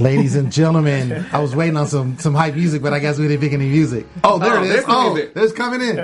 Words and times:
Ladies 0.00 0.36
and 0.36 0.52
gentlemen, 0.52 1.26
I 1.32 1.38
was 1.38 1.54
waiting 1.56 1.76
on 1.76 1.86
some 1.86 2.18
some 2.18 2.34
hype 2.34 2.54
music, 2.54 2.82
but 2.82 2.92
I 2.92 2.98
guess 2.98 3.18
we 3.18 3.28
didn't 3.28 3.40
pick 3.42 3.52
any 3.52 3.68
music. 3.68 4.06
Oh, 4.24 4.38
there 4.38 4.58
Oh, 4.58 4.62
it 4.64 4.70
is. 4.70 4.84
Oh, 4.88 5.14
music. 5.14 5.32
it's 5.36 5.52
coming 5.52 5.80
in. 5.80 5.98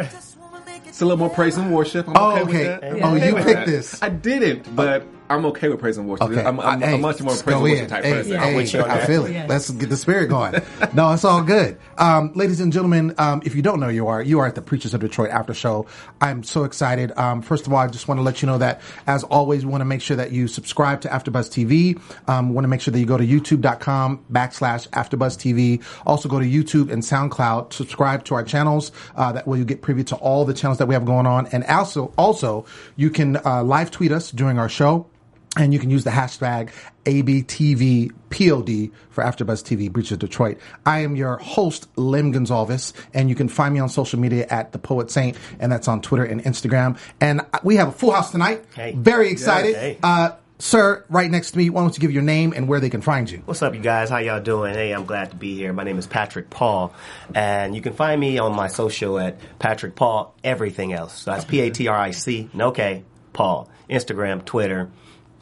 It's 0.86 1.00
a 1.00 1.04
little 1.04 1.18
more 1.18 1.30
praise 1.30 1.56
and 1.56 1.72
worship. 1.72 2.06
I'm 2.08 2.14
Oh, 2.16 2.30
okay, 2.42 2.68
okay. 2.74 2.90
with 2.92 3.00
that. 3.00 3.04
Oh, 3.04 3.14
you 3.14 3.34
picked 3.44 3.66
this. 3.66 4.02
I 4.02 4.08
didn't, 4.10 4.74
but 4.76 5.04
I'm 5.36 5.44
okay 5.46 5.68
with 5.68 5.80
praise 5.80 5.98
and 5.98 6.08
worship. 6.08 6.30
Okay, 6.30 6.42
I'm, 6.44 6.58
I'm, 6.60 6.80
hey, 6.80 6.94
I'm 6.94 7.00
much 7.00 7.20
more 7.20 7.30
let's 7.30 7.42
praise 7.42 7.54
and 7.54 7.62
worship 7.62 7.78
in. 7.84 7.88
type 7.88 8.04
Hey, 8.04 8.12
person. 8.12 8.32
hey, 8.32 8.38
I'm 8.38 8.54
with 8.54 8.72
you 8.72 8.80
on 8.82 8.90
I 8.90 8.98
that. 8.98 9.06
feel 9.06 9.26
it. 9.26 9.32
Yes. 9.32 9.48
Let's 9.48 9.70
get 9.70 9.88
the 9.88 9.96
spirit 9.96 10.28
going. 10.28 10.54
no, 10.94 11.12
it's 11.12 11.24
all 11.24 11.42
good. 11.42 11.78
Um, 11.98 12.32
ladies 12.34 12.60
and 12.60 12.72
gentlemen, 12.72 13.14
um, 13.18 13.42
if 13.44 13.54
you 13.54 13.62
don't 13.62 13.80
know, 13.80 13.88
you 13.88 14.06
are 14.08 14.22
you 14.22 14.38
are 14.40 14.46
at 14.46 14.54
the 14.54 14.62
Preachers 14.62 14.94
of 14.94 15.00
Detroit 15.00 15.30
After 15.30 15.54
Show. 15.54 15.86
I'm 16.20 16.42
so 16.42 16.64
excited. 16.64 17.16
Um, 17.18 17.42
first 17.42 17.66
of 17.66 17.72
all, 17.72 17.78
I 17.78 17.88
just 17.88 18.08
want 18.08 18.18
to 18.18 18.22
let 18.22 18.42
you 18.42 18.46
know 18.46 18.58
that, 18.58 18.80
as 19.06 19.24
always, 19.24 19.64
we 19.64 19.70
want 19.70 19.80
to 19.82 19.86
make 19.86 20.00
sure 20.02 20.16
that 20.16 20.32
you 20.32 20.48
subscribe 20.48 21.00
to 21.02 21.08
AfterBuzz 21.08 21.48
TV. 21.50 22.00
Um, 22.28 22.48
we 22.50 22.54
want 22.54 22.64
to 22.64 22.68
make 22.68 22.80
sure 22.80 22.92
that 22.92 22.98
you 23.00 23.06
go 23.06 23.16
to 23.16 23.26
YouTube.com 23.26 24.24
backslash 24.30 24.88
AfterBuzz 24.90 25.36
TV. 25.38 25.82
Also, 26.06 26.28
go 26.28 26.38
to 26.38 26.46
YouTube 26.46 26.90
and 26.92 27.02
SoundCloud. 27.02 27.72
Subscribe 27.72 28.24
to 28.24 28.34
our 28.34 28.44
channels. 28.44 28.92
Uh, 29.16 29.32
that 29.32 29.46
way, 29.46 29.58
you 29.58 29.64
get 29.64 29.82
privy 29.82 30.04
to 30.04 30.16
all 30.16 30.44
the 30.44 30.54
channels 30.54 30.78
that 30.78 30.86
we 30.86 30.94
have 30.94 31.04
going 31.04 31.26
on. 31.26 31.46
And 31.48 31.64
also, 31.64 32.12
also, 32.16 32.64
you 32.96 33.10
can 33.10 33.36
uh, 33.44 33.62
live 33.62 33.90
tweet 33.90 34.12
us 34.12 34.30
during 34.30 34.58
our 34.58 34.68
show. 34.68 35.06
And 35.54 35.74
you 35.74 35.78
can 35.78 35.90
use 35.90 36.02
the 36.02 36.10
hashtag 36.10 36.70
ABTVPOD 37.04 38.90
for 39.10 39.22
AfterBuzz 39.22 39.62
TV 39.62 39.92
Preachers 39.92 40.12
of 40.12 40.20
Detroit. 40.20 40.58
I 40.86 41.00
am 41.00 41.14
your 41.14 41.36
host, 41.36 41.88
Lim 41.96 42.32
Gonzalez, 42.32 42.94
and 43.12 43.28
you 43.28 43.34
can 43.34 43.48
find 43.48 43.74
me 43.74 43.80
on 43.80 43.90
social 43.90 44.18
media 44.18 44.46
at 44.48 44.72
The 44.72 44.78
Poet 44.78 45.10
Saint, 45.10 45.36
and 45.60 45.70
that's 45.70 45.88
on 45.88 46.00
Twitter 46.00 46.24
and 46.24 46.42
Instagram. 46.42 46.98
And 47.20 47.42
we 47.62 47.76
have 47.76 47.88
a 47.88 47.92
full 47.92 48.12
house 48.12 48.30
tonight. 48.30 48.64
Hey. 48.74 48.94
Very 48.96 49.30
excited. 49.30 49.76
Hey. 49.76 49.98
Uh, 50.02 50.36
sir, 50.58 51.04
right 51.10 51.30
next 51.30 51.50
to 51.50 51.58
me, 51.58 51.68
why 51.68 51.82
don't 51.82 51.94
you 51.94 52.00
give 52.00 52.12
your 52.12 52.22
name 52.22 52.54
and 52.56 52.66
where 52.66 52.80
they 52.80 52.88
can 52.88 53.02
find 53.02 53.30
you? 53.30 53.42
What's 53.44 53.60
up, 53.60 53.74
you 53.74 53.80
guys? 53.80 54.08
How 54.08 54.18
y'all 54.18 54.40
doing? 54.40 54.72
Hey, 54.72 54.92
I'm 54.92 55.04
glad 55.04 55.32
to 55.32 55.36
be 55.36 55.54
here. 55.54 55.74
My 55.74 55.84
name 55.84 55.98
is 55.98 56.06
Patrick 56.06 56.48
Paul, 56.48 56.94
and 57.34 57.74
you 57.74 57.82
can 57.82 57.92
find 57.92 58.18
me 58.18 58.38
on 58.38 58.56
my 58.56 58.68
social 58.68 59.18
at 59.18 59.36
Patrick 59.58 59.96
Paul. 59.96 60.34
Everything 60.42 60.94
else. 60.94 61.12
So 61.12 61.32
that's 61.32 61.44
P 61.44 61.60
A 61.60 61.70
T 61.70 61.88
R 61.88 61.98
I 61.98 62.12
C, 62.12 62.48
no 62.54 62.70
K, 62.70 63.04
Paul. 63.34 63.68
Instagram, 63.90 64.42
Twitter, 64.44 64.90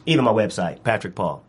even 0.05 0.25
my 0.25 0.31
website, 0.31 0.83
Patrick 0.83 1.15
Paul. 1.15 1.43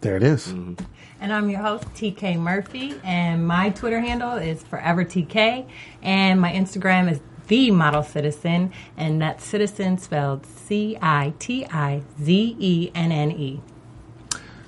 There 0.00 0.16
it 0.16 0.22
is. 0.22 0.48
Mm-hmm. 0.48 0.84
And 1.20 1.32
I'm 1.32 1.48
your 1.48 1.60
host, 1.60 1.84
TK 1.94 2.36
Murphy, 2.38 3.00
and 3.04 3.46
my 3.46 3.70
Twitter 3.70 4.00
handle 4.00 4.32
is 4.32 4.62
Forever 4.64 5.04
TK, 5.04 5.68
and 6.02 6.40
my 6.40 6.52
Instagram 6.52 7.10
is 7.10 7.20
The 7.46 7.70
Model 7.70 8.02
Citizen, 8.02 8.72
and 8.96 9.22
that's 9.22 9.44
citizen 9.44 9.98
spelled 9.98 10.44
C 10.44 10.98
I 11.00 11.32
T 11.38 11.64
I 11.66 12.02
Z 12.20 12.56
E 12.58 12.90
N 12.94 13.12
N 13.12 13.30
E. 13.30 13.60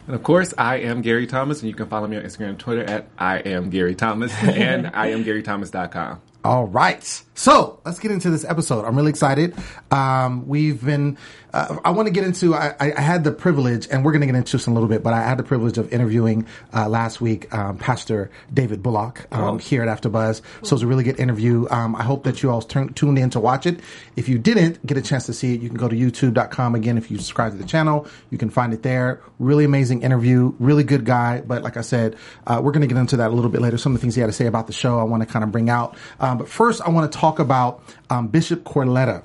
And 0.06 0.14
of 0.14 0.22
course, 0.22 0.52
I 0.58 0.76
am 0.76 1.00
Gary 1.00 1.26
Thomas, 1.26 1.60
and 1.60 1.68
you 1.68 1.74
can 1.74 1.88
follow 1.88 2.06
me 2.06 2.16
on 2.16 2.22
Instagram 2.22 2.50
and 2.50 2.58
Twitter 2.60 2.84
at 2.84 3.08
I 3.18 3.38
am 3.38 3.70
Gary 3.70 3.94
Thomas 3.94 4.32
and 4.42 4.88
I 4.94 5.08
am 5.08 5.24
GaryThomas.com. 5.24 6.20
All 6.44 6.66
right. 6.66 7.22
So 7.34 7.80
let's 7.84 7.98
get 7.98 8.12
into 8.12 8.30
this 8.30 8.44
episode. 8.44 8.84
I'm 8.84 8.96
really 8.96 9.10
excited. 9.10 9.56
Um, 9.90 10.46
we've 10.46 10.82
been, 10.84 11.18
uh, 11.52 11.78
I 11.84 11.90
want 11.90 12.06
to 12.06 12.12
get 12.12 12.22
into, 12.22 12.54
I, 12.54 12.74
I 12.78 13.00
had 13.00 13.24
the 13.24 13.32
privilege, 13.32 13.88
and 13.90 14.04
we're 14.04 14.12
going 14.12 14.20
to 14.20 14.26
get 14.26 14.36
into 14.36 14.52
this 14.52 14.68
in 14.68 14.70
a 14.70 14.74
little 14.74 14.88
bit, 14.88 15.02
but 15.02 15.12
I 15.12 15.22
had 15.22 15.38
the 15.38 15.42
privilege 15.42 15.76
of 15.76 15.92
interviewing 15.92 16.46
uh, 16.72 16.88
last 16.88 17.20
week 17.20 17.52
um, 17.52 17.76
Pastor 17.76 18.30
David 18.52 18.84
Bullock 18.84 19.26
um, 19.32 19.58
here 19.58 19.82
at 19.82 19.88
AfterBuzz. 19.88 20.42
So 20.62 20.66
it 20.66 20.72
was 20.72 20.82
a 20.82 20.86
really 20.86 21.02
good 21.02 21.18
interview. 21.18 21.66
Um, 21.70 21.96
I 21.96 22.04
hope 22.04 22.22
that 22.22 22.40
you 22.42 22.52
all 22.52 22.62
turn, 22.62 22.94
tuned 22.94 23.18
in 23.18 23.30
to 23.30 23.40
watch 23.40 23.66
it. 23.66 23.80
If 24.14 24.28
you 24.28 24.38
didn't 24.38 24.84
get 24.86 24.96
a 24.96 25.02
chance 25.02 25.26
to 25.26 25.32
see 25.32 25.54
it, 25.54 25.60
you 25.60 25.68
can 25.68 25.76
go 25.76 25.88
to 25.88 25.96
youtube.com. 25.96 26.76
Again, 26.76 26.96
if 26.96 27.10
you 27.10 27.18
subscribe 27.18 27.50
to 27.50 27.58
the 27.58 27.66
channel, 27.66 28.06
you 28.30 28.38
can 28.38 28.50
find 28.50 28.72
it 28.72 28.84
there. 28.84 29.20
Really 29.40 29.64
amazing 29.64 30.02
interview. 30.02 30.54
Really 30.60 30.84
good 30.84 31.04
guy. 31.04 31.40
But 31.40 31.64
like 31.64 31.76
I 31.76 31.82
said, 31.82 32.16
uh, 32.46 32.60
we're 32.62 32.72
going 32.72 32.82
to 32.82 32.94
get 32.94 32.96
into 32.96 33.16
that 33.16 33.32
a 33.32 33.34
little 33.34 33.50
bit 33.50 33.60
later. 33.60 33.76
Some 33.76 33.92
of 33.92 34.00
the 34.00 34.02
things 34.02 34.14
he 34.14 34.20
had 34.20 34.28
to 34.28 34.32
say 34.32 34.46
about 34.46 34.68
the 34.68 34.72
show, 34.72 35.00
I 35.00 35.02
want 35.02 35.22
to 35.22 35.26
kind 35.26 35.42
of 35.42 35.50
bring 35.50 35.68
out. 35.68 35.96
Um, 36.20 36.38
but 36.38 36.48
first, 36.48 36.80
I 36.80 36.90
want 36.90 37.10
to 37.10 37.18
talk 37.18 37.23
about 37.32 37.82
um, 38.10 38.28
Bishop 38.28 38.64
Corletta. 38.64 39.22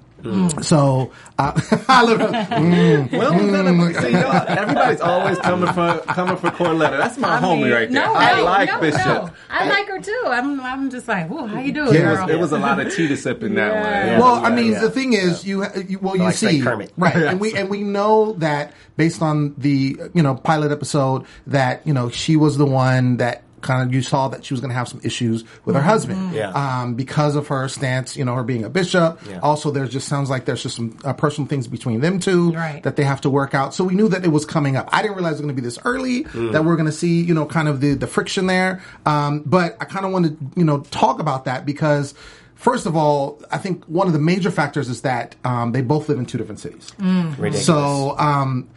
So, 0.64 1.12
uh, 1.38 1.54
I 1.88 2.02
love 2.04 2.20
mm, 2.20 3.12
Well, 3.12 3.34
we're 3.34 4.02
see, 4.02 4.12
y'all, 4.12 4.46
everybody's 4.50 5.00
always 5.00 5.38
coming 5.40 5.72
for 5.72 6.00
coming 6.08 6.36
for 6.36 6.50
Corletta. 6.50 6.98
That's 6.98 7.18
my 7.18 7.38
I 7.38 7.42
homie 7.42 7.64
mean, 7.64 7.72
right 7.72 7.90
there. 7.90 8.06
No, 8.06 8.14
I 8.14 8.36
no, 8.36 8.44
like 8.44 8.70
no, 8.70 8.82
Bishop. 8.82 9.06
no. 9.06 9.30
I 9.50 9.70
like 9.70 9.88
her 9.88 10.02
too. 10.02 10.24
I'm, 10.26 10.60
I'm 10.60 10.90
just 10.90 11.08
like, 11.08 11.30
whoa, 11.30 11.46
how 11.46 11.62
you 11.62 11.72
doing, 11.72 11.94
Yeah, 11.94 12.00
It 12.00 12.04
girl? 12.16 12.26
was, 12.26 12.36
it 12.36 12.40
was 12.40 12.52
a 12.52 12.60
lot 12.60 12.80
of 12.82 12.94
tea 12.94 13.08
to 13.08 13.16
sip 13.16 13.44
in 13.44 13.56
that 13.56 13.72
Yeah. 13.72 13.82
one. 13.84 14.10
It 14.16 14.20
well, 14.20 14.36
was 14.42 14.44
a 14.44 14.46
I 14.48 14.56
mean, 14.56 14.72
yeah. 14.74 14.82
the 14.82 14.90
thing 14.92 15.14
is, 15.14 15.46
you, 15.46 15.66
you 15.88 16.00
well, 16.00 16.18
you 16.18 16.24
like 16.24 16.36
see, 16.36 16.48
St. 16.48 16.64
Kermit. 16.64 16.92
right, 16.98 17.16
and 17.30 17.40
we 17.40 17.56
and 17.56 17.70
we 17.70 17.84
know 17.84 18.34
that 18.34 18.74
based 18.98 19.22
on 19.22 19.56
the 19.58 19.98
you 20.14 20.22
know 20.22 20.36
pilot 20.36 20.72
episode 20.74 21.26
that 21.48 21.88
you 21.88 21.94
know 21.94 22.10
she 22.10 22.36
was 22.36 22.58
the 22.58 22.66
one 22.66 23.18
that 23.18 23.44
kind 23.62 23.88
of 23.88 23.94
you 23.94 24.02
saw 24.02 24.28
that 24.30 24.44
she 24.46 24.54
was 24.54 24.62
going 24.62 24.70
to 24.70 24.76
have 24.76 24.88
some 24.88 25.02
issues 25.04 25.44
with 25.66 25.76
her 25.76 25.82
husband, 25.82 26.34
Yeah. 26.34 26.52
um, 26.52 26.96
because 26.96 27.36
of 27.36 27.48
her 27.48 27.68
stance, 27.68 28.16
you 28.18 28.26
know, 28.26 28.36
her 28.36 28.44
being 28.44 28.64
a 28.64 28.70
bishop. 28.70 29.20
Yeah. 29.30 29.40
Also, 29.40 29.72
there's 29.72 29.90
just 29.90 30.08
sounds 30.08 30.30
like 30.30 30.46
there's 30.46 30.64
just 30.64 30.76
some 30.76 30.98
uh, 31.04 31.14
personal 31.14 31.48
things 31.48 31.68
between 31.68 32.00
them 32.02 32.20
two 32.20 32.52
Right. 32.52 32.82
that 32.84 32.96
they 32.96 33.04
have 33.04 33.22
to 33.22 33.30
work 33.30 33.54
out. 33.54 33.74
So 33.74 33.84
we 33.84 33.96
knew 33.96 34.08
that 34.10 34.24
it 34.26 34.30
was 34.30 34.46
coming 34.46 34.76
up. 34.76 34.90
I 34.92 35.02
didn't 35.02 35.16
realize 35.16 35.34
it 35.34 35.36
was 35.36 35.42
going 35.42 35.56
to 35.56 35.62
be 35.62 35.66
this 35.66 35.80
early 35.86 36.24
that 36.52 36.64
we're 36.66 36.76
going 36.76 36.86
to 36.88 36.92
see, 36.92 37.22
you 37.22 37.34
know, 37.34 37.46
kind 37.46 37.68
of 37.68 37.82
the 37.82 37.94
the 37.96 38.08
friction 38.08 38.48
there. 38.48 38.82
Um, 39.06 39.44
but 39.46 39.78
I 39.80 39.86
kind 39.86 40.06
of 40.06 40.12
want 40.12 40.26
to, 40.26 40.60
you 40.60 40.64
know, 40.66 40.80
talk 40.92 41.20
about 41.20 41.46
that 41.46 41.66
because. 41.66 42.14
First 42.56 42.86
of 42.88 42.94
all, 42.98 43.42
I 43.50 43.58
think 43.58 43.86
one 43.86 44.08
of 44.08 44.12
the 44.12 44.20
major 44.20 44.52
factors 44.52 44.90
is 44.90 45.04
that 45.04 45.34
um, 45.46 45.72
they 45.72 45.82
both 45.82 46.10
live 46.10 46.20
in 46.20 46.26
two 46.26 46.38
different 46.38 46.60
cities. 46.60 46.92
Ridiculous. 47.00 47.66
So, 47.66 48.18
um, 48.20 48.68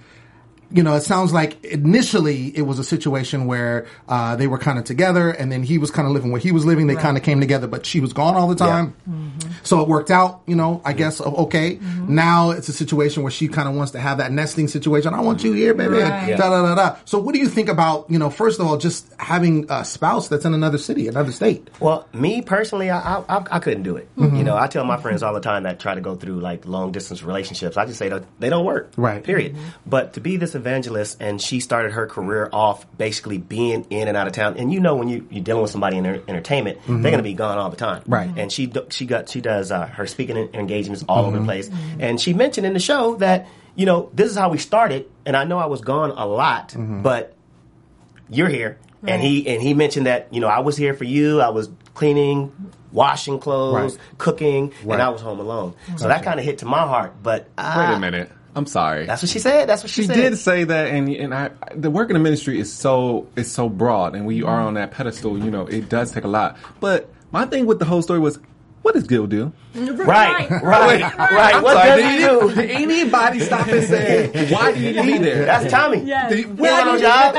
you 0.75 0.83
know, 0.83 0.95
it 0.95 1.03
sounds 1.03 1.33
like 1.33 1.63
initially 1.65 2.57
it 2.57 2.63
was 2.63 2.79
a 2.79 2.85
situation 2.85 3.47
where 3.47 3.87
uh, 4.09 4.37
they 4.37 4.47
were 4.47 4.59
kind 4.59 4.79
of 4.79 4.85
together, 4.85 5.31
and 5.31 5.51
then 5.53 5.63
he 5.63 5.79
was 5.79 5.91
kind 5.91 6.07
of 6.09 6.15
living 6.15 6.31
where 6.33 6.41
he 6.41 6.53
was 6.53 6.65
living. 6.65 6.87
They 6.87 6.95
kind 6.97 7.17
of 7.17 7.23
came 7.23 7.41
together, 7.41 7.67
but 7.67 7.85
she 7.87 8.01
was 8.01 8.13
gone 8.13 8.35
all 8.35 8.49
the 8.49 8.55
time. 8.57 8.95
So 9.63 9.81
it 9.81 9.89
worked 9.89 10.11
out, 10.11 10.43
you 10.47 10.57
know, 10.57 10.81
I 10.85 10.93
guess, 10.93 11.21
o- 11.21 11.45
okay. 11.45 11.79
Now 12.09 12.51
it's 12.51 12.69
a 12.69 12.73
situation 12.73 13.23
where 13.23 13.31
she 13.33 13.49
kind 13.49 13.69
of 13.69 13.75
wants 13.75 13.93
to 13.93 14.01
have 14.01 14.19
that 14.19 14.33
nesting 14.33 14.67
situation. 14.69 15.15
I 15.15 15.21
want 15.21 15.45
you 15.45 15.53
here, 15.53 15.73
baby. 15.75 15.95
Right. 15.99 16.37
Da, 16.37 16.51
da, 16.51 16.63
da, 16.63 16.75
da. 16.75 16.97
So 17.05 17.19
what 17.19 17.35
do 17.35 17.41
you 17.41 17.49
think 17.49 17.69
about, 17.69 18.11
you 18.11 18.19
know, 18.19 18.31
first 18.31 18.59
of 18.59 18.67
all, 18.67 18.77
just 18.77 19.13
having 19.19 19.67
a 19.71 19.85
spouse 19.85 20.29
that's 20.29 20.45
in 20.45 20.55
another 20.55 20.79
city, 20.79 21.07
another 21.09 21.33
state? 21.33 21.69
Well, 21.81 22.09
me 22.13 22.43
personally, 22.43 22.91
I, 22.91 22.99
I, 23.19 23.25
I- 23.29 23.47
I 23.53 23.59
couldn't 23.59 23.83
do 23.83 23.97
it. 23.97 24.09
Mm-hmm. 24.17 24.37
You 24.37 24.45
know, 24.45 24.57
I 24.57 24.67
tell 24.67 24.85
my 24.85 24.97
friends 24.97 25.23
all 25.23 25.35
the 25.35 25.41
time 25.41 25.65
that 25.65 25.79
try 25.79 25.95
to 25.95 26.01
go 26.01 26.15
through 26.17 26.41
like 26.41 26.65
long 26.67 26.91
distance 26.93 27.23
relationships. 27.23 27.77
I 27.77 27.85
just 27.87 27.99
say 27.99 28.09
that 28.09 28.25
they 28.41 28.49
don't 28.49 28.65
work. 28.65 28.93
Right. 28.97 29.23
Period. 29.23 29.57
But 29.87 30.15
to 30.15 30.21
be 30.21 30.37
this 30.39 30.55
evangelist, 30.63 31.19
and 31.21 31.41
she 31.41 31.61
started 31.61 31.93
her 31.93 32.07
career 32.07 32.49
off 32.53 32.87
basically 32.97 33.39
being 33.39 33.85
in 33.91 34.09
and 34.09 34.17
out 34.17 34.27
of 34.27 34.33
town. 34.33 34.57
And 34.59 34.73
you 34.73 34.81
know, 34.81 34.95
when 34.97 35.09
you 35.09 35.27
you're 35.31 35.45
dealing 35.45 35.63
with 35.63 35.71
somebody 35.71 35.97
in 35.99 36.05
their 36.05 36.21
entertainment, 36.29 36.79
they're 36.87 36.99
going 37.03 37.17
to 37.19 37.23
be 37.23 37.35
gone 37.35 37.59
all 37.59 37.71
the 37.71 37.77
time. 37.77 38.03
Mm-hmm. 38.03 38.13
Right. 38.13 38.31
And 38.37 38.51
she 38.53 38.73
she 38.91 39.07
got 39.07 39.29
she 39.29 39.41
does 39.41 39.71
uh, 39.73 39.87
her 39.87 40.07
speaking 40.07 40.37
engagements 40.55 41.05
all 41.09 41.19
Mm-hmm. 41.25 41.29
over 41.29 41.39
the 41.41 41.45
place. 41.45 41.71
And 42.01 42.21
she 42.21 42.33
mentioned 42.33 42.67
in 42.67 42.73
the 42.73 42.81
show 42.81 43.17
that 43.17 43.49
you 43.75 43.87
know 43.87 44.09
this 44.15 44.31
is 44.31 44.37
how 44.37 44.49
we 44.51 44.59
started. 44.59 45.11
And 45.27 45.37
I 45.37 45.45
know 45.45 45.59
I 45.59 45.67
was 45.67 45.81
gone 45.83 46.11
a 46.13 46.27
lot, 46.27 46.71
Mm-hmm. 46.71 47.03
but 47.03 47.35
you're 48.31 48.49
here. 48.49 48.79
Right. 49.03 49.13
And 49.15 49.23
he 49.23 49.47
and 49.49 49.61
he 49.63 49.75
mentioned 49.75 50.07
that 50.07 50.29
you 50.33 50.41
know 50.41 50.49
I 50.49 50.61
was 50.61 50.77
here 50.77 50.95
for 50.95 51.05
you. 51.05 51.41
I 51.41 51.49
was 51.51 51.69
cleaning, 51.95 52.53
washing 52.93 53.39
clothes, 53.39 53.97
Right. 53.97 54.19
cooking, 54.19 54.73
Right. 54.85 54.95
and 54.95 55.03
I 55.03 55.09
was 55.11 55.21
home 55.21 55.41
alone. 55.41 55.75
So 55.97 56.09
that 56.09 56.23
kind 56.23 56.39
of 56.41 56.47
hit 56.47 56.59
to 56.59 56.67
my 56.67 56.87
heart. 56.87 57.15
But 57.23 57.49
Wait 57.59 57.65
a 57.95 57.99
minute. 57.99 58.31
I'm 58.55 58.67
sorry. 58.67 59.07
That's 59.07 59.23
what 59.23 59.31
she 59.31 59.39
said. 59.39 59.69
That's 59.69 59.83
what 59.83 59.91
she, 59.91 60.03
she 60.03 60.09
said. 60.09 60.17
did 60.17 60.39
say 60.39 60.65
that, 60.65 60.89
and 60.89 61.09
and 61.09 61.35
I 61.35 61.51
the 61.75 61.91
work 61.91 62.11
in 62.11 62.15
the 62.15 62.21
ministry 62.21 62.61
is 62.61 62.73
so 62.73 63.27
is 63.35 63.51
so 63.51 63.69
broad, 63.69 64.15
and 64.15 64.27
when 64.27 64.35
mm-hmm. 64.35 64.45
you 64.45 64.47
are 64.47 64.61
on 64.61 64.75
that 64.75 64.91
pedestal, 64.91 65.39
you 65.39 65.51
know 65.51 65.67
it 65.67 65.89
does 65.89 66.13
take 66.13 66.25
a 66.25 66.29
lot. 66.29 66.57
But 66.81 67.09
my 67.31 67.47
thing 67.47 67.65
with 67.65 67.79
the 67.79 67.87
whole 67.87 68.03
story 68.03 68.19
was, 68.19 68.39
what 68.83 68.95
does 68.95 69.07
Gil 69.07 69.29
do? 69.29 69.53
Right, 69.75 70.51
right, 70.51 71.01
right. 71.19 71.55
I'm 71.55 71.63
What 71.63 71.75
sorry, 71.75 72.03
does 72.03 72.13
he 72.13 72.19
do? 72.19 72.61
did 72.61 72.71
anybody 72.71 73.41
stop 73.41 73.69
and 73.69 73.87
say, 73.87 74.49
why 74.53 74.73
do 74.73 74.81
you 74.81 74.93
need 74.93 75.13
be 75.13 75.19
there? 75.19 75.45
That's 75.45 75.71
Tommy. 75.71 76.01
Yes. 76.01 76.33
He 76.35 76.43
had 76.43 76.85
no 76.85 76.99
job. 76.99 77.35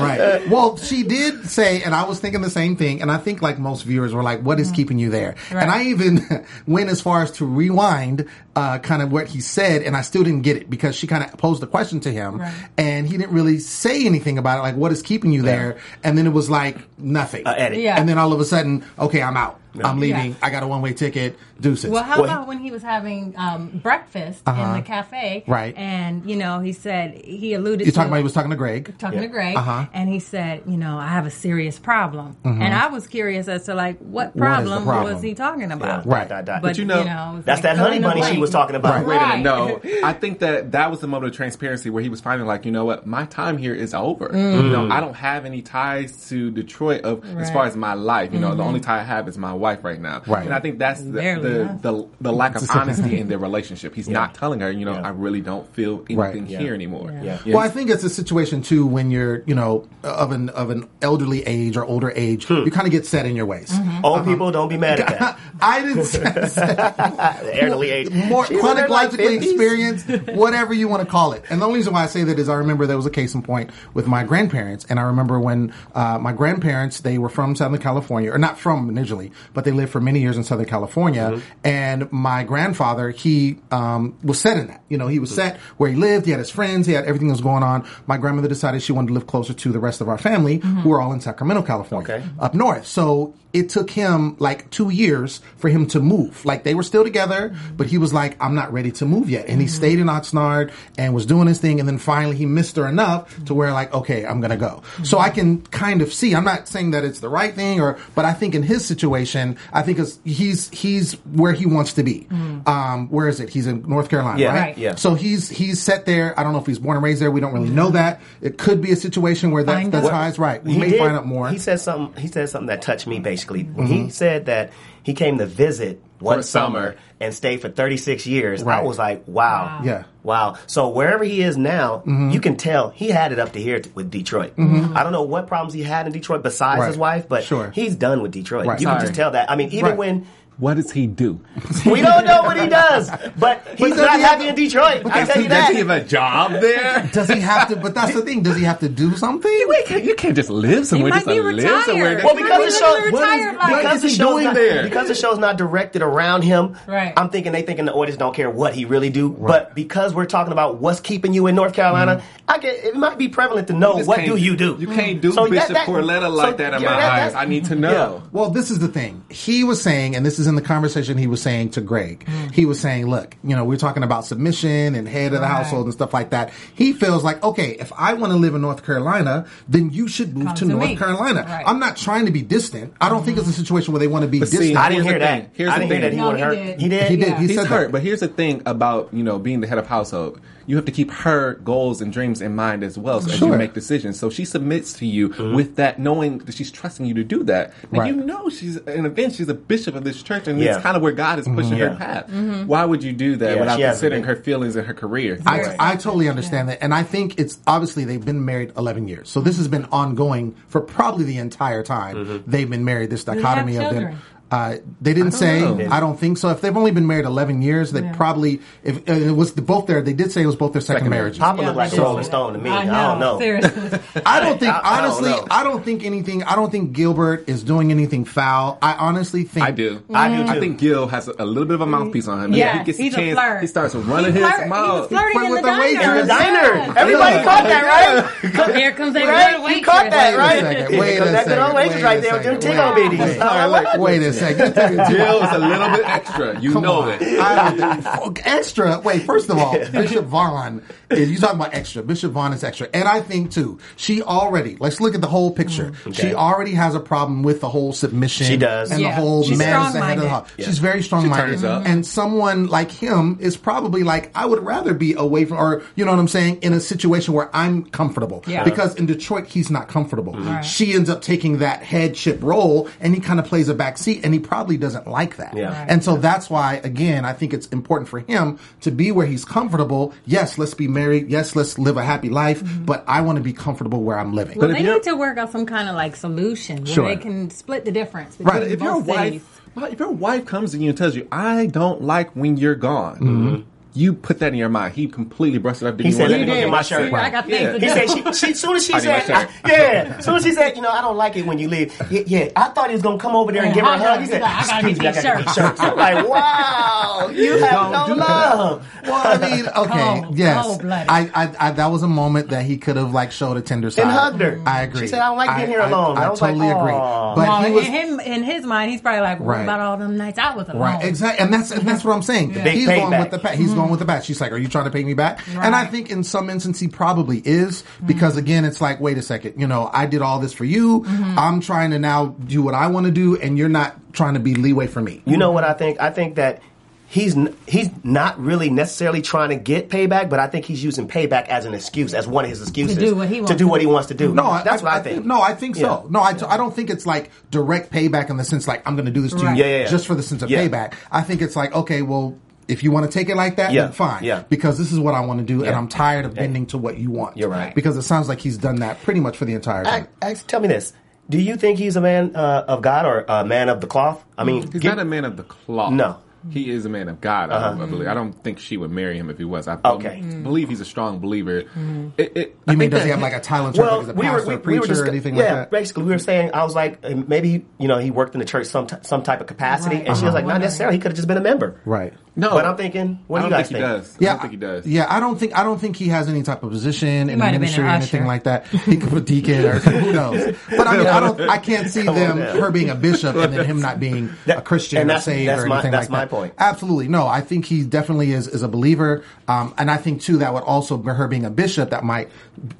right. 0.00 0.20
Uh, 0.20 0.40
well, 0.50 0.76
she 0.76 1.02
did 1.02 1.48
say, 1.48 1.82
and 1.82 1.94
I 1.94 2.04
was 2.04 2.20
thinking 2.20 2.42
the 2.42 2.50
same 2.50 2.76
thing, 2.76 3.00
and 3.00 3.10
I 3.10 3.16
think 3.16 3.40
like 3.40 3.58
most 3.58 3.84
viewers 3.84 4.12
were 4.12 4.22
like, 4.22 4.42
"What 4.42 4.60
is 4.60 4.68
mm-hmm. 4.68 4.76
keeping 4.76 4.98
you 4.98 5.08
there?" 5.08 5.34
And 5.50 5.70
I 5.70 5.84
even 5.84 6.46
went 6.66 6.90
as 6.90 7.00
far 7.00 7.22
as 7.22 7.30
to 7.32 7.46
rewind, 7.46 8.28
uh, 8.56 8.78
kind 8.78 9.02
of 9.02 9.12
what 9.12 9.28
he 9.28 9.40
said, 9.40 9.82
and 9.82 9.96
I 9.96 10.00
still 10.00 10.24
didn't 10.24 10.42
get 10.42 10.56
it 10.56 10.68
because 10.68 10.96
she 10.96 11.06
kind 11.06 11.22
of 11.22 11.36
posed 11.38 11.62
a 11.62 11.66
question 11.66 12.00
to 12.00 12.10
him, 12.10 12.40
Right. 12.40 12.54
and 12.78 13.06
he 13.06 13.16
didn't 13.18 13.32
really 13.34 13.58
say 13.58 14.04
anything 14.06 14.38
about 14.38 14.58
it, 14.58 14.62
like, 14.62 14.76
"What 14.76 14.90
is 14.92 15.02
keeping 15.02 15.30
you 15.30 15.42
there?" 15.42 15.76
And 16.02 16.16
then 16.18 16.26
it 16.26 16.32
was 16.32 16.48
like 16.50 16.78
nothing. 16.98 17.46
Uh, 17.46 17.54
edit. 17.56 17.78
Yeah. 17.80 18.00
And 18.00 18.08
then 18.08 18.18
all 18.18 18.32
of 18.32 18.40
a 18.40 18.44
sudden, 18.44 18.82
okay, 18.98 19.22
I'm 19.22 19.36
out. 19.36 19.60
I'm 19.84 20.00
leaving. 20.00 20.30
Yeah. 20.30 20.36
I 20.42 20.48
got 20.48 20.62
a 20.62 20.66
one 20.66 20.80
way 20.80 20.94
ticket. 20.94 21.38
Deuces. 21.60 21.90
Well, 21.90 22.02
how 22.02 22.16
Well, 22.20 22.24
he- 22.28 22.32
about 22.32 22.48
when 22.48 22.58
he 22.58 22.70
was 22.70 22.82
having 22.82 23.34
um, 23.36 23.68
breakfast 23.82 24.42
in 24.46 24.72
the 24.74 24.82
cafe? 24.82 25.42
Uh-huh. 25.46 25.52
Right. 25.52 25.74
And, 25.76 26.24
you 26.28 26.36
know, 26.36 26.60
he 26.60 26.72
said, 26.72 27.12
he 27.24 27.52
alluded 27.54 27.80
to 27.80 27.84
You're 27.86 27.92
talking 27.92 28.08
about 28.10 28.16
he 28.18 28.22
was 28.24 28.32
talking 28.34 28.50
to 28.50 28.56
Greg. 28.56 28.94
talking 28.98 29.20
to 29.20 29.26
Greg, 29.28 29.54
Uh-huh. 29.56 29.84
and 29.92 30.08
he 30.08 30.18
said, 30.18 30.62
"You 30.66 30.76
know, 30.78 30.96
I 30.98 31.08
have 31.08 31.26
a 31.26 31.30
serious 31.30 31.78
problem," 31.78 32.36
Mm-hmm. 32.44 32.62
and 32.62 32.72
I 32.74 32.86
was 32.88 33.06
curious 33.06 33.48
as 33.48 33.64
to 33.64 33.74
like 33.74 33.98
what 33.98 34.08
What 34.08 34.26
is 34.26 34.32
the 34.34 34.40
problem, 34.40 34.84
problem? 34.84 35.14
was 35.14 35.22
he 35.22 35.34
talking 35.34 35.70
about? 35.70 36.06
Right. 36.06 36.26
Dot, 36.28 36.44
dot, 36.46 36.54
dot. 36.56 36.62
But 36.62 36.78
you 36.78 36.82
you 36.84 36.88
know, 36.88 37.02
know, 37.04 37.42
That's 37.44 37.58
like 37.58 37.62
that 37.62 37.76
honey 37.78 38.00
fill 38.00 38.08
bunny 38.10 38.22
she 38.22 38.28
blank. 38.28 38.40
Was 38.46 38.50
talking 38.52 38.76
about. 38.76 38.94
Right. 38.94 39.06
Wait 39.06 39.16
a 39.16 39.26
minute, 39.28 39.42
no. 39.42 39.80
I 40.06 40.12
think 40.12 40.38
that 40.40 40.72
that 40.72 40.90
was 40.90 41.00
the 41.00 41.06
moment 41.06 41.30
of 41.32 41.36
transparency 41.36 41.90
where 41.90 42.02
he 42.02 42.08
was 42.08 42.20
finally 42.20 42.46
like, 42.46 42.64
you 42.64 42.70
know 42.72 42.84
what, 42.84 43.06
my 43.06 43.24
time 43.26 43.58
here 43.58 43.74
is 43.74 43.94
over. 43.94 44.28
Mm. 44.28 44.62
You 44.64 44.68
know, 44.70 44.88
I 44.90 45.00
don't 45.00 45.14
have 45.14 45.44
any 45.44 45.62
ties 45.62 46.28
to 46.28 46.50
Detroit 46.50 47.02
of 47.02 47.24
as 47.38 47.50
far 47.50 47.66
as 47.66 47.76
my 47.76 47.94
life. 47.94 48.32
You 48.32 48.38
know, 48.40 48.54
the 48.54 48.62
only 48.62 48.80
tie 48.80 49.00
I 49.00 49.02
have 49.02 49.28
is 49.28 49.36
my 49.38 49.52
wife 49.52 49.84
right 49.84 50.00
now. 50.00 50.22
Right. 50.26 50.44
And 50.44 50.54
I 50.54 50.60
think 50.60 50.78
that's 50.78 51.02
the 51.02 51.12
Barely 51.12 51.42
the, 51.50 51.78
the, 51.82 52.08
the 52.20 52.32
lack 52.32 52.56
of 52.56 52.68
honesty 52.70 53.18
in 53.18 53.28
their 53.28 53.38
relationship. 53.38 53.94
He's 53.94 54.08
not 54.20 54.34
telling 54.34 54.60
her, 54.60 54.70
you 54.70 54.84
know, 54.84 54.94
Yeah. 54.94 55.06
I 55.06 55.10
really 55.10 55.40
don't 55.40 55.66
feel 55.74 56.04
anything 56.08 56.16
Right. 56.16 56.46
here 56.46 56.74
anymore. 56.74 57.12
Yeah. 57.22 57.38
Well, 57.46 57.58
I 57.58 57.68
think 57.68 57.90
it's 57.90 58.04
a 58.04 58.10
situation 58.10 58.62
too 58.62 58.86
when 58.86 59.10
you're, 59.10 59.42
you 59.46 59.54
know, 59.54 59.88
of 60.02 60.30
an 60.32 60.48
of 60.50 60.70
an 60.70 60.88
elderly 61.02 61.42
age 61.46 61.76
or 61.76 61.84
older 61.84 62.12
age, 62.14 62.48
you 62.48 62.70
kind 62.70 62.86
of 62.86 62.92
get 62.92 63.06
set 63.06 63.26
in 63.26 63.34
your 63.36 63.46
ways. 63.46 63.70
Mm-hmm. 63.70 64.04
Old 64.04 64.24
people 64.24 64.50
don't 64.50 64.68
be 64.68 64.76
mad 64.76 65.00
at 65.00 65.18
that. 65.18 65.38
I 65.60 65.82
didn't 65.82 66.04
say, 66.04 66.20
the 66.24 67.50
elderly 67.62 67.90
age. 67.90 68.08
More 68.36 68.46
She 68.46 68.54
was 68.56 68.64
in 68.64 68.76
her, 68.76 68.88
like, 68.88 69.12
experienced, 69.14 70.08
whatever 70.34 70.72
you 70.74 70.88
want 70.88 71.02
to 71.02 71.08
call 71.10 71.32
it. 71.32 71.44
And 71.50 71.60
the 71.60 71.66
only 71.66 71.78
reason 71.78 71.92
why 71.92 72.04
I 72.04 72.06
say 72.06 72.24
that 72.24 72.38
is 72.38 72.48
I 72.48 72.54
remember 72.54 72.86
there 72.86 72.96
was 72.96 73.06
a 73.06 73.10
case 73.10 73.34
in 73.34 73.42
point 73.42 73.70
with 73.94 74.06
my 74.06 74.22
grandparents, 74.24 74.84
and 74.88 74.98
I 74.98 75.02
remember 75.04 75.40
when 75.40 75.72
uh, 75.94 76.18
my 76.18 76.32
grandparents 76.32 77.00
they 77.00 77.18
were 77.18 77.28
from 77.28 77.56
Southern 77.56 77.80
California, 77.80 78.30
or 78.32 78.38
not 78.38 78.58
from 78.58 78.88
initially, 78.88 79.32
but 79.54 79.64
they 79.64 79.70
lived 79.72 79.92
for 79.92 80.00
many 80.00 80.20
years 80.20 80.36
in 80.36 80.44
Southern 80.44 80.66
California. 80.66 81.40
And 81.64 82.10
my 82.12 82.44
grandfather, 82.44 83.10
he 83.10 83.58
um, 83.70 84.16
was 84.22 84.40
set 84.40 84.56
in 84.56 84.66
that. 84.68 84.82
You 84.88 84.98
know, 84.98 85.08
he 85.08 85.18
was 85.18 85.34
set 85.34 85.58
where 85.78 85.90
he 85.90 85.96
lived. 85.96 86.26
He 86.26 86.30
had 86.32 86.38
his 86.40 86.50
friends. 86.50 86.86
He 86.86 86.92
had 86.92 87.04
everything 87.04 87.28
that 87.28 87.34
was 87.34 87.40
going 87.40 87.62
on. 87.62 87.86
My 88.06 88.16
grandmother 88.18 88.48
decided 88.48 88.82
she 88.82 88.92
wanted 88.92 89.08
to 89.08 89.14
live 89.14 89.26
closer 89.26 89.54
to 89.54 89.72
the 89.72 89.78
rest 89.78 90.00
of 90.00 90.08
our 90.08 90.18
family, 90.18 90.58
who 90.58 90.92
are 90.92 91.00
all 91.00 91.12
in 91.12 91.20
Sacramento, 91.20 91.62
California, 91.62 92.14
Okay. 92.16 92.24
up 92.38 92.54
north. 92.54 92.86
So 92.86 93.34
it 93.56 93.70
took 93.70 93.88
him 93.90 94.36
like 94.38 94.68
two 94.70 94.90
years 94.90 95.40
for 95.56 95.70
him 95.70 95.86
to 95.86 95.98
move. 95.98 96.44
Like 96.44 96.62
they 96.62 96.74
were 96.74 96.82
still 96.82 97.02
together, 97.02 97.56
but 97.74 97.86
he 97.86 97.96
was 97.96 98.12
like, 98.12 98.36
I'm 98.38 98.54
not 98.54 98.70
ready 98.70 98.92
to 98.92 99.06
move 99.06 99.30
yet. 99.30 99.48
And 99.48 99.62
he 99.62 99.66
mm-hmm. 99.66 99.74
stayed 99.74 99.98
in 99.98 100.08
Oxnard 100.08 100.72
and 100.98 101.14
was 101.14 101.24
doing 101.24 101.46
his 101.46 101.58
thing. 101.58 101.80
And 101.80 101.88
then 101.88 101.96
finally 101.96 102.36
he 102.36 102.44
missed 102.44 102.76
her 102.76 102.86
enough 102.86 103.44
to 103.46 103.54
where 103.54 103.72
like, 103.72 103.94
okay, 103.94 104.26
I'm 104.26 104.40
going 104.40 104.50
to 104.50 104.58
go. 104.58 104.82
So 105.04 105.16
mm-hmm. 105.16 105.24
I 105.24 105.30
can 105.30 105.62
kind 105.62 106.02
of 106.02 106.12
see, 106.12 106.34
I'm 106.34 106.44
not 106.44 106.68
saying 106.68 106.90
that 106.90 107.02
it's 107.02 107.20
the 107.20 107.30
right 107.30 107.54
thing 107.54 107.80
or, 107.80 107.98
but 108.14 108.26
I 108.26 108.34
think 108.34 108.54
in 108.54 108.62
his 108.62 108.84
situation, 108.84 109.56
I 109.72 109.80
think 109.80 109.98
it's, 109.98 110.18
he's, 110.24 110.68
he's 110.70 111.14
where 111.24 111.52
he 111.52 111.64
wants 111.64 111.94
to 111.94 112.02
be. 112.02 112.26
Mm-hmm. 112.30 112.68
Um, 112.68 113.08
where 113.08 113.28
is 113.28 113.40
it? 113.40 113.48
He's 113.48 113.66
in 113.66 113.88
North 113.88 114.10
Carolina, 114.10 114.38
Yeah, 114.38 114.48
right? 114.48 114.60
Right. 114.60 114.78
yeah. 114.78 114.94
So 114.96 115.14
he's, 115.14 115.48
he's 115.48 115.80
set 115.80 116.04
there. 116.04 116.38
I 116.38 116.42
don't 116.42 116.52
know 116.52 116.60
if 116.60 116.66
he's 116.66 116.78
born 116.78 116.98
and 116.98 117.04
raised 117.04 117.22
there. 117.22 117.30
We 117.30 117.40
don't 117.40 117.54
really 117.54 117.70
know 117.70 117.88
that. 117.90 118.20
It 118.42 118.58
could 118.58 118.82
be 118.82 118.92
a 118.92 118.96
situation 118.96 119.50
where 119.50 119.64
that's, 119.64 119.88
that's 119.88 120.08
ties, 120.08 120.38
right. 120.38 120.62
We 120.62 120.76
may 120.76 120.90
did- 120.90 120.98
find 120.98 121.16
out 121.16 121.24
more. 121.24 121.48
He 121.48 121.58
said 121.58 121.80
something. 121.80 122.20
He 122.20 122.28
said 122.28 122.50
something 122.50 122.66
that 122.66 122.82
touched 122.82 123.06
me. 123.06 123.18
Basically, 123.18 123.45
when 123.50 123.66
Mm-hmm. 123.66 123.86
he 124.04 124.10
said 124.10 124.46
that 124.46 124.72
he 125.02 125.14
came 125.14 125.38
to 125.38 125.46
visit 125.46 126.02
one 126.18 126.42
summer 126.42 126.78
summer. 126.92 126.96
and 127.20 127.34
stayed 127.34 127.60
for 127.60 127.68
36 127.68 128.26
years, 128.26 128.62
Right. 128.62 128.78
I 128.78 128.82
was 128.82 128.98
like, 128.98 129.24
wow, 129.26 129.80
Yeah. 129.84 130.04
wow. 130.22 130.56
So 130.66 130.88
wherever 130.88 131.22
he 131.24 131.42
is 131.42 131.56
now, 131.58 131.98
Mm-hmm. 132.06 132.30
you 132.30 132.40
can 132.40 132.56
tell 132.56 132.88
he 132.90 133.08
had 133.10 133.32
it 133.32 133.38
up 133.38 133.52
to 133.52 133.60
here 133.60 133.80
t- 133.80 133.90
with 133.94 134.10
Detroit. 134.10 134.54
I 134.58 135.02
don't 135.02 135.12
know 135.12 135.22
what 135.22 135.46
problems 135.46 135.74
he 135.74 135.82
had 135.82 136.06
in 136.06 136.12
Detroit 136.12 136.42
besides 136.42 136.80
Right. 136.80 136.86
his 136.88 136.96
wife, 136.96 137.28
but 137.28 137.44
Sure. 137.44 137.70
he's 137.70 137.94
done 137.96 138.22
with 138.22 138.32
Detroit. 138.32 138.66
Right. 138.66 138.80
You 138.80 138.86
can 138.86 139.00
just 139.00 139.14
tell 139.14 139.32
that. 139.32 139.50
I 139.50 139.56
mean, 139.56 139.68
even 139.70 139.90
Right. 139.90 139.96
when. 139.98 140.26
What 140.58 140.74
does 140.74 140.90
he 140.90 141.06
do? 141.06 141.40
We 141.86 142.00
don't 142.00 142.24
know 142.24 142.42
what 142.42 142.58
he 142.58 142.66
does, 142.68 143.10
but 143.38 143.62
he's 143.76 143.90
does 143.90 143.98
not 143.98 144.16
he 144.16 144.22
have 144.22 144.40
happy 144.40 144.42
to- 144.44 144.48
in 144.48 144.54
Detroit. 144.54 145.06
I 145.06 145.20
Does 145.20 145.28
tell 145.28 145.36
he, 145.36 145.42
you 145.44 145.48
does 145.48 145.68
he 145.68 145.76
have 145.78 145.90
a 145.90 146.04
job 146.04 146.52
there? 146.52 147.10
Does 147.12 147.28
he 147.28 147.40
have 147.40 147.68
to? 147.68 147.76
But 147.76 147.94
that's 147.94 148.14
the 148.14 148.22
thing. 148.22 148.42
Does 148.42 148.56
he 148.56 148.64
have 148.64 148.80
to 148.80 148.88
do 148.88 149.14
something? 149.16 149.50
You 149.50 149.82
can't, 149.86 150.04
you 150.04 150.14
can't 150.14 150.34
just 150.34 150.50
live 150.50 150.86
somewhere. 150.86 151.08
He 151.08 151.10
might 151.10 151.16
just 151.16 151.26
be 151.26 151.34
to 151.36 151.42
live 151.42 151.56
retired. 151.56 151.84
somewhere. 151.84 152.20
Well, 152.24 152.34
because 152.34 152.58
the 152.58 152.64
He's 152.64 152.78
show, 152.78 152.90
literally 152.90 153.12
retired 153.12 153.56
life. 153.56 153.76
because 153.82 154.02
the 154.02 154.08
he 154.08 154.14
show's 154.14 154.28
doing 154.30 154.44
not, 154.44 154.54
there? 154.54 154.82
because 154.82 155.08
the 155.08 155.14
show's 155.14 155.38
not 155.38 155.56
directed 155.58 156.02
around 156.02 156.42
him. 156.42 156.76
Right. 156.86 157.12
I'm 157.16 157.30
thinking 157.30 157.52
they 157.52 157.62
thinking 157.62 157.84
the 157.84 157.92
audience 157.94 158.18
don't 158.18 158.34
care 158.34 158.50
what 158.50 158.74
he 158.74 158.84
really 158.86 159.10
do. 159.10 159.28
But 159.30 159.74
because 159.74 160.14
we're 160.14 160.26
talking 160.26 160.52
about 160.52 160.78
what's 160.80 161.00
keeping 161.00 161.32
you 161.34 161.46
in 161.46 161.54
North 161.54 161.74
Carolina, 161.74 162.16
mm-hmm. 162.16 162.50
I 162.50 162.58
get 162.58 162.84
it 162.84 162.96
might 162.96 163.18
be 163.18 163.28
prevalent 163.28 163.68
to 163.68 163.74
know 163.74 163.96
what 163.98 164.24
do 164.24 164.36
you 164.36 164.56
do. 164.56 164.76
You 164.78 164.88
can't 164.88 165.20
do 165.20 165.32
So 165.32 165.48
Bishop 165.48 165.68
that- 165.74 165.86
Corletta 165.86 166.22
so, 166.22 166.30
like 166.30 166.56
that 166.58 166.74
in 166.74 166.82
yeah, 166.82 166.88
my 166.88 166.94
eyes. 167.04 167.32
that- 167.32 167.38
I 167.40 167.44
need 167.44 167.66
to 167.66 167.74
know. 167.74 168.22
Well, 168.32 168.50
this 168.50 168.70
is 168.70 168.78
the 168.78 168.88
thing. 168.88 169.24
He 169.30 169.64
was 169.64 169.80
saying, 169.82 170.16
and 170.16 170.24
this 170.24 170.38
is 170.38 170.45
in 170.46 170.54
the 170.54 170.62
conversation 170.62 171.18
he 171.18 171.26
was 171.26 171.40
saying 171.42 171.70
to 171.70 171.80
Greg. 171.80 172.24
Mm. 172.26 172.52
He 172.52 172.66
was 172.66 172.80
saying, 172.80 173.06
look, 173.06 173.36
you 173.44 173.54
know, 173.56 173.64
we're 173.64 173.76
talking 173.76 174.02
about 174.02 174.24
submission 174.24 174.94
and 174.94 175.06
head 175.08 175.26
of 175.32 175.40
the 175.40 175.46
Right. 175.46 175.48
household 175.50 175.84
and 175.86 175.92
stuff 175.92 176.12
like 176.14 176.30
that. 176.30 176.52
He 176.74 176.92
feels 176.92 177.22
like, 177.24 177.42
okay, 177.44 177.76
if 177.78 177.92
I 177.96 178.14
want 178.14 178.32
to 178.32 178.38
live 178.38 178.54
in 178.54 178.60
North 178.62 178.84
Carolina, 178.84 179.46
then 179.68 179.90
you 179.90 180.08
should 180.08 180.36
move 180.36 180.46
Come 180.48 180.56
to, 180.56 180.64
to 180.66 180.70
North 180.70 180.88
me. 180.88 180.96
Carolina. 180.96 181.42
Right. 181.46 181.64
I'm 181.66 181.78
not 181.78 181.96
trying 181.96 182.26
to 182.26 182.32
be 182.32 182.42
distant. 182.42 182.94
I 183.00 183.08
don't 183.08 183.24
think 183.24 183.38
it's 183.38 183.46
a 183.46 183.50
mm-hmm. 183.50 183.60
situation 183.60 183.92
where 183.92 184.00
they 184.00 184.06
want 184.08 184.22
to 184.22 184.28
be 184.28 184.40
But 184.40 184.48
see, 184.48 184.58
distant. 184.58 184.76
I 184.78 184.88
didn't 184.88 185.04
Here's 185.04 185.12
hear 185.12 185.18
that. 185.20 185.40
thing. 185.42 185.50
Here's 185.54 185.70
I 185.70 185.78
the 185.78 185.86
didn't 185.86 185.92
hear 185.92 186.00
that 186.00 186.08
thing. 186.10 186.18
he 186.18 186.20
No, 186.20 186.26
wanted 186.26 186.38
he 186.38 186.42
her. 186.44 186.54
did. 186.54 186.80
He 186.80 186.88
did. 186.88 187.10
He 187.10 187.16
did. 187.16 187.28
Yeah. 187.28 187.40
He 187.40 187.46
He's 187.46 187.56
said 187.56 187.66
hurt, 187.66 187.82
that. 187.86 187.92
but 187.92 188.02
here's 188.02 188.20
the 188.20 188.28
thing 188.28 188.62
about 188.66 189.12
you 189.12 189.22
know 189.22 189.38
being 189.38 189.60
the 189.60 189.66
head 189.66 189.78
of 189.78 189.86
household. 189.86 190.40
You 190.66 190.76
have 190.76 190.84
to 190.86 190.92
keep 190.92 191.10
her 191.10 191.54
goals 191.64 192.00
and 192.00 192.12
dreams 192.12 192.42
in 192.42 192.56
mind 192.56 192.82
as 192.82 192.98
well, 192.98 193.20
so 193.20 193.30
as 193.30 193.40
you 193.40 193.48
make 193.56 193.72
decisions. 193.72 194.18
So 194.18 194.30
she 194.30 194.44
submits 194.44 194.92
to 194.94 195.06
you 195.06 195.28
with 195.54 195.76
that, 195.76 195.98
knowing 195.98 196.38
that 196.38 196.54
she's 196.54 196.70
trusting 196.70 197.06
you 197.06 197.14
to 197.14 197.24
do 197.24 197.44
that, 197.44 197.72
and 197.90 198.00
Right. 198.00 198.14
you 198.14 198.20
know 198.22 198.48
she's 198.48 198.76
an 198.76 199.06
event. 199.06 199.34
She's 199.34 199.48
a 199.48 199.54
bishop 199.54 199.94
of 199.94 200.04
this 200.04 200.22
church, 200.22 200.48
and 200.48 200.58
Yeah. 200.60 200.74
it's 200.74 200.82
kind 200.82 200.96
of 200.96 201.02
where 201.02 201.12
God 201.12 201.38
is 201.38 201.46
pushing 201.46 201.76
Yeah. 201.78 201.90
her 201.90 201.94
path. 201.96 202.30
Why 202.66 202.84
would 202.84 203.02
you 203.04 203.12
do 203.12 203.36
that 203.36 203.54
Yeah, 203.54 203.60
without 203.60 203.78
considering 203.78 204.24
her 204.24 204.36
feelings 204.36 204.76
and 204.76 204.86
her 204.86 204.94
career? 204.94 205.38
I, 205.46 205.60
Right. 205.60 205.76
I 205.78 205.96
totally 205.96 206.28
understand 206.28 206.68
that. 206.68 206.78
And 206.82 206.92
I 206.92 207.02
think 207.04 207.38
it's 207.38 207.58
obviously 207.66 208.04
they've 208.04 208.24
been 208.24 208.44
married 208.44 208.72
11 208.76 209.08
years. 209.08 209.28
So 209.28 209.40
this 209.40 209.56
has 209.58 209.68
been 209.68 209.86
ongoing 209.92 210.54
for 210.68 210.80
probably 210.80 211.24
the 211.24 211.38
entire 211.38 211.82
time 211.82 212.16
Mm-hmm. 212.16 212.50
they've 212.50 212.68
been 212.68 212.84
married. 212.84 213.10
This 213.10 213.24
dichotomy 213.24 213.76
of 213.76 213.94
them. 213.94 214.16
Children? 214.50 214.82
Uh, 214.82 214.90
they 215.00 215.12
didn't 215.14 215.32
say. 215.32 215.60
know. 215.60 215.88
I 215.90 216.00
don't 216.00 216.18
think 216.18 216.38
so. 216.38 216.48
If 216.50 216.60
they've 216.60 216.76
only 216.76 216.90
been 216.92 217.06
married 217.06 217.24
11 217.24 217.62
years, 217.62 217.92
they 217.92 218.02
Yeah. 218.02 218.12
probably, 218.14 218.60
if 218.84 218.98
uh, 219.08 219.12
it 219.12 219.32
was 219.32 219.54
the, 219.54 219.62
both 219.62 219.86
their, 219.86 220.02
they 220.02 220.12
did 220.12 220.30
say 220.32 220.42
it 220.42 220.46
was 220.46 220.56
both 220.56 220.72
their 220.72 220.80
second, 220.80 221.00
Second 221.00 221.10
marriages. 221.10 221.38
Papa 221.38 221.60
Yeah, 221.62 221.66
looked 221.68 221.76
like 221.78 221.90
they 221.90 221.96
a 221.96 222.00
did 222.00 222.04
Rolling 222.04 222.24
Stone 222.24 222.52
to 222.54 222.58
me. 222.60 222.70
I 222.70 222.82
I, 222.82 222.84
don't 223.10 223.18
know. 223.20 223.38
Seriously. 223.40 223.98
I 224.26 224.40
don't 224.40 224.58
think, 224.60 224.72
I- 224.72 224.80
I 224.84 225.00
don't 225.02 225.10
honestly. 225.24 225.48
I 225.50 225.64
don't 225.64 225.84
think 225.84 226.04
anything, 226.04 226.42
I 226.44 226.54
don't 226.54 226.70
think 226.70 226.92
Gilbert 226.92 227.48
is 227.48 227.62
doing 227.64 227.90
anything 227.90 228.24
foul. 228.24 228.78
I 228.80 228.94
honestly 228.94 229.44
think. 229.44 229.66
I 229.66 229.70
do. 229.72 230.02
I 230.14 230.28
do 230.36 230.42
I 230.48 230.60
think 230.60 230.78
Gil 230.78 231.06
has 231.08 231.28
a, 231.28 231.34
a 231.40 231.44
little 231.44 231.64
bit 231.66 231.74
of 231.74 231.80
a 231.80 231.86
mouthpiece 231.86 232.28
on 232.28 232.42
him. 232.42 232.52
Yeah, 232.54 232.78
he 232.78 232.84
gets 232.84 232.98
he's 232.98 233.14
a 233.14 233.16
a 233.16 233.20
chance. 233.20 233.38
flirt. 233.38 233.60
He 233.62 233.66
starts 233.66 233.94
running 233.94 234.32
He 234.32 234.38
his 234.40 234.48
flirt- 234.48 234.62
he 234.64 234.68
mouth. 234.70 235.00
was 235.00 235.08
flirting 235.08 235.32
flirt 235.38 235.44
in 235.46 235.52
with 235.52 235.62
the 235.62 235.72
the 235.72 235.78
waitress. 235.80 236.02
diner. 236.04 236.22
The 236.22 236.26
diner. 236.28 236.98
Everybody 236.98 237.34
Yeah. 237.36 237.44
caught 237.44 237.64
that, 237.64 237.84
right? 237.84 238.76
Here 238.76 238.92
comes 238.92 239.14
that 239.14 239.26
Right? 239.26 239.60
good 239.60 239.76
You 239.76 239.82
caught 239.84 240.10
that, 240.10 240.30
Wait 240.30 240.34
a 240.34 240.38
right? 240.38 240.60
second, 240.60 240.98
wait 240.98 241.16
a 241.16 241.20
Because 241.20 241.32
that 241.32 241.46
good 241.46 241.58
old 241.58 241.72
second, 241.72 241.76
wait 241.94 242.02
right 242.04 242.18
a 242.18 242.20
there 242.22 242.32
with 242.34 242.42
them 242.44 242.60
second, 242.60 242.76
tickle 242.76 242.94
wait. 242.94 244.20
bitties. 244.20 244.35
All 244.42 244.48
right, 244.48 244.56
look. 244.56 244.76
Wait 244.76 244.84
a 244.84 244.96
second. 245.06 245.16
Gil 245.16 245.42
is 245.44 245.52
a 245.52 245.58
little 245.58 245.88
bit 245.90 246.08
extra. 246.08 246.60
You 246.60 246.72
Come 246.72 246.82
know 246.82 247.00
on. 247.02 247.08
it. 247.10 247.22
I 247.40 247.74
don't 247.76 248.02
think- 248.02 248.46
extra. 248.46 248.98
Wait, 249.00 249.22
first 249.22 249.48
of 249.50 249.58
all, 249.58 249.72
Bishop 249.92 250.26
Vaughn. 250.26 250.82
Is, 251.10 251.30
you 251.30 251.38
talking 251.38 251.60
about 251.60 251.72
extra? 251.74 252.02
Bishop 252.02 252.32
Vaughn 252.32 252.52
is 252.52 252.64
extra, 252.64 252.88
and 252.92 253.06
I 253.06 253.20
think 253.20 253.52
too. 253.52 253.78
She 253.96 254.22
already. 254.22 254.76
Let's 254.80 255.00
look 255.00 255.14
at 255.14 255.20
the 255.20 255.28
whole 255.28 255.52
picture. 255.52 255.92
Mm, 256.04 256.14
she 256.16 256.34
already 256.34 256.72
has 256.72 256.94
a 256.96 257.00
problem 257.00 257.42
with 257.44 257.60
the 257.60 257.68
whole 257.68 257.92
submission. 257.92 258.46
She 258.46 258.56
does. 258.56 258.90
and 258.90 259.00
Yeah. 259.00 259.14
the 259.14 259.20
whole 259.20 259.44
She's 259.44 259.56
man 259.58 259.86
is 259.86 259.94
head 259.94 260.18
of 260.18 260.24
the 260.24 260.26
strong-minded. 260.28 260.64
She's 260.64 260.78
very 260.78 261.02
strong 261.02 261.28
minded, 261.28 261.46
turns 261.52 261.64
up. 261.64 261.82
Mm-hmm. 261.82 261.92
and 261.92 262.06
someone 262.06 262.66
like 262.66 262.90
him 262.90 263.38
is 263.40 263.56
probably 263.56 264.02
like, 264.02 264.32
I 264.34 264.46
would 264.46 264.64
rather 264.64 264.94
be 264.94 265.14
away 265.14 265.44
from, 265.44 265.58
or 265.58 265.82
you 265.94 266.04
know 266.04 266.10
what 266.10 266.18
I'm 266.18 266.26
saying, 266.28 266.58
in 266.62 266.72
a 266.72 266.80
situation 266.80 267.34
where 267.34 267.54
I'm 267.54 267.84
comfortable. 267.84 268.42
Yeah. 268.46 268.64
Because 268.64 268.96
in 268.96 269.06
Detroit, 269.06 269.46
he's 269.46 269.70
not 269.70 269.86
comfortable. 269.88 270.32
Right. 270.34 270.62
She 270.64 270.92
ends 270.94 271.08
up 271.08 271.22
taking 271.22 271.58
that 271.58 271.84
headship 271.84 272.42
role, 272.42 272.88
and 273.00 273.14
he 273.14 273.20
kind 273.20 273.38
of 273.38 273.46
plays 273.46 273.68
a 273.68 273.74
back 273.74 273.96
seat, 273.98 274.24
and 274.26 274.34
he 274.34 274.40
probably 274.40 274.76
doesn't 274.76 275.06
like 275.06 275.36
that. 275.36 275.56
Yeah. 275.56 275.68
Right. 275.68 275.86
And 275.88 276.02
so 276.04 276.16
that's 276.16 276.50
why, 276.50 276.74
again, 276.84 277.24
I 277.24 277.32
think 277.32 277.54
it's 277.54 277.68
important 277.68 278.08
for 278.08 278.18
him 278.18 278.58
to 278.80 278.90
be 278.90 279.12
where 279.12 279.26
he's 279.26 279.44
comfortable. 279.44 280.12
Yes, 280.26 280.58
let's 280.58 280.74
be 280.74 280.88
married. 280.88 281.30
Yes, 281.30 281.54
let's 281.54 281.78
live 281.78 281.96
a 281.96 282.02
happy 282.04 282.28
life. 282.28 282.62
But 282.84 283.04
I 283.06 283.20
want 283.20 283.36
to 283.36 283.42
be 283.42 283.52
comfortable 283.52 284.02
where 284.02 284.18
I'm 284.18 284.34
living. 284.34 284.58
Well, 284.58 284.70
if 284.70 284.76
they 284.76 284.82
need 284.82 285.02
to 285.04 285.14
work 285.16 285.38
out 285.38 285.52
some 285.52 285.64
kind 285.64 285.88
of 285.88 285.94
like 285.94 286.16
solution 286.16 286.78
where 286.84 286.86
Sure. 286.94 287.08
they 287.08 287.16
can 287.16 287.48
split 287.50 287.84
the 287.84 287.92
difference 287.92 288.36
Right. 288.40 288.54
between 288.60 288.72
If 288.72 288.82
your 288.82 288.98
wife 289.00 289.52
if 289.76 289.98
your 290.00 290.10
wife 290.10 290.46
comes 290.46 290.72
to 290.72 290.78
you 290.78 290.88
and 290.88 290.98
tells 290.98 291.14
you, 291.14 291.28
"I 291.30 291.66
don't 291.66 292.00
like 292.02 292.30
when 292.34 292.56
you're 292.56 292.74
gone," 292.74 293.16
Mm-hmm. 293.20 293.62
You 293.96 294.12
put 294.12 294.38
that 294.40 294.48
in 294.52 294.58
your 294.58 294.68
mind. 294.68 294.94
He 294.94 295.06
completely 295.08 295.58
brushed 295.58 295.82
it 295.82 295.86
up. 295.86 295.98
He 296.00 296.12
said, 296.12 296.30
"Let 296.30 296.40
me 296.40 296.46
go 296.46 296.54
did. 296.54 296.60
get 296.60 296.70
my 296.70 296.82
shirt." 296.82 297.12
I 297.12 297.30
got 297.30 297.46
things 297.46 297.60
Yeah. 297.62 297.72
to 297.72 297.78
He 297.80 297.88
said, 297.88 298.34
she, 298.34 298.46
she, 298.48 298.54
soon 298.54 298.76
as 298.76 298.86
she 298.86 298.92
I 298.92 298.98
said. 299.00 299.30
I- 299.30 299.48
yeah, 299.68 300.18
soon 300.20 300.36
as 300.36 300.44
she 300.44 300.52
said, 300.52 300.76
you 300.76 300.82
know, 300.82 300.90
I 300.90 301.00
don't 301.00 301.16
like 301.16 301.36
it 301.36 301.46
when 301.46 301.58
you 301.58 301.68
leave. 301.68 301.92
Yeah, 302.10 302.22
yeah. 302.26 302.48
I 302.56 302.68
thought 302.68 302.88
he 302.88 302.92
was 302.94 303.02
gonna 303.02 303.18
come 303.18 303.34
over 303.34 303.50
there 303.52 303.64
and 303.64 303.74
give 303.74 303.84
her 303.84 303.92
a 303.94 303.98
hug. 303.98 304.20
He 304.20 304.26
said, 304.26 304.42
I 304.42 304.66
gotta 304.66 304.88
"Excuse 304.90 304.98
get 304.98 305.14
these 305.14 305.54
shirts." 305.54 305.80
I'm 305.80 305.96
like, 305.96 306.28
wow, 306.28 307.30
you 307.32 307.58
have 307.58 307.90
no 307.92 308.14
love. 308.14 308.86
Well, 309.04 309.22
I 309.24 309.38
mean, 309.56 309.66
okay, 309.76 310.20
Cold, 310.22 310.38
yes. 310.38 310.78
I, 311.08 311.30
I, 311.34 311.68
I, 311.68 311.70
that 311.72 311.86
was 311.86 312.02
a 312.02 312.08
moment 312.08 312.50
that 312.50 312.64
he 312.64 312.76
could 312.76 312.96
have 312.96 313.12
like 313.12 313.32
showed 313.32 313.56
a 313.56 313.60
tender 313.62 313.90
side 313.90 314.02
and 314.02 314.10
hugged 314.12 314.40
her. 314.40 314.60
I 314.66 314.82
agree. 314.82 315.02
She 315.02 315.06
said, 315.08 315.20
"I 315.20 315.28
don't 315.28 315.38
like 315.38 315.56
being 315.56 315.68
here 315.68 315.80
alone." 315.80 316.16
I, 316.18 316.24
I 316.24 316.28
was 316.30 316.40
like, 316.42 316.54
totally 316.54 316.70
agree. 316.70 316.92
But 316.92 317.66
he 317.66 317.72
was 317.72 317.86
in 317.86 317.92
him, 317.92 318.20
in 318.20 318.42
his 318.42 318.64
mind, 318.64 318.90
he's 318.90 319.00
probably 319.00 319.20
like, 319.22 319.40
"What 319.40 319.46
Right. 319.56 319.62
about 319.62 319.80
all 319.80 319.96
them 319.96 320.16
nights 320.16 320.38
I 320.38 320.54
was 320.54 320.68
alone?" 320.68 320.82
Right, 320.82 321.04
exactly, 321.04 321.42
and 321.44 321.52
that's 321.52 321.70
and 321.70 321.86
that's 321.86 322.04
what 322.04 322.14
I'm 322.14 322.22
saying. 322.22 322.50
He's 322.54 322.86
going 322.86 323.10
with 323.18 323.30
the 323.30 323.38
pack. 323.38 323.54
He's 323.54 323.72
going 323.74 323.85
with 323.90 324.00
the 324.00 324.04
bat. 324.06 324.24
She's 324.24 324.40
like, 324.40 324.52
"Are 324.52 324.56
you 324.58 324.68
trying 324.68 324.84
to 324.86 324.90
pay 324.90 325.04
me 325.04 325.14
back?" 325.14 325.46
And 325.48 325.74
I 325.74 325.82
Mm-hmm. 325.84 325.92
Think 325.92 326.10
in 326.10 326.24
some 326.24 326.50
instance 326.50 326.80
he 326.80 326.88
probably 326.88 327.38
is 327.44 327.84
because 328.04 328.36
again, 328.36 328.64
it's 328.64 328.80
like, 328.80 329.00
wait 329.00 329.18
a 329.18 329.22
second, 329.22 329.60
you 329.60 329.66
know, 329.66 329.88
I 329.92 330.06
did 330.06 330.20
all 330.20 330.40
this 330.40 330.52
for 330.52 330.64
you. 330.64 331.02
Mm-hmm. 331.02 331.38
I'm 331.38 331.60
trying 331.60 331.90
to 331.92 331.98
now 331.98 332.26
do 332.26 332.62
what 332.62 332.74
I 332.74 332.88
want 332.88 333.06
to 333.06 333.12
do, 333.12 333.36
and 333.40 333.56
you're 333.56 333.68
not 333.68 333.96
trying 334.12 334.34
to 334.34 334.40
be 334.40 334.54
leeway 334.54 334.86
for 334.88 335.00
me. 335.00 335.22
You 335.26 335.36
know 335.36 335.52
what 335.52 335.64
I 335.64 335.72
think? 335.74 336.00
I 336.00 336.10
think 336.10 336.34
that 336.36 336.60
he's 337.08 337.36
he's 337.68 337.88
not 338.02 338.38
really 338.40 338.68
necessarily 338.68 339.22
trying 339.22 339.50
to 339.50 339.56
get 339.56 339.88
payback, 339.88 340.28
but 340.28 340.40
I 340.40 340.48
think 340.48 340.64
he's 340.64 340.82
using 340.82 341.06
payback 341.06 341.46
as 341.46 341.64
an 341.66 341.72
excuse, 341.72 342.12
as 342.14 342.26
one 342.26 342.44
of 342.44 342.50
his 342.50 342.60
excuses 342.62 342.98
do 342.98 343.14
what 343.14 343.28
he 343.28 343.40
wants 343.40 343.52
to 343.52 343.56
do 343.56 343.64
to 343.64 343.68
what 343.70 343.78
do. 343.78 343.86
he 343.86 343.92
wants 343.92 344.08
to 344.08 344.14
do. 344.14 344.34
No, 344.34 344.44
I, 344.46 344.62
that's 344.64 344.82
what 344.82 344.92
I, 344.92 344.96
I 344.96 345.02
think. 345.02 345.24
No, 345.24 345.40
I 345.40 345.54
think 345.54 345.76
so. 345.76 346.02
Yeah. 346.04 346.10
No, 346.10 346.20
I, 346.20 346.30
I 346.52 346.56
don't 346.56 346.74
think 346.74 346.90
it's 346.90 347.06
like 347.06 347.30
direct 347.52 347.92
payback 347.92 348.28
in 348.28 348.36
the 348.38 348.44
sense 348.44 348.66
like 348.66 348.86
I'm 348.88 348.96
going 348.96 349.06
to 349.06 349.12
do 349.12 349.22
this 349.22 349.30
to 349.32 349.36
Right. 349.38 349.56
you 349.56 349.62
Yeah, 349.64 349.70
yeah, 349.70 349.78
yeah. 349.82 349.86
just 349.86 350.06
for 350.06 350.16
the 350.16 350.22
sense 350.24 350.42
of 350.42 350.50
Yeah. 350.50 350.66
payback. 350.66 350.94
I 351.12 351.22
think 351.22 351.42
it's 351.42 351.54
like 351.54 351.72
okay, 351.74 352.02
well, 352.02 352.36
if 352.68 352.82
you 352.82 352.90
want 352.90 353.06
to 353.06 353.12
take 353.12 353.28
it 353.28 353.36
like 353.36 353.56
that, 353.56 353.72
Yeah. 353.72 353.82
then 353.82 353.92
fine. 353.92 354.24
Yeah. 354.24 354.42
Because 354.48 354.78
this 354.78 354.92
is 354.92 354.98
what 354.98 355.14
I 355.14 355.20
want 355.20 355.40
to 355.40 355.44
do, 355.46 355.64
and 355.64 355.74
I'm 355.74 355.88
tired 355.88 356.24
of 356.24 356.34
bending 356.34 356.66
to 356.66 356.78
what 356.78 356.98
you 356.98 357.10
want. 357.10 357.36
You're 357.36 357.48
right. 357.48 357.74
Because 357.74 357.96
it 357.96 358.02
sounds 358.02 358.28
like 358.28 358.40
he's 358.40 358.58
done 358.58 358.76
that 358.76 359.02
pretty 359.02 359.20
much 359.20 359.36
for 359.36 359.44
the 359.44 359.54
entire 359.54 359.84
time. 359.84 360.08
I, 360.22 360.30
I, 360.30 360.34
tell 360.34 360.60
me 360.60 360.68
this: 360.68 360.92
Do 361.30 361.38
you 361.40 361.56
think 361.56 361.78
he's 361.78 361.96
a 361.96 362.00
man 362.00 362.34
uh, 362.34 362.64
of 362.68 362.82
God 362.82 363.06
or 363.06 363.24
a 363.28 363.44
man 363.44 363.68
of 363.68 363.80
the 363.80 363.86
cloth? 363.86 364.24
I 364.36 364.44
mean, 364.44 364.62
He's 364.70 364.80
get- 364.82 364.96
not 364.96 364.98
a 364.98 365.04
man 365.04 365.24
of 365.24 365.36
the 365.36 365.44
cloth. 365.44 365.92
No. 365.92 366.18
He 366.50 366.70
is 366.70 366.84
a 366.84 366.88
man 366.88 367.08
of 367.08 367.20
God. 367.20 367.50
I, 367.50 367.54
Uh-huh. 367.56 367.82
I 367.82 367.86
believe. 367.86 368.08
I 368.08 368.14
don't 368.14 368.32
think 368.32 368.58
she 368.58 368.76
would 368.76 368.90
marry 368.90 369.18
him 369.18 369.30
if 369.30 369.38
he 369.38 369.44
was. 369.44 369.68
I 369.68 369.78
Okay. 369.84 370.20
believe 370.42 370.68
he's 370.68 370.80
a 370.80 370.84
strong 370.84 371.18
believer. 371.18 371.62
Mm-hmm. 371.62 372.08
It, 372.18 372.36
it, 372.36 372.56
I 372.66 372.72
you 372.72 372.78
think 372.78 372.78
mean 372.78 372.90
does 372.90 373.00
that 373.00 373.04
he 373.06 373.10
have 373.10 373.20
like 373.20 373.32
a 373.32 373.40
talent 373.40 373.74
track 373.76 373.90
well, 373.90 374.00
as 374.02 374.08
a 374.08 374.12
we 374.14 374.28
were, 374.28 374.46
we, 374.46 374.54
or 374.54 374.58
we 374.58 374.78
were 374.80 374.86
just, 374.86 375.02
or 375.02 375.08
anything 375.08 375.34
yeah, 375.36 375.42
like 375.42 375.52
that? 375.52 375.70
basically, 375.70 376.04
we 376.04 376.10
were 376.12 376.18
saying, 376.18 376.50
I 376.54 376.64
was 376.64 376.74
like, 376.74 377.02
maybe 377.04 377.64
you 377.78 377.88
know, 377.88 377.98
he 377.98 378.10
worked 378.10 378.34
in 378.34 378.38
the 378.40 378.44
church 378.46 378.66
some 378.66 378.86
t- 378.86 378.96
some 379.02 379.22
type 379.22 379.40
of 379.40 379.46
capacity, 379.46 379.96
Right. 379.96 380.08
and 380.08 380.16
she 380.16 380.24
was 380.24 380.34
like, 380.34 380.44
Uh-huh. 380.44 380.54
not 380.54 380.60
necessarily. 380.60 380.96
He 380.96 381.00
could 381.00 381.12
have 381.12 381.16
just 381.16 381.28
been 381.28 381.36
a 381.38 381.40
member, 381.42 381.80
Right. 381.84 382.12
No, 382.38 382.50
But 382.50 382.66
I'm 382.66 382.76
thinking, 382.76 383.20
what 383.28 383.38
I 383.38 383.40
do 383.40 383.46
you 383.46 383.50
don't 383.50 383.58
guys 383.60 383.68
think 383.68 383.76
he 383.78 383.82
does. 383.82 384.12
I 384.12 384.16
Yeah, 384.20 384.28
don't 384.32 384.40
think 384.42 384.50
he 384.52 384.56
does. 384.58 384.86
Yeah, 384.86 385.06
I 385.08 385.20
don't 385.20 385.38
think 385.40 385.56
I 385.56 385.62
don't 385.62 385.78
think 385.80 385.96
he 385.96 386.08
has 386.08 386.28
any 386.28 386.42
type 386.42 386.62
of 386.62 386.70
position 386.70 387.30
in 387.30 387.38
the 387.38 387.50
ministry 387.50 387.82
an 387.82 387.88
or 387.88 387.92
anything 387.94 388.26
like 388.26 388.42
that. 388.44 388.66
He 388.66 388.98
could 388.98 389.08
put 389.08 389.24
deacon 389.24 389.64
or 389.64 389.78
who 389.78 390.12
knows. 390.12 390.54
But 390.68 390.86
I 390.86 390.96
mean, 390.98 391.06
I 391.06 391.20
don't. 391.20 391.40
I 391.40 391.56
can't 391.56 391.88
see 391.88 392.02
them 392.02 392.36
her 392.38 392.70
being 392.70 392.90
a 392.90 392.94
bishop 392.94 393.36
and 393.36 393.54
then 393.54 393.64
him 393.64 393.80
not 393.80 393.98
being 393.98 394.34
a 394.48 394.60
Christian 394.60 394.98
or 395.02 395.04
that's- 395.06 395.24
saved 395.24 395.48
or 395.48 395.64
anything 395.72 395.92
like 395.92 396.08
that. 396.10 396.30
Point. 396.36 396.54
Absolutely, 396.58 397.08
no. 397.08 397.26
I 397.26 397.40
think 397.40 397.64
he 397.66 397.82
definitely 397.84 398.32
is 398.32 398.46
is 398.48 398.62
a 398.62 398.68
believer, 398.68 399.22
um, 399.48 399.74
and 399.78 399.90
I 399.90 399.96
think 399.96 400.20
too 400.22 400.38
that 400.38 400.52
would 400.54 400.62
also 400.62 400.96
her 401.02 401.28
being 401.28 401.44
a 401.44 401.50
bishop 401.50 401.90
that 401.90 402.04
might, 402.04 402.28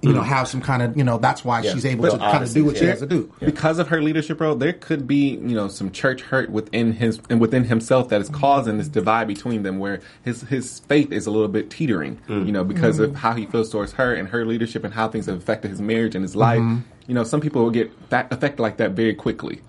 you 0.03 0.13
know, 0.13 0.23
have 0.23 0.49
some 0.49 0.61
kind 0.61 0.83
of 0.83 0.97
you 0.97 1.05
know 1.05 1.19
that's 1.19 1.45
why 1.45 1.61
Mm. 1.61 1.65
Yeah. 1.65 1.73
she's 1.75 1.87
able 1.87 2.03
But 2.03 2.11
to 2.13 2.19
kind 2.19 2.43
of 2.45 2.53
do 2.53 2.65
what 2.65 2.77
she 2.77 2.85
has 2.87 3.01
to 3.01 3.07
do. 3.07 3.33
because 3.41 3.79
of 3.79 3.89
her 3.89 4.03
leadership 4.03 4.41
role, 4.41 4.55
there 4.55 4.73
could 4.73 5.07
be 5.07 5.31
you 5.31 5.55
know 5.55 5.69
some 5.69 5.91
church 5.91 6.21
hurt 6.23 6.51
within 6.51 6.93
his 6.93 7.21
and 7.31 7.41
within 7.41 7.65
himself 7.65 8.09
that 8.11 8.21
is 8.21 8.29
causing 8.29 8.79
this 8.79 8.89
divide 8.89 9.27
between 9.29 9.63
them, 9.63 9.79
where 9.79 10.01
his 10.25 10.43
his 10.43 10.81
faith 10.81 11.13
is 11.13 11.27
a 11.27 11.31
little 11.31 11.49
bit 11.49 11.71
teetering. 11.71 12.19
Mm. 12.29 12.47
You 12.47 12.53
know, 12.53 12.65
because 12.65 12.99
of 12.99 13.15
how 13.17 13.33
he 13.35 13.47
feels 13.47 13.71
towards 13.71 13.93
her 13.93 14.15
and 14.15 14.29
her 14.29 14.45
leadership 14.45 14.85
and 14.85 14.93
how 14.95 15.09
things 15.09 15.27
have 15.27 15.37
affected 15.39 15.71
his 15.71 15.81
marriage 15.81 16.15
and 16.15 16.23
his 16.25 16.37
life. 16.37 16.61
Mm-hmm. 16.61 16.81
You 17.09 17.15
know, 17.15 17.23
some 17.25 17.41
people 17.41 17.63
will 17.63 17.71
get 17.71 17.91
fa- 18.11 18.27
affected 18.33 18.61
like 18.61 18.79
that 18.79 18.91
very 18.93 19.15
quickly. 19.15 19.61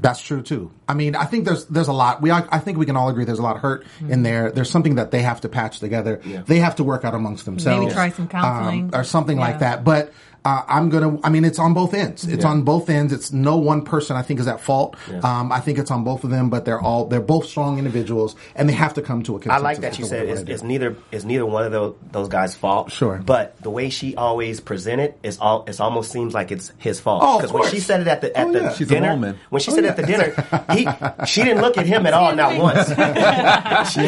That's 0.00 0.20
true 0.20 0.42
too. 0.42 0.70
I 0.88 0.94
mean, 0.94 1.16
I 1.16 1.24
think 1.24 1.44
there's 1.44 1.66
there's 1.66 1.88
a 1.88 1.92
lot. 1.92 2.22
We 2.22 2.30
I 2.30 2.58
think 2.58 2.78
we 2.78 2.86
can 2.86 2.96
all 2.96 3.08
agree 3.08 3.24
there's 3.24 3.38
a 3.38 3.42
lot 3.42 3.56
of 3.56 3.62
hurt 3.62 3.84
in 4.08 4.22
there. 4.22 4.50
There's 4.50 4.70
something 4.70 4.96
that 4.96 5.10
they 5.10 5.22
have 5.22 5.40
to 5.42 5.48
patch 5.48 5.80
together. 5.80 6.20
They 6.46 6.58
have 6.60 6.76
to 6.76 6.84
work 6.84 7.04
out 7.04 7.14
amongst 7.14 7.44
themselves. 7.44 7.80
Maybe 7.84 7.92
try 7.94 8.10
some 8.10 8.28
counseling. 8.28 8.84
um, 8.94 9.00
or 9.00 9.04
something 9.04 9.38
like 9.38 9.58
that. 9.60 9.84
But 9.84 10.12
uh, 10.46 10.62
I'm 10.68 10.90
gonna. 10.90 11.18
I 11.24 11.28
mean, 11.30 11.44
it's 11.44 11.58
on 11.58 11.74
both 11.74 11.92
ends. 11.92 12.24
It's 12.24 12.44
on 12.44 12.62
both 12.62 12.88
ends. 12.88 13.12
It's 13.12 13.32
no 13.32 13.56
one 13.56 13.82
person 13.82 14.16
I 14.16 14.22
think 14.22 14.38
is 14.38 14.46
at 14.46 14.60
fault. 14.60 14.96
Um, 15.24 15.50
I 15.50 15.58
think 15.58 15.78
it's 15.78 15.90
on 15.90 16.04
both 16.04 16.22
of 16.22 16.30
them. 16.30 16.50
But 16.50 16.64
they're 16.64 16.80
all 16.80 17.06
they're 17.06 17.20
both 17.20 17.46
strong 17.46 17.78
individuals, 17.78 18.36
and 18.54 18.68
they 18.68 18.72
have 18.74 18.94
to 18.94 19.02
come 19.02 19.24
to 19.24 19.32
a 19.34 19.38
I 19.38 19.40
consensus. 19.40 19.60
I 19.60 19.64
like 19.64 19.80
that 19.80 19.98
you 19.98 20.04
said 20.04 20.28
it's, 20.28 20.42
it's 20.48 20.62
neither 20.62 20.96
it's 21.10 21.24
neither 21.24 21.44
one 21.44 21.64
of 21.64 21.72
those, 21.72 21.96
those 22.12 22.28
guys' 22.28 22.54
fault. 22.54 22.92
Sure. 22.92 23.18
but 23.18 23.60
the 23.62 23.70
way 23.70 23.90
she 23.90 24.14
always 24.14 24.60
presented 24.60 25.14
is 25.24 25.38
all 25.38 25.64
it 25.66 25.80
almost 25.80 26.12
seems 26.12 26.32
like 26.32 26.52
it's 26.52 26.72
his 26.78 27.00
fault. 27.00 27.22
Oh, 27.24 27.34
of 27.36 27.40
Because 27.40 27.52
when 27.52 27.68
she 27.70 27.80
said 27.80 28.00
it 28.02 28.06
at 28.06 28.20
the 28.20 28.36
at 28.36 28.46
Oh, 28.46 28.52
the 28.52 28.60
yeah. 28.60 28.72
She's 28.74 28.86
a 28.88 28.94
dinner, 28.94 29.10
woman. 29.10 29.38
when 29.50 29.60
she 29.60 29.72
Oh, 29.72 29.74
said 29.74 29.84
yeah. 29.84 29.90
it 29.90 29.98
at 29.98 30.06
the 30.06 30.06
dinner, 30.06 30.74
he 30.74 31.26
she 31.26 31.42
didn't 31.42 31.60
look 31.62 31.76
at 31.76 31.86
him 31.86 32.06
at 32.06 32.14
all, 32.14 32.32
not 32.36 32.56
once. 32.56 32.86
she, 33.92 34.00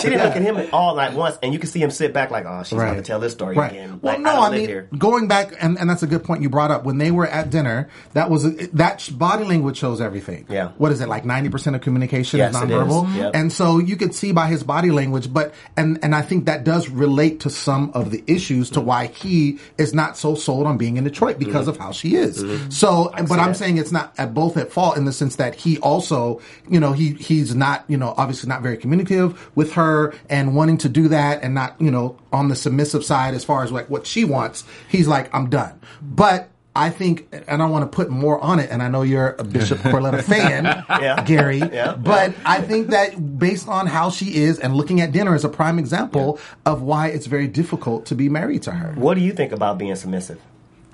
she 0.00 0.08
didn't 0.10 0.24
look 0.24 0.36
at 0.36 0.42
him 0.42 0.56
at 0.56 0.72
all, 0.72 0.94
not 0.94 1.14
once, 1.14 1.38
and 1.42 1.52
you 1.52 1.58
can 1.58 1.68
see 1.68 1.80
him 1.82 1.90
sit 1.90 2.12
back 2.12 2.30
like, 2.30 2.44
oh, 2.46 2.62
she's 2.62 2.78
going 2.78 2.94
to 2.94 3.02
tell 3.02 3.18
this 3.20 3.32
story 3.32 3.56
right. 3.56 3.72
again. 3.72 3.98
Well, 4.00 4.14
Like, 4.14 4.22
no, 4.22 4.40
I, 4.40 4.46
I, 4.46 4.50
mean, 4.50 4.68
here. 4.68 4.88
going 4.96 5.28
back, 5.28 5.52
and, 5.60 5.71
and 5.78 5.88
that's 5.88 6.02
a 6.02 6.06
good 6.06 6.24
point 6.24 6.42
you 6.42 6.48
brought 6.48 6.70
up. 6.70 6.84
When 6.84 6.98
they 6.98 7.10
were 7.10 7.26
at 7.26 7.50
dinner, 7.50 7.88
that 8.12 8.30
was 8.30 8.44
that 8.56 9.08
body 9.14 9.44
language 9.44 9.76
shows 9.76 10.00
everything. 10.00 10.46
Yeah. 10.48 10.68
What 10.78 10.92
is 10.92 11.00
it 11.00 11.08
like? 11.08 11.24
Ninety 11.24 11.48
percent 11.48 11.76
of 11.76 11.82
communication 11.82 12.38
Yes, 12.38 12.54
is 12.54 12.62
it 12.62 12.70
is. 12.70 12.76
nonverbal, 12.76 13.16
Yep. 13.16 13.30
and 13.34 13.52
so 13.52 13.78
you 13.78 13.96
could 13.96 14.14
see 14.14 14.32
by 14.32 14.46
his 14.48 14.62
body 14.62 14.90
language. 14.90 15.32
But 15.32 15.54
and 15.76 15.98
and 16.02 16.14
I 16.14 16.22
think 16.22 16.46
that 16.46 16.64
does 16.64 16.88
relate 16.88 17.40
to 17.40 17.50
some 17.50 17.90
of 17.94 18.10
the 18.10 18.22
issues 18.26 18.70
to 18.70 18.80
why 18.80 19.06
he 19.06 19.58
is 19.78 19.92
not 19.94 20.16
so 20.16 20.34
sold 20.34 20.66
on 20.66 20.78
being 20.78 20.96
in 20.96 21.04
Detroit 21.04 21.38
because 21.38 21.68
of 21.68 21.76
how 21.76 21.92
she 21.92 22.14
is. 22.16 22.42
Mm-hmm. 22.42 22.52
Mm-hmm. 22.52 22.70
So, 22.70 23.10
but 23.28 23.38
I'm 23.38 23.48
that. 23.48 23.56
saying 23.56 23.78
it's 23.78 23.92
not 23.92 24.14
at 24.18 24.34
both 24.34 24.56
at 24.56 24.70
fault 24.72 24.96
in 24.96 25.04
the 25.04 25.12
sense 25.12 25.36
that 25.36 25.54
he 25.54 25.78
also, 25.78 26.40
you 26.68 26.78
know, 26.80 26.92
he 26.92 27.12
he's 27.14 27.54
not, 27.54 27.84
you 27.88 27.96
know, 27.96 28.14
obviously 28.16 28.48
not 28.48 28.62
very 28.62 28.76
communicative 28.76 29.50
with 29.54 29.72
her 29.72 30.14
and 30.28 30.54
wanting 30.54 30.78
to 30.78 30.88
do 30.88 31.08
that 31.08 31.42
and 31.42 31.54
not, 31.54 31.80
you 31.80 31.90
know, 31.90 32.16
on 32.32 32.48
the 32.48 32.56
submissive 32.56 33.04
side 33.04 33.34
as 33.34 33.44
far 33.44 33.62
as 33.64 33.70
like 33.72 33.88
what 33.90 34.06
she 34.06 34.24
wants. 34.24 34.64
He's 34.88 35.06
like, 35.08 35.34
I'm 35.34 35.50
done. 35.50 35.80
But 36.00 36.48
I 36.74 36.88
think, 36.88 37.28
and 37.48 37.62
I 37.62 37.66
want 37.66 37.82
to 37.90 37.94
put 37.94 38.08
more 38.08 38.40
on 38.40 38.58
it, 38.58 38.70
and 38.70 38.82
I 38.82 38.88
know 38.88 39.02
you're 39.02 39.36
a 39.38 39.44
Bishop 39.44 39.78
Corletta 39.80 40.22
fan, 40.22 40.64
Yeah. 40.88 41.22
Gary, 41.26 41.58
Yeah. 41.58 41.94
but 41.96 42.32
I 42.46 42.62
think 42.62 42.88
that 42.88 43.38
based 43.38 43.68
on 43.68 43.86
how 43.86 44.08
she 44.08 44.36
is 44.36 44.58
and 44.58 44.74
looking 44.74 45.02
at 45.02 45.12
dinner 45.12 45.34
is 45.34 45.44
a 45.44 45.50
prime 45.50 45.78
example 45.78 46.38
of 46.64 46.80
why 46.80 47.08
it's 47.08 47.26
very 47.26 47.46
difficult 47.46 48.06
to 48.06 48.14
be 48.14 48.30
married 48.30 48.62
to 48.62 48.70
her. 48.70 48.94
What 48.94 49.14
do 49.14 49.20
you 49.20 49.32
think 49.34 49.52
about 49.52 49.76
being 49.76 49.94
submissive 49.96 50.40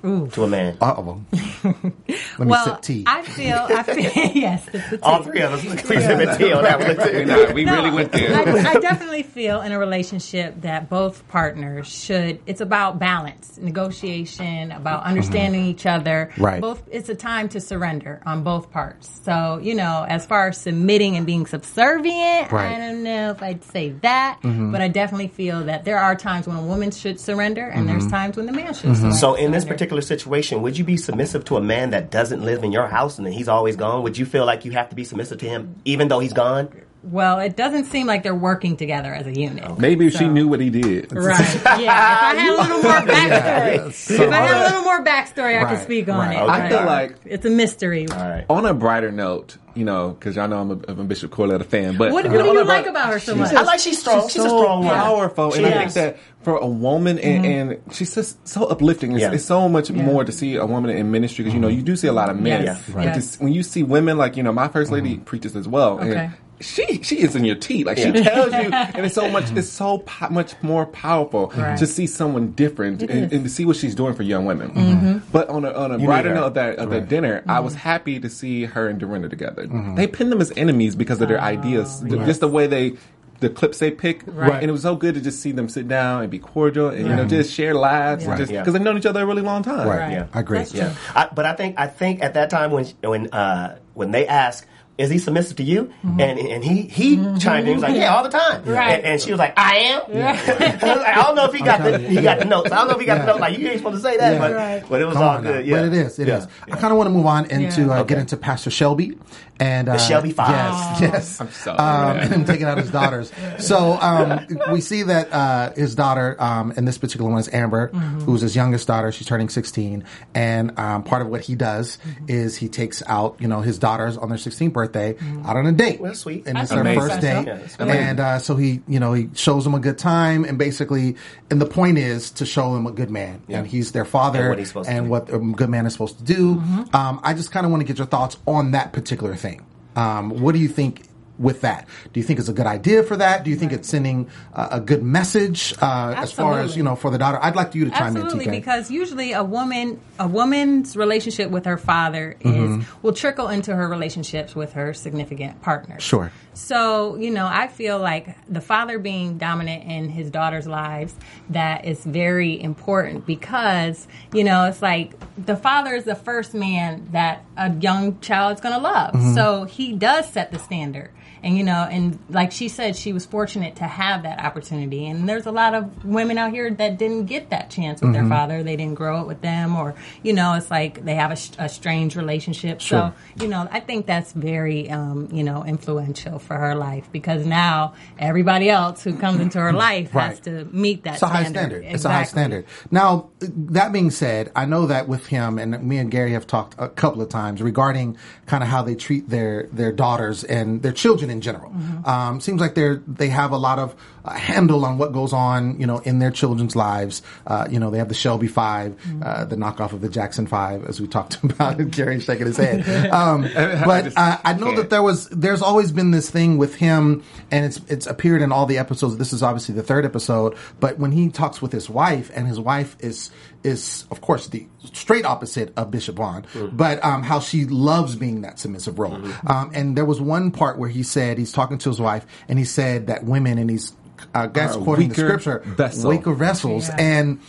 to 0.02 0.44
a 0.44 0.48
man? 0.48 0.76
Uh 0.80 0.94
oh. 0.98 1.20
Let 1.64 1.74
me 1.74 2.46
well, 2.46 2.64
sip 2.64 2.82
tea. 2.82 3.04
I 3.06 3.22
feel, 3.22 3.56
I 3.68 3.82
feel, 3.82 3.96
yes, 4.34 4.66
it's 4.72 5.02
All 5.02 5.22
three 5.22 5.40
of 5.40 5.52
us, 5.52 5.62
we 5.88 5.96
yeah. 5.96 6.36
tea 6.36 6.52
on 6.52 6.62
that 6.62 6.78
one 6.78 7.06
too. 7.08 7.24
Nah, 7.24 7.52
we 7.52 7.64
No, 7.64 7.76
really 7.76 7.90
went 7.90 8.12
there. 8.12 8.34
I, 8.34 8.70
I 8.70 8.80
definitely 8.80 9.24
feel 9.24 9.60
in 9.60 9.72
a 9.72 9.78
relationship 9.78 10.60
that 10.62 10.88
both 10.88 11.26
partners 11.28 11.88
should. 11.88 12.40
It's 12.46 12.60
about 12.60 12.98
balance, 12.98 13.58
negotiation, 13.60 14.70
about 14.72 15.02
understanding 15.04 15.64
each 15.66 15.86
other. 15.86 16.30
Mm-hmm. 16.32 16.44
Right. 16.44 16.60
Both. 16.60 16.82
It's 16.90 17.08
a 17.08 17.14
time 17.14 17.48
to 17.50 17.60
surrender 17.60 18.22
on 18.24 18.42
both 18.44 18.70
parts. 18.70 19.20
So 19.24 19.58
you 19.62 19.74
know, 19.74 20.06
as 20.08 20.24
far 20.26 20.48
as 20.48 20.58
submitting 20.58 21.16
and 21.16 21.26
being 21.26 21.46
subservient, 21.46 22.52
Right. 22.52 22.72
Mm-hmm. 22.72 22.74
I 22.74 22.78
don't 22.78 23.02
know 23.02 23.30
if 23.30 23.42
I'd 23.42 23.64
say 23.64 23.90
that, 24.02 24.38
but 24.42 24.80
I 24.80 24.88
definitely 24.88 25.28
feel 25.28 25.64
that 25.64 25.84
there 25.84 25.98
are 25.98 26.14
times 26.14 26.46
when 26.46 26.56
a 26.56 26.62
woman 26.62 26.90
should 26.90 27.18
surrender, 27.20 27.66
and 27.66 27.88
there's 27.88 28.06
times 28.06 28.36
when 28.36 28.46
the 28.46 28.52
man 28.52 28.72
should. 28.74 28.96
surrender. 28.96 29.16
So 29.16 29.34
in 29.34 29.50
this 29.50 29.64
surrender. 29.64 29.78
Particular 29.88 30.02
situation, 30.02 30.60
would 30.60 30.76
you 30.76 30.84
be 30.84 30.98
submissive 30.98 31.46
to 31.46 31.56
a 31.56 31.62
man 31.62 31.90
that 31.90 32.10
doesn't 32.10 32.42
live 32.42 32.62
in 32.62 32.72
your 32.72 32.86
house 32.88 33.18
and 33.18 33.26
he's 33.26 33.48
always 33.48 33.74
gone? 33.74 34.02
Would 34.02 34.18
you 34.18 34.26
feel 34.26 34.44
like 34.44 34.66
you 34.66 34.72
have 34.72 34.90
to 34.90 34.94
be 34.94 35.02
submissive 35.02 35.38
to 35.38 35.46
him 35.46 35.80
even 35.86 36.08
though 36.08 36.18
he's 36.18 36.34
gone? 36.34 36.68
Well, 37.02 37.38
it 37.38 37.56
doesn't 37.56 37.84
seem 37.84 38.06
like 38.06 38.22
they're 38.24 38.34
working 38.34 38.76
together 38.76 39.14
as 39.14 39.26
a 39.26 39.32
unit. 39.32 39.78
Maybe 39.78 40.08
if 40.08 40.14
she 40.14 40.26
knew 40.28 40.48
what 40.48 40.60
he 40.60 40.68
did. 40.70 41.12
Right. 41.12 41.38
Yeah. 41.64 41.76
If 41.76 41.88
I 41.88 42.34
had 42.34 42.48
a 42.48 42.56
little 42.60 42.82
more 42.82 43.00
backstory, 43.14 43.92
So- 43.92 44.14
if 44.14 44.30
I 44.32 44.36
had 44.36 44.56
a 44.56 44.62
little 44.64 44.78
uh, 44.80 44.82
more 44.82 45.04
backstory, 45.04 45.62
I 45.62 45.68
could 45.74 45.82
speak 45.84 46.08
on 46.08 46.18
right. 46.18 46.36
it. 46.36 46.40
Okay. 46.40 46.50
I 46.52 46.68
feel 46.68 46.84
like 46.84 47.16
it's 47.24 47.46
a 47.46 47.50
mystery. 47.50 48.08
All 48.08 48.16
right. 48.18 48.44
on 48.50 48.66
a 48.66 48.74
brighter 48.74 49.12
note, 49.12 49.56
you 49.74 49.84
know, 49.84 50.10
because 50.10 50.34
y'all 50.36 50.48
know 50.48 50.60
I'm 50.60 50.70
a, 50.72 50.80
I'm 50.88 51.00
a 51.00 51.04
Bishop 51.04 51.30
Corletta 51.30 51.64
fan, 51.64 51.96
but 51.96 52.10
What, 52.12 52.24
you 52.24 52.30
what 52.32 52.38
know, 52.38 52.42
do 52.44 52.48
on 52.50 52.54
you 52.56 52.62
a 52.62 52.64
like 52.64 52.84
bright- 52.84 52.90
about 52.90 53.12
her 53.12 53.20
so 53.20 53.32
She's 53.34 53.40
much? 53.40 53.54
I 53.54 53.62
like 53.62 53.80
she's 53.80 54.00
strong. 54.00 54.28
She's, 54.28 54.36
a 54.44 54.48
so 54.48 54.58
strong 54.60 54.78
woman. 54.80 54.94
powerful, 54.94 55.50
She 55.52 55.62
and 55.62 55.66
I 55.74 55.84
is. 55.84 55.94
think 55.94 56.16
that 56.16 56.22
for 56.42 56.56
a 56.56 56.66
woman, 56.66 57.18
and, 57.20 57.44
mm-hmm. 57.44 57.70
and 57.72 57.94
she's 57.94 58.12
just 58.14 58.46
so 58.46 58.64
uplifting. 58.64 59.12
It's, 59.12 59.20
Yeah. 59.22 59.32
it's 59.32 59.44
so 59.44 59.68
much 59.68 59.90
more 59.92 60.24
to 60.24 60.32
see 60.32 60.56
a 60.56 60.66
woman 60.66 60.90
in 60.96 61.10
ministry 61.12 61.44
because 61.44 61.54
you 61.54 61.60
know 61.60 61.68
you 61.68 61.82
do 61.82 61.94
see 61.94 62.08
a 62.08 62.12
lot 62.12 62.28
of 62.28 62.40
men. 62.40 62.64
Yes, 62.64 62.82
But 62.92 63.04
yes. 63.04 63.38
when 63.40 63.52
you 63.52 63.62
see 63.62 63.82
women 63.84 64.18
like 64.18 64.36
you 64.36 64.42
know 64.42 64.52
my 64.52 64.66
first 64.68 64.90
lady 64.90 65.14
mm-hmm. 65.14 65.24
preaches 65.24 65.54
as 65.54 65.68
well, 65.68 66.00
Okay. 66.00 66.16
and 66.16 66.32
she 66.60 67.02
she 67.02 67.20
is 67.20 67.36
in 67.36 67.44
your 67.44 67.56
teeth. 67.56 67.86
Like 67.86 67.98
she 67.98 68.10
tells 68.12 68.52
you, 68.52 68.58
and 68.72 69.06
it's 69.06 69.14
so 69.14 69.28
much. 69.30 69.50
It's 69.52 69.68
so 69.68 69.98
po- 69.98 70.28
much 70.30 70.54
more 70.62 70.86
powerful 70.86 71.52
Right. 71.56 71.78
to 71.78 71.86
see 71.86 72.06
someone 72.06 72.52
different 72.52 73.02
and. 73.02 73.10
Mm-hmm. 73.10 73.34
and 73.34 73.44
to 73.44 73.50
see 73.50 73.64
what 73.64 73.76
she's 73.76 73.94
doing 73.94 74.14
for 74.14 74.22
young 74.22 74.44
women. 74.44 75.22
But 75.32 75.48
on 75.48 75.64
a 75.64 75.72
on 75.72 75.92
a 75.92 75.98
brighter 75.98 76.34
note 76.34 76.44
of 76.46 76.54
that 76.54 76.76
of 76.76 76.90
the 76.90 77.00
dinner, 77.00 77.42
I 77.46 77.60
was 77.60 77.74
happy 77.74 78.18
to 78.20 78.28
see 78.30 78.64
her 78.64 78.88
and 78.88 78.98
Dorinda 78.98 79.28
together. 79.28 79.66
They 79.96 80.06
pinned 80.06 80.32
them 80.32 80.40
as 80.40 80.52
enemies 80.56 80.94
because 80.96 81.20
of 81.20 81.28
their 81.28 81.40
ideas, 81.40 82.00
th- 82.00 82.24
just 82.26 82.40
the 82.40 82.48
way 82.48 82.66
they. 82.66 82.96
The 83.40 83.48
clips 83.48 83.78
they 83.78 83.92
pick, 83.92 84.24
Right. 84.26 84.54
and 84.54 84.64
it 84.68 84.72
was 84.72 84.82
so 84.82 84.96
good 84.96 85.14
to 85.14 85.20
just 85.20 85.40
see 85.40 85.52
them 85.52 85.68
sit 85.68 85.86
down 85.86 86.22
and 86.22 86.28
be 86.30 86.40
cordial, 86.40 86.88
and 86.88 87.06
you 87.06 87.14
know, 87.14 87.24
just 87.24 87.54
share 87.54 87.72
laughs, 87.72 88.24
Yeah. 88.24 88.30
and 88.30 88.38
just 88.40 88.50
Yeah. 88.50 88.62
because 88.62 88.72
they've 88.72 88.82
known 88.82 88.98
each 88.98 89.06
other 89.06 89.22
a 89.22 89.26
really 89.26 89.42
long 89.42 89.62
time. 89.62 89.86
Right. 89.86 89.98
Right. 90.00 90.10
Yeah. 90.10 90.26
I 90.34 90.40
agree. 90.40 90.58
That's 90.58 90.74
Yeah, 90.74 90.86
true. 90.88 90.92
I, 91.14 91.28
but 91.32 91.46
I 91.46 91.52
think 91.52 91.78
I 91.78 91.86
think 91.86 92.20
at 92.20 92.34
that 92.34 92.50
time 92.50 92.72
when 92.72 92.86
when 93.04 93.28
uh, 93.28 93.76
when 93.94 94.10
they 94.10 94.26
ask. 94.26 94.66
Is 94.98 95.10
he 95.10 95.18
submissive 95.18 95.56
to 95.58 95.62
you? 95.62 95.92
And 96.02 96.20
and 96.20 96.64
he 96.64 96.82
he 96.82 97.16
chimed 97.38 97.60
in. 97.60 97.66
He 97.66 97.72
was 97.74 97.82
like, 97.82 97.94
"Yeah, 97.94 98.14
all 98.14 98.24
the 98.24 98.30
time." 98.30 98.62
Mm-hmm. 98.62 98.70
Right. 98.70 98.94
And, 98.96 99.04
and 99.04 99.20
she 99.20 99.30
was 99.30 99.38
like, 99.38 99.54
"I 99.56 99.76
am." 99.76 100.02
I, 100.12 100.32
like, 100.32 100.84
I 101.06 101.14
don't 101.22 101.36
know 101.36 101.44
if 101.44 101.52
he 101.54 101.62
got 101.62 101.82
the 101.84 101.98
he 101.98 102.20
got 102.20 102.40
the 102.40 102.44
notes. 102.44 102.72
I 102.72 102.76
don't 102.78 102.88
know 102.88 102.94
if 102.94 103.00
he 103.00 103.06
got 103.06 103.18
the 103.20 103.26
notes. 103.26 103.40
Like 103.40 103.56
you 103.58 103.68
ain't 103.68 103.78
supposed 103.78 104.02
to 104.02 104.02
say 104.02 104.16
that, 104.16 104.32
Yeah. 104.32 104.38
but 104.40 104.52
Right. 104.54 104.84
but 104.88 105.00
it 105.00 105.04
was 105.06 105.14
Come 105.14 105.22
all 105.22 105.36
on 105.36 105.44
now. 105.44 105.52
good. 105.52 105.66
Yeah, 105.66 105.76
But 105.76 105.84
it 105.86 105.92
is. 105.94 106.18
It 106.18 106.28
is. 106.28 106.46
Yeah. 106.66 106.74
I 106.74 106.78
kind 106.78 106.92
of 106.92 106.98
want 106.98 107.06
to 107.08 107.12
move 107.14 107.26
on 107.26 107.46
into 107.50 107.82
Yeah. 107.82 108.00
uh, 108.00 108.02
get 108.02 108.18
into 108.18 108.36
Pastor 108.36 108.70
Shelby 108.70 109.16
and 109.60 109.88
uh, 109.88 109.98
Shelby 109.98 110.32
Five. 110.32 110.50
Yes, 110.50 111.00
yes. 111.00 111.40
I'm 111.40 111.50
sorry. 111.52 111.78
Um, 111.78 112.16
and 112.18 112.32
him 112.32 112.44
taking 112.44 112.66
out 112.66 112.78
his 112.78 112.90
daughters. 112.90 113.30
So 113.60 113.98
um, 114.00 114.46
we 114.72 114.80
see 114.80 115.02
that 115.04 115.32
uh, 115.32 115.72
his 115.74 115.94
daughter, 115.94 116.36
um, 116.40 116.72
and 116.76 116.86
this 116.88 116.96
particular 116.98 117.28
one 117.30 117.38
is 117.40 117.52
Amber, 117.52 117.88
Mm-hmm. 117.88 118.20
who's 118.20 118.40
his 118.40 118.54
youngest 118.56 118.86
daughter. 118.88 119.10
She's 119.12 119.26
turning 119.26 119.48
16, 119.48 120.04
and 120.34 120.78
um, 120.78 121.02
part 121.04 121.22
of 121.22 121.28
what 121.28 121.40
he 121.42 121.54
does 121.54 121.98
Mm-hmm. 121.98 122.24
is 122.28 122.56
he 122.56 122.68
takes 122.68 123.02
out, 123.06 123.36
you 123.40 123.46
know, 123.48 123.60
his 123.60 123.78
daughters 123.78 124.16
on 124.16 124.28
their 124.28 124.38
16th 124.38 124.72
birthday 124.72 124.87
out 124.96 125.56
on 125.56 125.66
a 125.66 125.72
date. 125.72 126.00
Well, 126.00 126.14
sweet. 126.14 126.46
And 126.46 126.58
it's 126.58 126.70
That's 126.70 126.70
their 126.70 126.80
amazing. 126.80 127.00
first 127.00 127.14
special. 127.20 127.44
date, 127.44 127.76
Yeah, 127.78 128.08
and 128.10 128.20
uh, 128.20 128.38
so 128.38 128.56
he, 128.56 128.82
you 128.88 129.00
know, 129.00 129.12
he 129.12 129.28
shows 129.34 129.64
them 129.64 129.74
a 129.74 129.80
good 129.80 129.98
time, 129.98 130.44
and 130.44 130.58
basically, 130.58 131.16
and 131.50 131.60
the 131.60 131.66
point 131.66 131.98
is 131.98 132.30
to 132.32 132.46
show 132.46 132.74
them 132.74 132.86
a 132.86 132.92
good 132.92 133.10
man, 133.10 133.42
Yeah. 133.48 133.58
and 133.58 133.66
he's 133.66 133.92
their 133.92 134.04
father, 134.04 134.40
And 134.40 134.48
what 134.50 134.58
he's 134.58 134.68
supposed 134.68 134.88
to 134.88 134.94
and 134.94 135.10
what 135.10 135.32
a 135.32 135.38
good 135.38 135.68
man 135.70 135.86
is 135.86 135.92
supposed 135.92 136.18
to 136.18 136.24
do. 136.24 136.56
Mm-hmm. 136.56 136.96
Um, 136.96 137.20
I 137.22 137.34
just 137.34 137.50
kind 137.50 137.66
of 137.66 137.72
want 137.72 137.80
to 137.82 137.86
get 137.86 137.98
your 137.98 138.06
thoughts 138.06 138.36
on 138.46 138.72
that 138.72 138.92
particular 138.92 139.34
thing. 139.36 139.64
Um, 139.96 140.30
what 140.40 140.52
do 140.52 140.60
you 140.60 140.68
think 140.68 141.02
with 141.38 141.60
that? 141.62 141.86
Do 142.12 142.20
you 142.20 142.24
think 142.24 142.38
it's 142.38 142.48
a 142.48 142.52
good 142.52 142.66
idea 142.66 143.02
for 143.02 143.16
that? 143.16 143.44
Do 143.44 143.50
you 143.50 143.56
think 143.56 143.72
it's 143.72 143.88
sending 143.88 144.28
uh, 144.52 144.68
a 144.72 144.80
good 144.80 145.02
message 145.02 145.74
uh, 145.80 146.14
as 146.16 146.32
far 146.32 146.60
as 146.60 146.76
you 146.76 146.82
know 146.82 146.96
for 146.96 147.10
the 147.10 147.18
daughter? 147.18 147.38
I'd 147.40 147.56
like 147.56 147.74
you 147.74 147.84
to 147.84 147.90
chime 147.90 148.16
Absolutely, 148.16 148.46
in, 148.46 148.50
TK. 148.50 148.54
because 148.54 148.90
usually 148.90 149.32
a 149.32 149.44
woman, 149.44 150.00
a 150.18 150.26
woman's 150.26 150.96
relationship 150.96 151.50
with 151.50 151.64
her 151.66 151.76
father 151.78 152.36
Mm-hmm. 152.40 152.80
is 152.80 152.86
will 153.02 153.12
trickle 153.12 153.48
into 153.48 153.74
her 153.74 153.88
relationships 153.88 154.54
with 154.54 154.72
her 154.72 154.92
significant 154.94 155.60
partner. 155.62 155.98
Sure. 156.00 156.30
So 156.54 157.16
you 157.16 157.30
know, 157.30 157.46
I 157.46 157.68
feel 157.68 157.98
like 157.98 158.36
the 158.48 158.60
father 158.60 158.98
being 158.98 159.38
dominant 159.38 159.84
in 159.84 160.08
his 160.08 160.30
daughter's 160.30 160.66
lives 160.66 161.14
that 161.50 161.84
is 161.84 162.04
very 162.04 162.60
important 162.60 163.26
because 163.26 164.06
you 164.32 164.44
know 164.44 164.64
it's 164.64 164.82
like 164.82 165.12
the 165.36 165.56
father 165.56 165.94
is 165.94 166.04
the 166.04 166.14
first 166.16 166.54
man 166.54 167.08
that 167.12 167.44
a 167.56 167.72
young 167.74 168.18
child 168.20 168.56
is 168.56 168.60
going 168.60 168.74
to 168.74 168.80
love. 168.80 169.14
Mm-hmm. 169.14 169.34
So 169.34 169.64
he 169.64 169.92
does 169.92 170.28
set 170.30 170.50
the 170.50 170.58
standard. 170.58 171.10
And 171.42 171.56
you 171.56 171.64
know, 171.64 171.86
and 171.90 172.18
like 172.28 172.52
she 172.52 172.68
said, 172.68 172.96
she 172.96 173.12
was 173.12 173.24
fortunate 173.26 173.76
to 173.76 173.84
have 173.84 174.22
that 174.24 174.40
opportunity. 174.44 175.06
And 175.06 175.28
there's 175.28 175.46
a 175.46 175.52
lot 175.52 175.74
of 175.74 176.04
women 176.04 176.38
out 176.38 176.50
here 176.52 176.70
that 176.70 176.98
didn't 176.98 177.26
get 177.26 177.50
that 177.50 177.70
chance 177.70 178.00
with 178.00 178.08
Mm-hmm. 178.10 178.12
their 178.28 178.28
father. 178.38 178.62
They 178.62 178.76
didn't 178.76 178.94
grow 178.94 179.18
up 179.18 179.26
with 179.26 179.40
them, 179.42 179.76
or 179.76 179.94
you 180.22 180.32
know, 180.32 180.54
it's 180.54 180.70
like 180.70 181.04
they 181.04 181.14
have 181.16 181.30
a, 181.30 181.64
a 181.64 181.68
strange 181.68 182.16
relationship. 182.16 182.80
Sure. 182.80 183.12
So 183.36 183.42
you 183.44 183.48
know, 183.48 183.68
I 183.70 183.80
think 183.80 184.06
that's 184.06 184.32
very 184.32 184.90
um, 184.90 185.28
you 185.32 185.44
know 185.44 185.64
influential 185.64 186.38
for 186.38 186.56
her 186.56 186.74
life 186.74 187.08
because 187.12 187.44
now 187.46 187.94
everybody 188.18 188.70
else 188.70 189.04
who 189.04 189.14
comes 189.16 189.40
into 189.40 189.58
her 189.60 189.72
life 189.72 190.14
Right. 190.14 190.28
has 190.30 190.40
to 190.40 190.64
meet 190.66 191.04
that. 191.04 191.14
It's 191.14 191.22
a 191.22 191.28
high 191.28 191.42
standard. 191.44 191.82
standard. 191.82 191.94
It's 191.94 192.04
a 192.04 192.10
high 192.10 192.24
standard. 192.24 192.64
Now, 192.90 193.28
that 193.40 193.92
being 193.92 194.10
said, 194.10 194.50
I 194.56 194.64
know 194.64 194.86
that 194.86 195.08
with 195.08 195.26
him 195.26 195.58
and 195.58 195.82
me 195.82 195.98
and 195.98 196.10
Gary 196.10 196.32
have 196.32 196.46
talked 196.46 196.74
a 196.78 196.88
couple 196.88 197.20
of 197.22 197.28
times 197.28 197.60
regarding 197.62 198.16
kind 198.46 198.62
of 198.62 198.68
how 198.68 198.82
they 198.82 198.94
treat 198.94 199.28
their 199.28 199.68
their 199.72 199.92
daughters 199.92 200.44
and 200.44 200.82
their 200.82 200.92
children 200.92 201.27
in 201.30 201.40
general. 201.40 201.70
Mm-hmm. 201.70 202.08
Um, 202.08 202.40
seems 202.40 202.60
like 202.60 202.74
they're 202.74 203.02
they 203.06 203.28
have 203.28 203.52
a 203.52 203.56
lot 203.58 203.78
of 203.78 203.94
uh, 204.24 204.32
handle 204.32 204.84
on 204.84 204.98
what 204.98 205.12
goes 205.12 205.32
on, 205.32 205.78
you 205.80 205.86
know, 205.86 205.98
in 205.98 206.18
their 206.18 206.30
children's 206.30 206.76
lives. 206.76 207.22
Uh, 207.46 207.66
you 207.70 207.78
know, 207.78 207.90
they 207.90 207.98
have 207.98 208.08
the 208.08 208.14
Shelby 208.14 208.48
5 208.48 208.88
Mm-hmm. 208.88 209.22
uh, 209.24 209.44
the 209.44 209.56
knockoff 209.56 209.92
of 209.92 210.00
the 210.00 210.08
Jackson 210.08 210.46
Five, 210.46 210.84
as 210.86 211.00
we 211.00 211.06
talked 211.06 211.42
about. 211.42 211.90
Gary 211.90 212.20
shaking 212.20 212.46
his 212.46 212.56
head. 212.56 212.86
Um, 213.18 213.42
but 213.42 214.12
uh, 214.16 214.38
I 214.44 214.52
know 214.54 214.74
that 214.76 214.90
there 214.90 215.02
was 215.02 215.28
there's 215.30 215.62
always 215.62 215.92
been 215.92 216.10
this 216.10 216.30
thing 216.30 216.58
with 216.58 216.74
him, 216.74 217.22
and 217.50 217.64
it's 217.64 217.80
it's 217.88 218.06
appeared 218.06 218.42
in 218.42 218.52
all 218.52 218.66
the 218.66 218.78
episodes. 218.78 219.16
This 219.16 219.32
is 219.32 219.42
obviously 219.42 219.74
the 219.74 219.82
third 219.82 220.04
episode, 220.04 220.56
but 220.80 220.98
when 220.98 221.12
he 221.12 221.28
talks 221.30 221.60
with 221.62 221.72
his 221.72 221.88
wife, 221.88 222.30
and 222.34 222.46
his 222.46 222.58
wife 222.60 222.96
is 223.00 223.30
is 223.64 224.04
of 224.10 224.20
course 224.20 224.46
the 224.48 224.66
straight 224.92 225.24
opposite 225.24 225.72
of 225.76 225.90
Bishop 225.90 226.16
Vaughn, 226.16 226.46
but 226.72 227.04
um, 227.04 227.22
how 227.22 227.40
she 227.40 227.64
loves 227.66 228.14
being 228.16 228.42
that 228.42 228.58
submissive 228.58 228.98
role. 228.98 229.20
Um, 229.46 229.70
and 229.74 229.96
there 229.96 230.04
was 230.04 230.20
one 230.20 230.50
part 230.50 230.78
where 230.78 230.88
he 230.88 231.02
said 231.02 231.38
he's 231.38 231.52
talking 231.52 231.78
to 231.78 231.88
his 231.88 232.00
wife, 232.00 232.24
and 232.48 232.58
he 232.58 232.64
said 232.64 233.08
that 233.08 233.24
women, 233.24 233.58
and 233.58 233.68
he's 233.68 233.92
uh, 234.34 234.46
guys 234.46 234.76
Are 234.76 234.80
a 234.80 234.84
quoting 234.84 235.08
the 235.08 235.14
weaker 235.22 235.40
scripture, 235.40 235.58
vessel. 235.74 236.10
weaker 236.10 236.32
vessels, 236.34 236.88
Yeah. 236.88 236.96
and. 236.98 237.40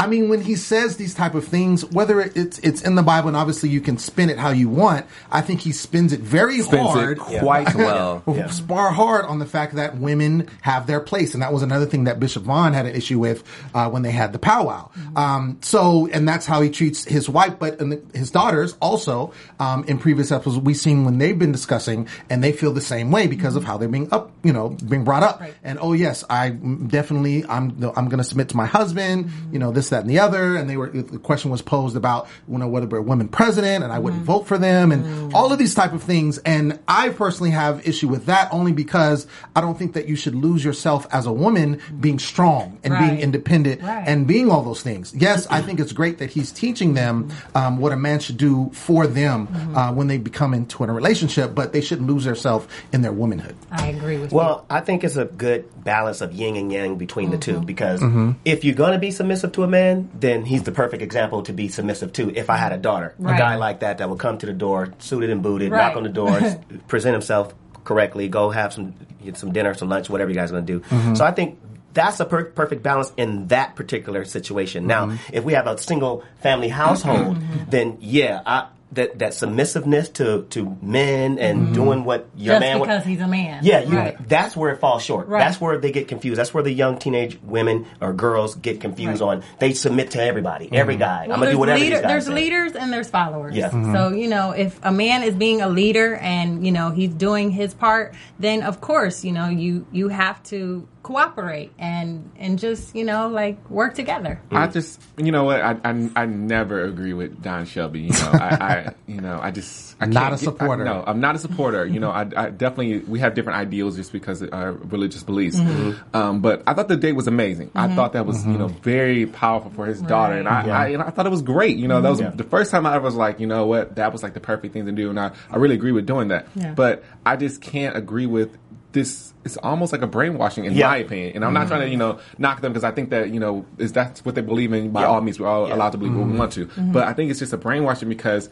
I 0.00 0.06
mean, 0.06 0.30
when 0.30 0.40
he 0.40 0.56
says 0.56 0.96
these 0.96 1.12
type 1.12 1.34
of 1.34 1.46
things, 1.46 1.84
whether 1.84 2.22
it's 2.22 2.58
it's 2.60 2.80
in 2.80 2.94
the 2.94 3.02
Bible, 3.02 3.28
and 3.28 3.36
obviously 3.36 3.68
you 3.68 3.82
can 3.82 3.98
spin 3.98 4.30
it 4.30 4.38
how 4.38 4.48
you 4.48 4.70
want, 4.70 5.04
I 5.30 5.42
think 5.42 5.60
he 5.60 5.72
spins 5.72 6.14
it 6.14 6.20
very 6.20 6.60
Spins 6.60 6.88
hard, 6.88 7.18
it 7.18 7.20
quite 7.20 7.74
well. 7.74 8.24
Yeah. 8.30 8.46
spar 8.50 8.92
hard 8.92 9.26
on 9.26 9.40
the 9.40 9.46
fact 9.46 9.74
that 9.74 9.98
women 9.98 10.48
have 10.62 10.86
their 10.86 11.00
place, 11.00 11.34
and 11.34 11.42
that 11.42 11.52
was 11.52 11.62
another 11.62 11.84
thing 11.84 12.04
that 12.04 12.18
Bishop 12.18 12.44
Vaughn 12.44 12.72
had 12.72 12.86
an 12.86 12.94
issue 12.94 13.18
with 13.18 13.44
uh, 13.74 13.90
when 13.90 14.00
they 14.00 14.10
had 14.10 14.32
the 14.32 14.38
powwow. 14.38 14.88
Um, 15.16 15.58
so, 15.60 16.06
and 16.06 16.26
that's 16.26 16.46
how 16.46 16.62
he 16.62 16.70
treats 16.70 17.04
his 17.04 17.28
wife, 17.28 17.58
but 17.58 17.78
and 17.80 17.92
the, 17.92 18.18
his 18.18 18.30
daughters 18.30 18.76
also. 18.80 19.34
Um, 19.58 19.84
in 19.84 19.98
previous 19.98 20.32
episodes, 20.32 20.64
we've 20.64 20.76
seen 20.76 21.04
when 21.04 21.18
they've 21.18 21.38
been 21.38 21.52
discussing, 21.52 22.08
and 22.30 22.42
they 22.42 22.52
feel 22.52 22.72
the 22.72 22.80
same 22.80 23.10
way 23.10 23.26
because 23.26 23.54
of 23.54 23.64
how 23.64 23.76
they're 23.76 23.88
being 23.88 24.10
up, 24.12 24.30
you 24.42 24.54
know, 24.54 24.70
being 24.70 25.04
brought 25.04 25.24
up. 25.24 25.40
Right. 25.40 25.54
And 25.62 25.78
oh 25.82 25.92
yes, 25.92 26.24
I 26.30 26.50
definitely, 26.50 27.44
I'm 27.44 27.82
I'm 27.96 28.08
going 28.08 28.18
to 28.18 28.24
submit 28.24 28.48
to 28.50 28.56
my 28.56 28.66
husband, 28.66 29.30
you 29.52 29.58
know, 29.58 29.72
this, 29.72 29.89
that, 29.90 30.00
and 30.00 30.10
the 30.10 30.18
other. 30.20 30.56
And 30.56 30.68
they 30.68 30.76
were 30.76 30.88
the 30.90 31.18
question 31.18 31.50
was 31.50 31.62
posed 31.62 31.96
about, 31.96 32.28
you 32.48 32.58
know, 32.58 32.68
whether 32.68 32.96
a 32.96 33.02
women 33.02 33.28
president, 33.28 33.84
and 33.84 33.92
I 33.92 33.98
wouldn't 33.98 34.22
vote 34.22 34.46
for 34.46 34.58
them, 34.58 34.92
and 34.92 35.32
all 35.34 35.52
of 35.52 35.58
these 35.58 35.74
type 35.74 35.92
of 35.92 36.02
things. 36.02 36.38
And 36.38 36.78
I 36.88 37.10
personally 37.10 37.50
have 37.50 37.86
issue 37.86 38.08
with 38.08 38.26
that 38.26 38.52
only 38.52 38.72
because 38.72 39.26
I 39.54 39.60
don't 39.60 39.78
think 39.78 39.92
that 39.94 40.08
you 40.08 40.16
should 40.16 40.34
lose 40.34 40.64
yourself 40.64 41.06
as 41.12 41.26
a 41.26 41.32
woman 41.32 41.80
being 42.00 42.18
strong 42.18 42.78
and 42.84 42.96
being 42.98 43.20
independent 43.20 43.82
Right. 43.82 44.04
and 44.06 44.26
being 44.26 44.50
all 44.50 44.62
those 44.62 44.82
things. 44.82 45.12
Yes, 45.16 45.46
I 45.50 45.62
think 45.62 45.80
it's 45.80 45.92
great 45.92 46.18
that 46.18 46.30
he's 46.30 46.52
teaching 46.52 46.94
them 46.94 47.30
um, 47.54 47.78
what 47.78 47.92
a 47.92 47.96
man 47.96 48.20
should 48.20 48.36
do 48.36 48.70
for 48.72 49.06
them 49.06 49.48
uh, 49.76 49.92
when 49.92 50.06
they 50.06 50.18
become 50.18 50.54
into 50.54 50.84
a 50.84 50.86
relationship, 50.86 51.54
but 51.54 51.72
they 51.72 51.80
shouldn't 51.80 52.08
lose 52.08 52.24
themselves 52.24 52.66
in 52.92 53.02
their 53.02 53.12
womanhood. 53.12 53.56
I 53.70 53.88
agree 53.88 54.18
with 54.18 54.30
you. 54.32 54.36
Well, 54.36 54.64
I 54.70 54.80
think 54.80 55.04
it's 55.04 55.16
a 55.16 55.24
good 55.26 55.64
balance 55.84 56.20
of 56.20 56.32
yin 56.32 56.56
and 56.56 56.70
yang 56.72 56.96
between 56.96 57.30
the 57.30 57.36
Mm-hmm. 57.38 57.60
two 57.60 57.66
because 57.66 58.00
Mm-hmm. 58.00 58.32
if 58.44 58.64
you're 58.64 58.74
going 58.74 58.92
to 58.92 58.98
be 58.98 59.10
submissive 59.10 59.52
to 59.52 59.62
a 59.62 59.68
man, 59.68 59.79
then 60.14 60.44
he's 60.44 60.62
the 60.64 60.72
perfect 60.72 61.02
example 61.02 61.42
to 61.44 61.52
be 61.52 61.68
submissive 61.68 62.12
to. 62.14 62.30
If 62.36 62.50
I 62.50 62.56
had 62.56 62.72
a 62.72 62.78
daughter, 62.78 63.14
a 63.20 63.22
guy 63.36 63.56
like 63.56 63.80
that 63.80 63.98
that 63.98 64.08
would 64.10 64.18
come 64.18 64.38
to 64.38 64.46
the 64.46 64.52
door, 64.52 64.92
suited 64.98 65.30
and 65.30 65.42
booted, 65.42 65.70
Right. 65.72 65.88
knock 65.88 65.96
on 65.96 66.02
the 66.02 66.08
door, 66.08 66.38
present 66.88 67.12
himself 67.14 67.54
correctly, 67.84 68.28
go 68.28 68.50
have 68.50 68.72
some 68.72 68.94
get 69.24 69.36
some 69.36 69.52
dinner, 69.52 69.74
some 69.74 69.88
lunch, 69.88 70.08
whatever 70.10 70.30
you 70.30 70.36
guys 70.36 70.50
are 70.50 70.54
going 70.54 70.66
to 70.66 70.72
do. 70.74 70.80
Mm-hmm. 70.80 71.14
So 71.14 71.24
I 71.24 71.32
think 71.32 71.58
that's 71.92 72.20
a 72.20 72.24
per- 72.24 72.44
perfect 72.44 72.82
balance 72.82 73.12
in 73.16 73.48
that 73.48 73.74
particular 73.76 74.24
situation. 74.24 74.86
Now, 74.86 75.06
Mm-hmm. 75.06 75.34
if 75.34 75.44
we 75.44 75.54
have 75.54 75.66
a 75.66 75.76
single 75.76 76.24
family 76.40 76.68
household, 76.68 77.38
then 77.68 77.98
yeah, 78.00 78.40
I, 78.46 78.68
that 78.92 79.18
that 79.20 79.34
submissiveness 79.34 80.08
to 80.14 80.42
to 80.50 80.76
men 80.82 81.38
and 81.38 81.72
doing 81.72 82.04
what 82.04 82.28
your 82.36 82.54
just 82.54 82.60
man 82.60 82.80
would- 82.80 82.86
because 82.88 83.04
he's 83.04 83.20
a 83.20 83.28
man. 83.28 83.60
yeah, 83.62 83.80
you, 83.82 83.96
Right. 83.96 84.28
that's 84.28 84.56
where 84.56 84.70
it 84.72 84.78
falls 84.80 85.02
short. 85.04 85.28
Right. 85.28 85.38
That's 85.38 85.60
where 85.60 85.78
they 85.78 85.92
get 85.92 86.08
confused. 86.08 86.38
That's 86.38 86.52
where 86.52 86.62
the 86.62 86.72
young 86.72 86.98
teenage 86.98 87.38
women 87.42 87.86
or 88.00 88.12
girls 88.12 88.54
get 88.56 88.80
confused 88.80 89.20
Right. 89.22 89.28
on. 89.38 89.42
They 89.60 89.72
submit 89.74 90.10
to 90.12 90.22
everybody, 90.22 90.68
every 90.72 90.96
guy. 90.96 91.26
Well, 91.28 91.34
I'm 91.34 91.40
gonna 91.40 91.44
there's 91.46 91.54
do 91.54 91.58
whatever 91.60 91.78
leader- 91.78 91.94
these 91.96 92.02
guys 92.02 92.08
There's 92.10 92.26
say. 92.26 92.32
leaders 92.32 92.72
and 92.72 92.92
there's 92.92 93.08
followers. 93.10 93.54
Yeah. 93.54 93.70
Mhm. 93.70 93.92
So 93.94 94.08
you 94.16 94.28
know, 94.28 94.50
if 94.50 94.78
a 94.82 94.90
man 94.92 95.22
is 95.22 95.34
being 95.34 95.60
a 95.62 95.68
leader 95.68 96.16
and 96.16 96.66
you 96.66 96.72
know 96.72 96.90
he's 96.90 97.10
doing 97.14 97.50
his 97.50 97.74
part, 97.74 98.14
then 98.38 98.62
of 98.62 98.80
course 98.80 99.24
you 99.24 99.32
know 99.32 99.48
you 99.48 99.86
you 99.92 100.08
have 100.08 100.42
to 100.44 100.86
cooperate 101.10 101.72
and 101.76 102.30
and 102.36 102.56
just 102.58 102.94
you 102.94 103.04
know 103.04 103.28
like 103.28 103.68
work 103.68 103.94
together. 103.94 104.40
I 104.52 104.68
mm. 104.68 104.72
just, 104.72 105.02
you 105.18 105.32
know 105.32 105.42
what? 105.42 105.60
I, 105.60 105.76
I, 105.82 106.10
I 106.14 106.26
never 106.26 106.84
agree 106.84 107.14
with 107.14 107.42
Don 107.42 107.66
Shelby. 107.66 108.02
You 108.02 108.10
know, 108.10 108.30
I, 108.32 108.38
I, 108.38 108.68
I, 108.68 108.94
you 109.08 109.20
know, 109.20 109.40
I 109.42 109.50
just 109.50 109.96
I 110.00 110.06
Not 110.06 110.14
can't 110.14 110.34
a 110.34 110.36
get- 110.36 110.44
supporter. 110.44 110.86
I, 110.86 110.92
no, 110.92 111.04
I'm 111.04 111.20
not 111.20 111.34
a 111.34 111.38
supporter. 111.38 111.84
You 111.84 111.98
know, 111.98 112.10
I, 112.10 112.20
I 112.36 112.50
definitely 112.50 113.00
we 113.00 113.18
have 113.18 113.34
different 113.34 113.58
ideals 113.58 113.96
just 113.96 114.12
because 114.12 114.40
of 114.42 114.52
our 114.52 114.72
religious 114.72 115.24
beliefs. 115.24 115.56
Mm-hmm. 115.56 115.90
mm-hmm. 115.90 116.16
Um, 116.16 116.40
but 116.40 116.62
I 116.66 116.74
thought 116.74 116.86
the 116.86 116.96
date 116.96 117.12
was 117.12 117.26
amazing. 117.26 117.72
I 117.74 117.86
mm-hmm. 117.86 117.96
thought 117.96 118.12
that 118.12 118.24
was 118.24 118.46
you 118.46 118.56
know 118.56 118.68
mm-hmm. 118.68 118.82
very 118.82 119.26
powerful 119.26 119.72
for 119.72 119.86
his 119.86 120.00
daughter, 120.00 120.34
and 120.34 120.48
I, 120.48 120.68
I, 120.68 120.88
and 120.90 121.02
I 121.02 121.10
thought 121.10 121.26
it 121.26 121.30
was 121.30 121.42
great. 121.42 121.76
You 121.76 121.88
know, 121.88 122.00
that 122.00 122.10
was 122.10 122.20
Yeah. 122.20 122.30
the 122.30 122.44
first 122.44 122.70
time 122.70 122.86
I 122.86 122.94
ever 122.94 123.04
was 123.04 123.16
like, 123.16 123.40
you 123.40 123.48
know 123.48 123.66
what, 123.66 123.96
that 123.96 124.12
was 124.12 124.22
like 124.22 124.34
the 124.34 124.40
perfect 124.40 124.74
thing 124.74 124.86
to 124.86 124.92
do, 124.92 125.10
and 125.10 125.18
I, 125.18 125.32
I 125.50 125.56
really 125.56 125.74
agree 125.74 125.92
with 125.92 126.06
doing 126.06 126.28
that. 126.28 126.46
Yeah. 126.54 126.74
But 126.74 127.02
I 127.26 127.34
just 127.34 127.60
can't 127.60 127.96
agree 127.96 128.26
with 128.26 128.56
this. 128.92 129.29
It's 129.44 129.56
almost 129.56 129.92
like 129.92 130.02
a 130.02 130.06
brainwashing, 130.06 130.66
in 130.66 130.74
Yeah. 130.74 130.88
my 130.88 130.98
opinion. 130.98 131.32
And 131.34 131.44
I'm 131.44 131.54
not 131.54 131.60
mm-hmm. 131.60 131.68
trying 131.68 131.80
to, 131.82 131.88
you 131.88 131.96
know, 131.96 132.18
knock 132.36 132.60
them 132.60 132.72
because 132.72 132.84
I 132.84 132.90
think 132.90 133.10
that, 133.10 133.30
you 133.30 133.40
know, 133.40 133.64
is 133.78 133.92
that's 133.92 134.24
what 134.24 134.34
they 134.34 134.42
believe 134.42 134.72
in. 134.72 134.90
By 134.90 135.02
Yeah. 135.02 135.08
all 135.08 135.20
means, 135.22 135.40
we're 135.40 135.48
all 135.48 135.68
Yeah. 135.68 135.76
allowed 135.76 135.90
to 135.90 135.98
believe 135.98 136.14
what 136.14 136.26
we 136.26 136.36
want 136.36 136.52
to. 136.52 136.66
Mm-hmm. 136.66 136.92
But 136.92 137.08
I 137.08 137.14
think 137.14 137.30
it's 137.30 137.38
just 137.38 137.52
a 137.52 137.56
brainwashing 137.56 138.08
because 138.08 138.50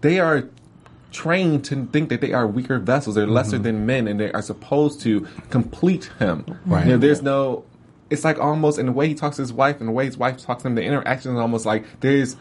they 0.00 0.18
are 0.18 0.44
trained 1.12 1.64
to 1.64 1.86
think 1.86 2.08
that 2.08 2.20
they 2.20 2.32
are 2.32 2.46
weaker 2.46 2.78
vessels. 2.78 3.16
They're 3.16 3.26
lesser 3.26 3.56
mm-hmm. 3.56 3.64
than 3.64 3.86
men, 3.86 4.08
and 4.08 4.18
they 4.18 4.32
are 4.32 4.42
supposed 4.42 5.00
to 5.02 5.26
complete 5.50 6.10
him. 6.18 6.44
Right. 6.64 6.86
You 6.86 6.92
know, 6.92 6.98
there's 6.98 7.22
no. 7.22 7.64
It's 8.08 8.24
like 8.24 8.40
almost 8.40 8.78
in 8.78 8.86
the 8.86 8.92
way 8.92 9.08
he 9.08 9.14
talks 9.14 9.36
to 9.36 9.42
his 9.42 9.52
wife, 9.52 9.78
and 9.80 9.88
the 9.88 9.92
way 9.92 10.06
his 10.06 10.16
wife 10.16 10.38
talks 10.38 10.62
to 10.62 10.68
him. 10.68 10.74
The 10.74 10.82
interaction 10.82 11.32
is 11.32 11.38
almost 11.38 11.66
like 11.66 11.84
there's 12.00 12.36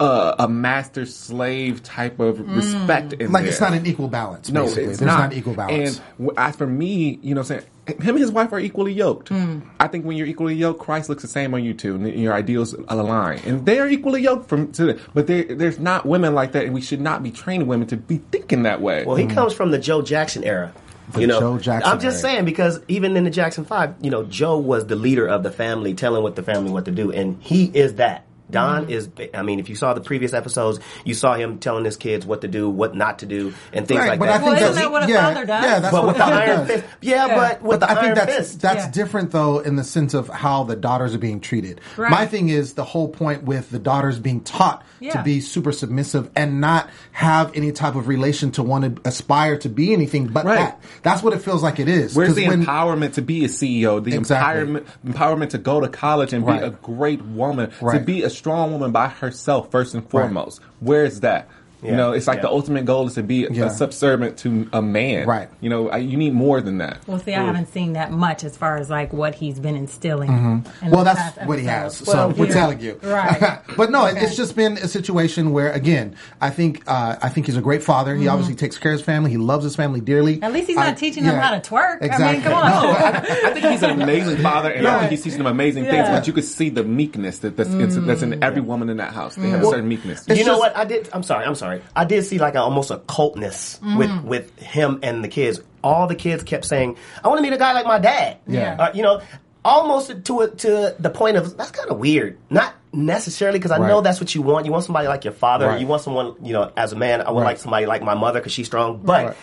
a, 0.00 0.36
a 0.40 0.48
master 0.48 1.06
slave 1.06 1.82
type 1.82 2.20
of 2.20 2.40
respect 2.40 3.10
mm. 3.10 3.20
in 3.20 3.32
Like 3.32 3.42
there. 3.42 3.52
it's 3.52 3.60
not 3.60 3.72
an 3.72 3.86
equal 3.86 4.08
balance. 4.08 4.50
No, 4.50 4.62
basically. 4.62 4.84
it's 4.84 4.98
There's 4.98 5.06
not. 5.06 5.30
not 5.30 5.32
equal 5.32 5.54
balance. 5.54 5.98
And 5.98 6.18
w- 6.18 6.34
I, 6.36 6.52
for 6.52 6.66
me, 6.66 7.18
you 7.22 7.34
know, 7.34 7.40
what 7.40 7.50
I'm 7.50 7.60
saying 7.60 7.70
him 7.88 8.08
and 8.10 8.18
his 8.18 8.30
wife 8.30 8.52
are 8.52 8.58
equally 8.58 8.92
yoked. 8.92 9.30
Mm. 9.30 9.62
I 9.80 9.88
think 9.88 10.04
when 10.04 10.16
you're 10.16 10.26
equally 10.26 10.54
yoked, 10.54 10.80
Christ 10.80 11.08
looks 11.08 11.22
the 11.22 11.28
same 11.28 11.54
on 11.54 11.64
you 11.64 11.74
too, 11.74 11.94
and 11.94 12.06
your 12.20 12.34
ideals 12.34 12.74
align, 12.88 13.40
and 13.44 13.64
they 13.64 13.78
are 13.78 13.88
equally 13.88 14.22
yoked 14.22 14.48
from 14.48 14.72
to. 14.72 14.98
But 15.14 15.26
there, 15.26 15.44
there's 15.44 15.78
not 15.78 16.04
women 16.04 16.34
like 16.34 16.52
that, 16.52 16.64
and 16.64 16.74
we 16.74 16.80
should 16.80 17.00
not 17.00 17.22
be 17.22 17.30
training 17.30 17.66
women 17.66 17.86
to 17.88 17.96
be 17.96 18.18
thinking 18.30 18.64
that 18.64 18.80
way. 18.80 19.04
Well, 19.04 19.16
he 19.16 19.24
mm. 19.24 19.34
comes 19.34 19.52
from 19.52 19.70
the 19.70 19.78
Joe 19.78 20.02
Jackson 20.02 20.44
era. 20.44 20.72
The 21.12 21.22
you 21.22 21.26
know, 21.26 21.40
Joe 21.40 21.58
Jackson 21.58 21.90
I'm 21.90 22.00
just 22.00 22.22
era. 22.22 22.34
saying 22.34 22.44
because 22.44 22.80
even 22.88 23.16
in 23.16 23.24
the 23.24 23.30
Jackson 23.30 23.64
Five, 23.64 23.94
you 24.02 24.10
know, 24.10 24.24
Joe 24.24 24.58
was 24.58 24.86
the 24.86 24.96
leader 24.96 25.26
of 25.26 25.42
the 25.42 25.50
family, 25.50 25.94
telling 25.94 26.22
what 26.22 26.36
the 26.36 26.42
family 26.42 26.70
what 26.70 26.84
to 26.84 26.90
do, 26.90 27.10
and 27.10 27.40
he 27.42 27.64
is 27.64 27.94
that. 27.94 28.24
Don 28.50 28.82
mm-hmm. 28.86 28.90
is. 28.92 29.08
I 29.34 29.42
mean, 29.42 29.58
if 29.60 29.68
you 29.68 29.74
saw 29.76 29.94
the 29.94 30.00
previous 30.00 30.32
episodes, 30.32 30.80
you 31.04 31.14
saw 31.14 31.34
him 31.34 31.58
telling 31.58 31.84
his 31.84 31.96
kids 31.96 32.24
what 32.26 32.40
to 32.42 32.48
do, 32.48 32.68
what 32.70 32.94
not 32.94 33.18
to 33.20 33.26
do, 33.26 33.52
and 33.72 33.86
things 33.86 34.00
Right, 34.00 34.08
like 34.10 34.18
but 34.18 34.26
that. 34.26 34.34
I 34.34 34.38
think 34.38 34.46
Well, 34.46 34.54
isn't 34.56 34.74
that's, 34.74 34.78
that 34.86 34.92
what 34.92 35.04
a 35.04 35.08
yeah, 35.12 35.22
father 35.34 35.46
does? 35.46 35.62
Yeah, 35.64 35.78
that's 35.80 35.92
but 35.94 36.02
what 36.04 36.06
with 36.08 36.16
the 36.16 36.24
iron 36.24 36.58
does. 36.58 36.66
fist, 36.68 36.84
yeah, 37.00 37.26
Yeah. 37.26 37.36
but 37.36 37.62
with 37.62 37.80
But 37.80 37.88
the 37.88 37.98
I 37.98 38.02
think 38.02 38.14
that's 38.14 38.36
fist, 38.36 38.60
that's 38.60 38.84
Yeah. 38.86 38.90
different 38.90 39.30
though 39.32 39.58
in 39.58 39.76
the 39.76 39.84
sense 39.84 40.14
of 40.14 40.28
how 40.28 40.64
the 40.64 40.76
daughters 40.76 41.14
are 41.14 41.18
being 41.18 41.40
treated. 41.40 41.80
Right. 41.96 42.10
My 42.10 42.26
thing 42.26 42.48
is 42.48 42.74
the 42.74 42.84
whole 42.84 43.08
point 43.08 43.44
with 43.44 43.70
the 43.70 43.78
daughters 43.78 44.18
being 44.18 44.40
taught 44.40 44.82
to 45.12 45.22
be 45.22 45.40
super 45.40 45.72
submissive 45.72 46.30
and 46.34 46.60
not 46.60 46.88
have 47.12 47.52
any 47.54 47.72
type 47.72 47.94
of 47.94 48.08
relation 48.08 48.50
to 48.52 48.62
want 48.62 48.96
to 48.96 49.08
aspire 49.08 49.56
to 49.58 49.68
be 49.68 49.92
anything 49.92 50.26
but 50.28 50.44
Right. 50.44 50.58
that. 50.58 50.80
That's 51.02 51.22
what 51.22 51.32
it 51.32 51.42
feels 51.42 51.62
like 51.62 51.78
it 51.80 51.88
is. 51.88 52.14
Where's 52.16 52.28
'Cause 52.30 52.36
the 52.36 52.48
when- 52.48 52.64
empowerment 52.64 53.14
to 53.14 53.22
be 53.22 53.44
a 53.44 53.48
CEO? 53.48 54.00
The 54.00 54.14
Exactly. 54.14 54.64
empowerment, 54.64 54.84
empowerment 55.06 55.48
to 55.50 55.58
go 55.58 55.80
to 55.80 55.88
college 55.88 56.32
and 56.32 56.46
Right. 56.46 56.60
be 56.60 56.66
a 56.66 56.70
great 56.70 57.24
woman, 57.24 57.70
to 57.92 58.00
be 58.00 58.22
a 58.22 58.30
strong 58.38 58.72
woman 58.72 58.92
by 58.92 59.08
herself 59.08 59.70
first 59.70 59.94
and 59.94 60.08
foremost. 60.08 60.60
Where's 60.80 61.20
that? 61.20 61.48
Yeah. 61.82 61.90
You 61.92 61.96
know, 61.96 62.12
it's 62.12 62.26
like 62.26 62.36
Yeah. 62.38 62.42
the 62.42 62.48
ultimate 62.50 62.84
goal 62.84 63.06
is 63.06 63.14
to 63.14 63.22
be 63.22 63.44
a, 63.46 63.50
Yeah. 63.50 63.66
a 63.66 63.70
subservient 63.70 64.36
to 64.38 64.68
a 64.72 64.82
man. 64.82 65.26
Right. 65.28 65.48
You 65.60 65.70
know, 65.70 65.88
I, 65.90 65.98
you 65.98 66.16
need 66.16 66.34
more 66.34 66.60
than 66.60 66.78
that. 66.78 66.98
Well, 67.06 67.20
see, 67.20 67.34
I 67.34 67.44
haven't 67.44 67.68
seen 67.72 67.92
that 67.92 68.10
much 68.10 68.42
as 68.42 68.56
far 68.56 68.76
as 68.78 68.90
like 68.90 69.12
what 69.12 69.34
he's 69.36 69.60
been 69.60 69.76
instilling. 69.76 70.28
Mm-hmm. 70.30 70.90
Well, 70.90 71.04
that's 71.04 71.20
past 71.20 71.46
what 71.46 71.58
he 71.60 71.66
has. 71.66 71.94
episodes. 71.94 72.10
So 72.10 72.28
Well, 72.28 72.36
we're 72.36 72.52
telling 72.52 72.80
you, 72.80 72.98
Right. 73.02 73.60
but 73.76 73.90
no, 73.92 74.06
Okay. 74.08 74.20
it's 74.22 74.36
just 74.36 74.56
been 74.56 74.72
a 74.78 74.88
situation 74.88 75.52
where, 75.52 75.70
again, 75.70 76.16
I 76.40 76.50
think 76.50 76.82
uh, 76.88 77.16
I 77.22 77.28
think 77.28 77.46
he's 77.46 77.56
a 77.56 77.60
great 77.62 77.82
father. 77.82 78.14
He 78.16 78.26
obviously 78.28 78.54
takes 78.56 78.76
care 78.78 78.92
of 78.92 78.98
his 78.98 79.04
family. 79.06 79.30
He 79.30 79.36
loves 79.36 79.62
his 79.64 79.76
family 79.76 80.00
dearly. 80.00 80.34
Mm-hmm. 80.36 80.44
At 80.44 80.52
least 80.52 80.66
he's 80.68 80.76
I- 80.76 80.86
not 80.88 80.96
teaching 80.98 81.24
them 81.24 81.36
yeah, 81.36 81.40
how 81.42 81.56
to 81.58 81.60
twerk. 81.70 82.02
Exactly. 82.02 82.26
I 82.26 82.32
mean, 82.32 82.42
come 82.42 82.54
on. 82.54 82.70
No, 82.70 82.90
I, 82.90 83.08
I 83.50 83.52
think 83.52 83.66
he's 83.66 83.82
an 83.82 84.00
amazing 84.02 84.38
father, 84.38 84.70
and 84.70 84.86
I 84.86 84.98
think 85.00 85.10
he's 85.12 85.22
teaching 85.22 85.38
them 85.38 85.46
amazing 85.46 85.84
things. 85.84 86.08
But 86.08 86.26
you 86.26 86.32
could 86.32 86.44
see 86.44 86.70
the 86.70 86.82
meekness 86.82 87.38
that 87.40 87.56
that's, 87.56 87.70
in, 87.70 88.06
that's 88.06 88.22
in 88.22 88.42
every 88.42 88.62
woman 88.62 88.88
in 88.88 88.96
that 88.96 89.12
house. 89.14 89.36
They 89.36 89.50
have 89.50 89.62
a 89.62 89.66
certain 89.66 89.88
meekness. 89.88 90.24
you 90.28 90.44
know 90.44 90.58
what 90.58 90.76
I 90.76 90.84
did? 90.84 91.08
I'm 91.12 91.22
sorry. 91.22 91.44
I'm 91.44 91.54
sorry. 91.54 91.67
I 91.94 92.04
did 92.04 92.24
see 92.24 92.38
like 92.38 92.54
a, 92.54 92.60
almost 92.60 92.90
a 92.90 92.98
cultness 92.98 93.78
with 93.96 94.10
with 94.24 94.58
him 94.58 95.00
and 95.02 95.22
the 95.22 95.28
kids. 95.28 95.60
All 95.82 96.06
the 96.06 96.14
kids 96.16 96.42
kept 96.42 96.64
saying, 96.64 96.96
"I 97.22 97.28
want 97.28 97.38
to 97.38 97.42
meet 97.42 97.52
a 97.52 97.58
guy 97.58 97.72
like 97.72 97.86
my 97.86 97.98
dad." 97.98 98.38
Yeah. 98.46 98.76
Uh, 98.78 98.90
you 98.94 99.02
know, 99.02 99.20
almost 99.64 100.24
to 100.24 100.40
a, 100.40 100.48
to 100.50 100.94
the 100.98 101.10
point 101.10 101.36
of 101.36 101.56
that's 101.56 101.70
kind 101.70 101.90
of 101.90 101.98
weird. 101.98 102.38
Not 102.50 102.74
necessarily 102.92 103.58
because 103.58 103.70
I 103.70 103.78
know 103.78 104.00
that's 104.00 104.20
what 104.20 104.34
you 104.34 104.42
want. 104.42 104.66
You 104.66 104.72
want 104.72 104.84
somebody 104.84 105.08
like 105.08 105.24
your 105.24 105.32
father. 105.34 105.66
Right. 105.68 105.80
You 105.80 105.86
want 105.86 106.02
someone. 106.02 106.34
You 106.42 106.52
know, 106.52 106.72
as 106.76 106.92
a 106.92 106.96
man, 106.96 107.20
I 107.20 107.30
would 107.30 107.40
Right. 107.40 107.46
like 107.46 107.58
somebody 107.58 107.86
like 107.86 108.02
my 108.02 108.14
mother 108.14 108.40
because 108.40 108.52
she's 108.52 108.66
strong. 108.66 109.00
But. 109.02 109.26
Right. 109.26 109.36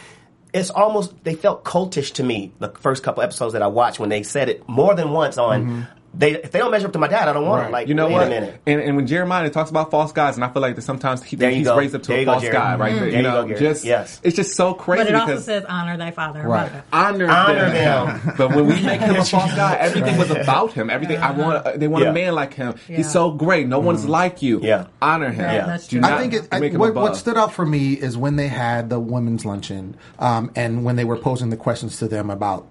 It's 0.53 0.69
almost 0.69 1.21
they 1.25 1.35
felt 1.35 1.65
cultish 1.65 2.13
to 2.13 2.23
me 2.23 2.53
the 2.59 2.69
first 2.69 3.03
couple 3.03 3.21
episodes 3.23 3.51
that 3.53 3.61
I 3.61 3.67
watched 3.67 3.99
when 3.99 4.07
they 4.07 4.23
said 4.23 4.47
it 4.47 4.65
more 4.69 4.95
than 4.95 5.11
once 5.11 5.37
on 5.37 5.85
they 6.17 6.31
if 6.41 6.51
they 6.51 6.59
don't 6.59 6.71
measure 6.71 6.87
up 6.87 6.93
to 6.93 6.99
my 6.99 7.07
dad 7.07 7.27
I 7.27 7.33
don't 7.33 7.45
want 7.45 7.55
Right. 7.59 7.63
them 7.65 7.71
like 7.73 7.87
You 7.87 7.93
know 7.95 8.07
wait 8.07 8.13
what? 8.13 8.27
a 8.27 8.29
minute 8.29 8.61
And, 8.65 8.81
and 8.81 8.95
when 8.95 9.07
Jeremiah 9.07 9.49
talks 9.49 9.69
about 9.69 9.91
false 9.91 10.11
gods, 10.11 10.37
and 10.37 10.43
I 10.43 10.49
feel 10.49 10.61
like 10.61 10.75
that 10.75 10.81
sometimes 10.83 11.23
he, 11.23 11.35
There 11.35 11.49
he's 11.51 11.65
go. 11.67 11.77
raised 11.77 11.95
up 11.95 12.03
to 12.03 12.07
There 12.09 12.17
a 12.17 12.19
you 12.21 12.25
go, 12.25 12.31
false 12.33 12.43
Jerry. 12.43 12.53
god, 12.53 12.79
right? 12.79 12.93
Mm. 12.93 12.95
There, 12.95 12.99
There 12.99 13.09
you 13.11 13.17
you 13.17 13.23
know, 13.23 13.47
go, 13.47 13.55
just 13.55 13.83
Yes. 13.85 14.19
it's 14.23 14.35
just 14.35 14.55
so 14.55 14.73
crazy 14.73 15.03
But 15.05 15.09
it 15.09 15.15
also 15.15 15.39
says 15.39 15.65
honor 15.67 15.97
thy 15.97 16.11
father 16.11 16.39
and 16.41 16.49
Right. 16.49 16.71
mother. 16.71 16.83
honor, 16.93 17.29
Honor 17.29 17.69
them. 17.71 18.07
them. 18.23 18.33
but 18.37 18.55
when 18.55 18.65
we 18.67 18.81
make 18.83 19.01
him 19.01 19.15
a 19.15 19.25
false 19.25 19.53
god, 19.55 19.77
everything 19.79 20.17
was 20.17 20.31
about 20.31 20.73
him. 20.73 20.89
Everything 20.89 21.17
I 21.17 21.31
want, 21.31 21.65
uh, 21.65 21.71
they 21.75 21.87
want 21.87 22.03
Yeah. 22.03 22.09
a 22.11 22.13
man 22.13 22.33
like 22.35 22.53
him. 22.53 22.75
Yeah. 22.87 22.97
He's 22.97 23.11
so 23.11 23.31
great. 23.31 23.67
No 23.67 23.79
one's 23.79 24.05
like 24.07 24.41
you. 24.41 24.59
Yeah. 24.61 24.85
honor 25.01 25.29
him. 25.31 25.41
Yeah, 25.51 25.77
Do. 25.87 25.97
I 25.97 26.01
not 26.01 26.19
think 26.19 26.33
it, 26.33 26.47
I, 26.51 26.59
make 26.59 26.73
him 26.73 26.79
what, 26.79 26.91
above. 26.91 27.03
what 27.03 27.17
stood 27.17 27.37
out 27.37 27.51
for 27.53 27.65
me 27.65 27.93
is 27.93 28.17
when 28.17 28.35
they 28.37 28.47
had 28.47 28.89
the 28.89 28.99
women's 28.99 29.45
luncheon 29.45 29.95
um, 30.19 30.51
and 30.55 30.83
when 30.85 30.95
they 30.95 31.05
were 31.05 31.17
posing 31.17 31.49
the 31.49 31.57
questions 31.57 31.97
to 31.99 32.07
them 32.07 32.29
about 32.29 32.67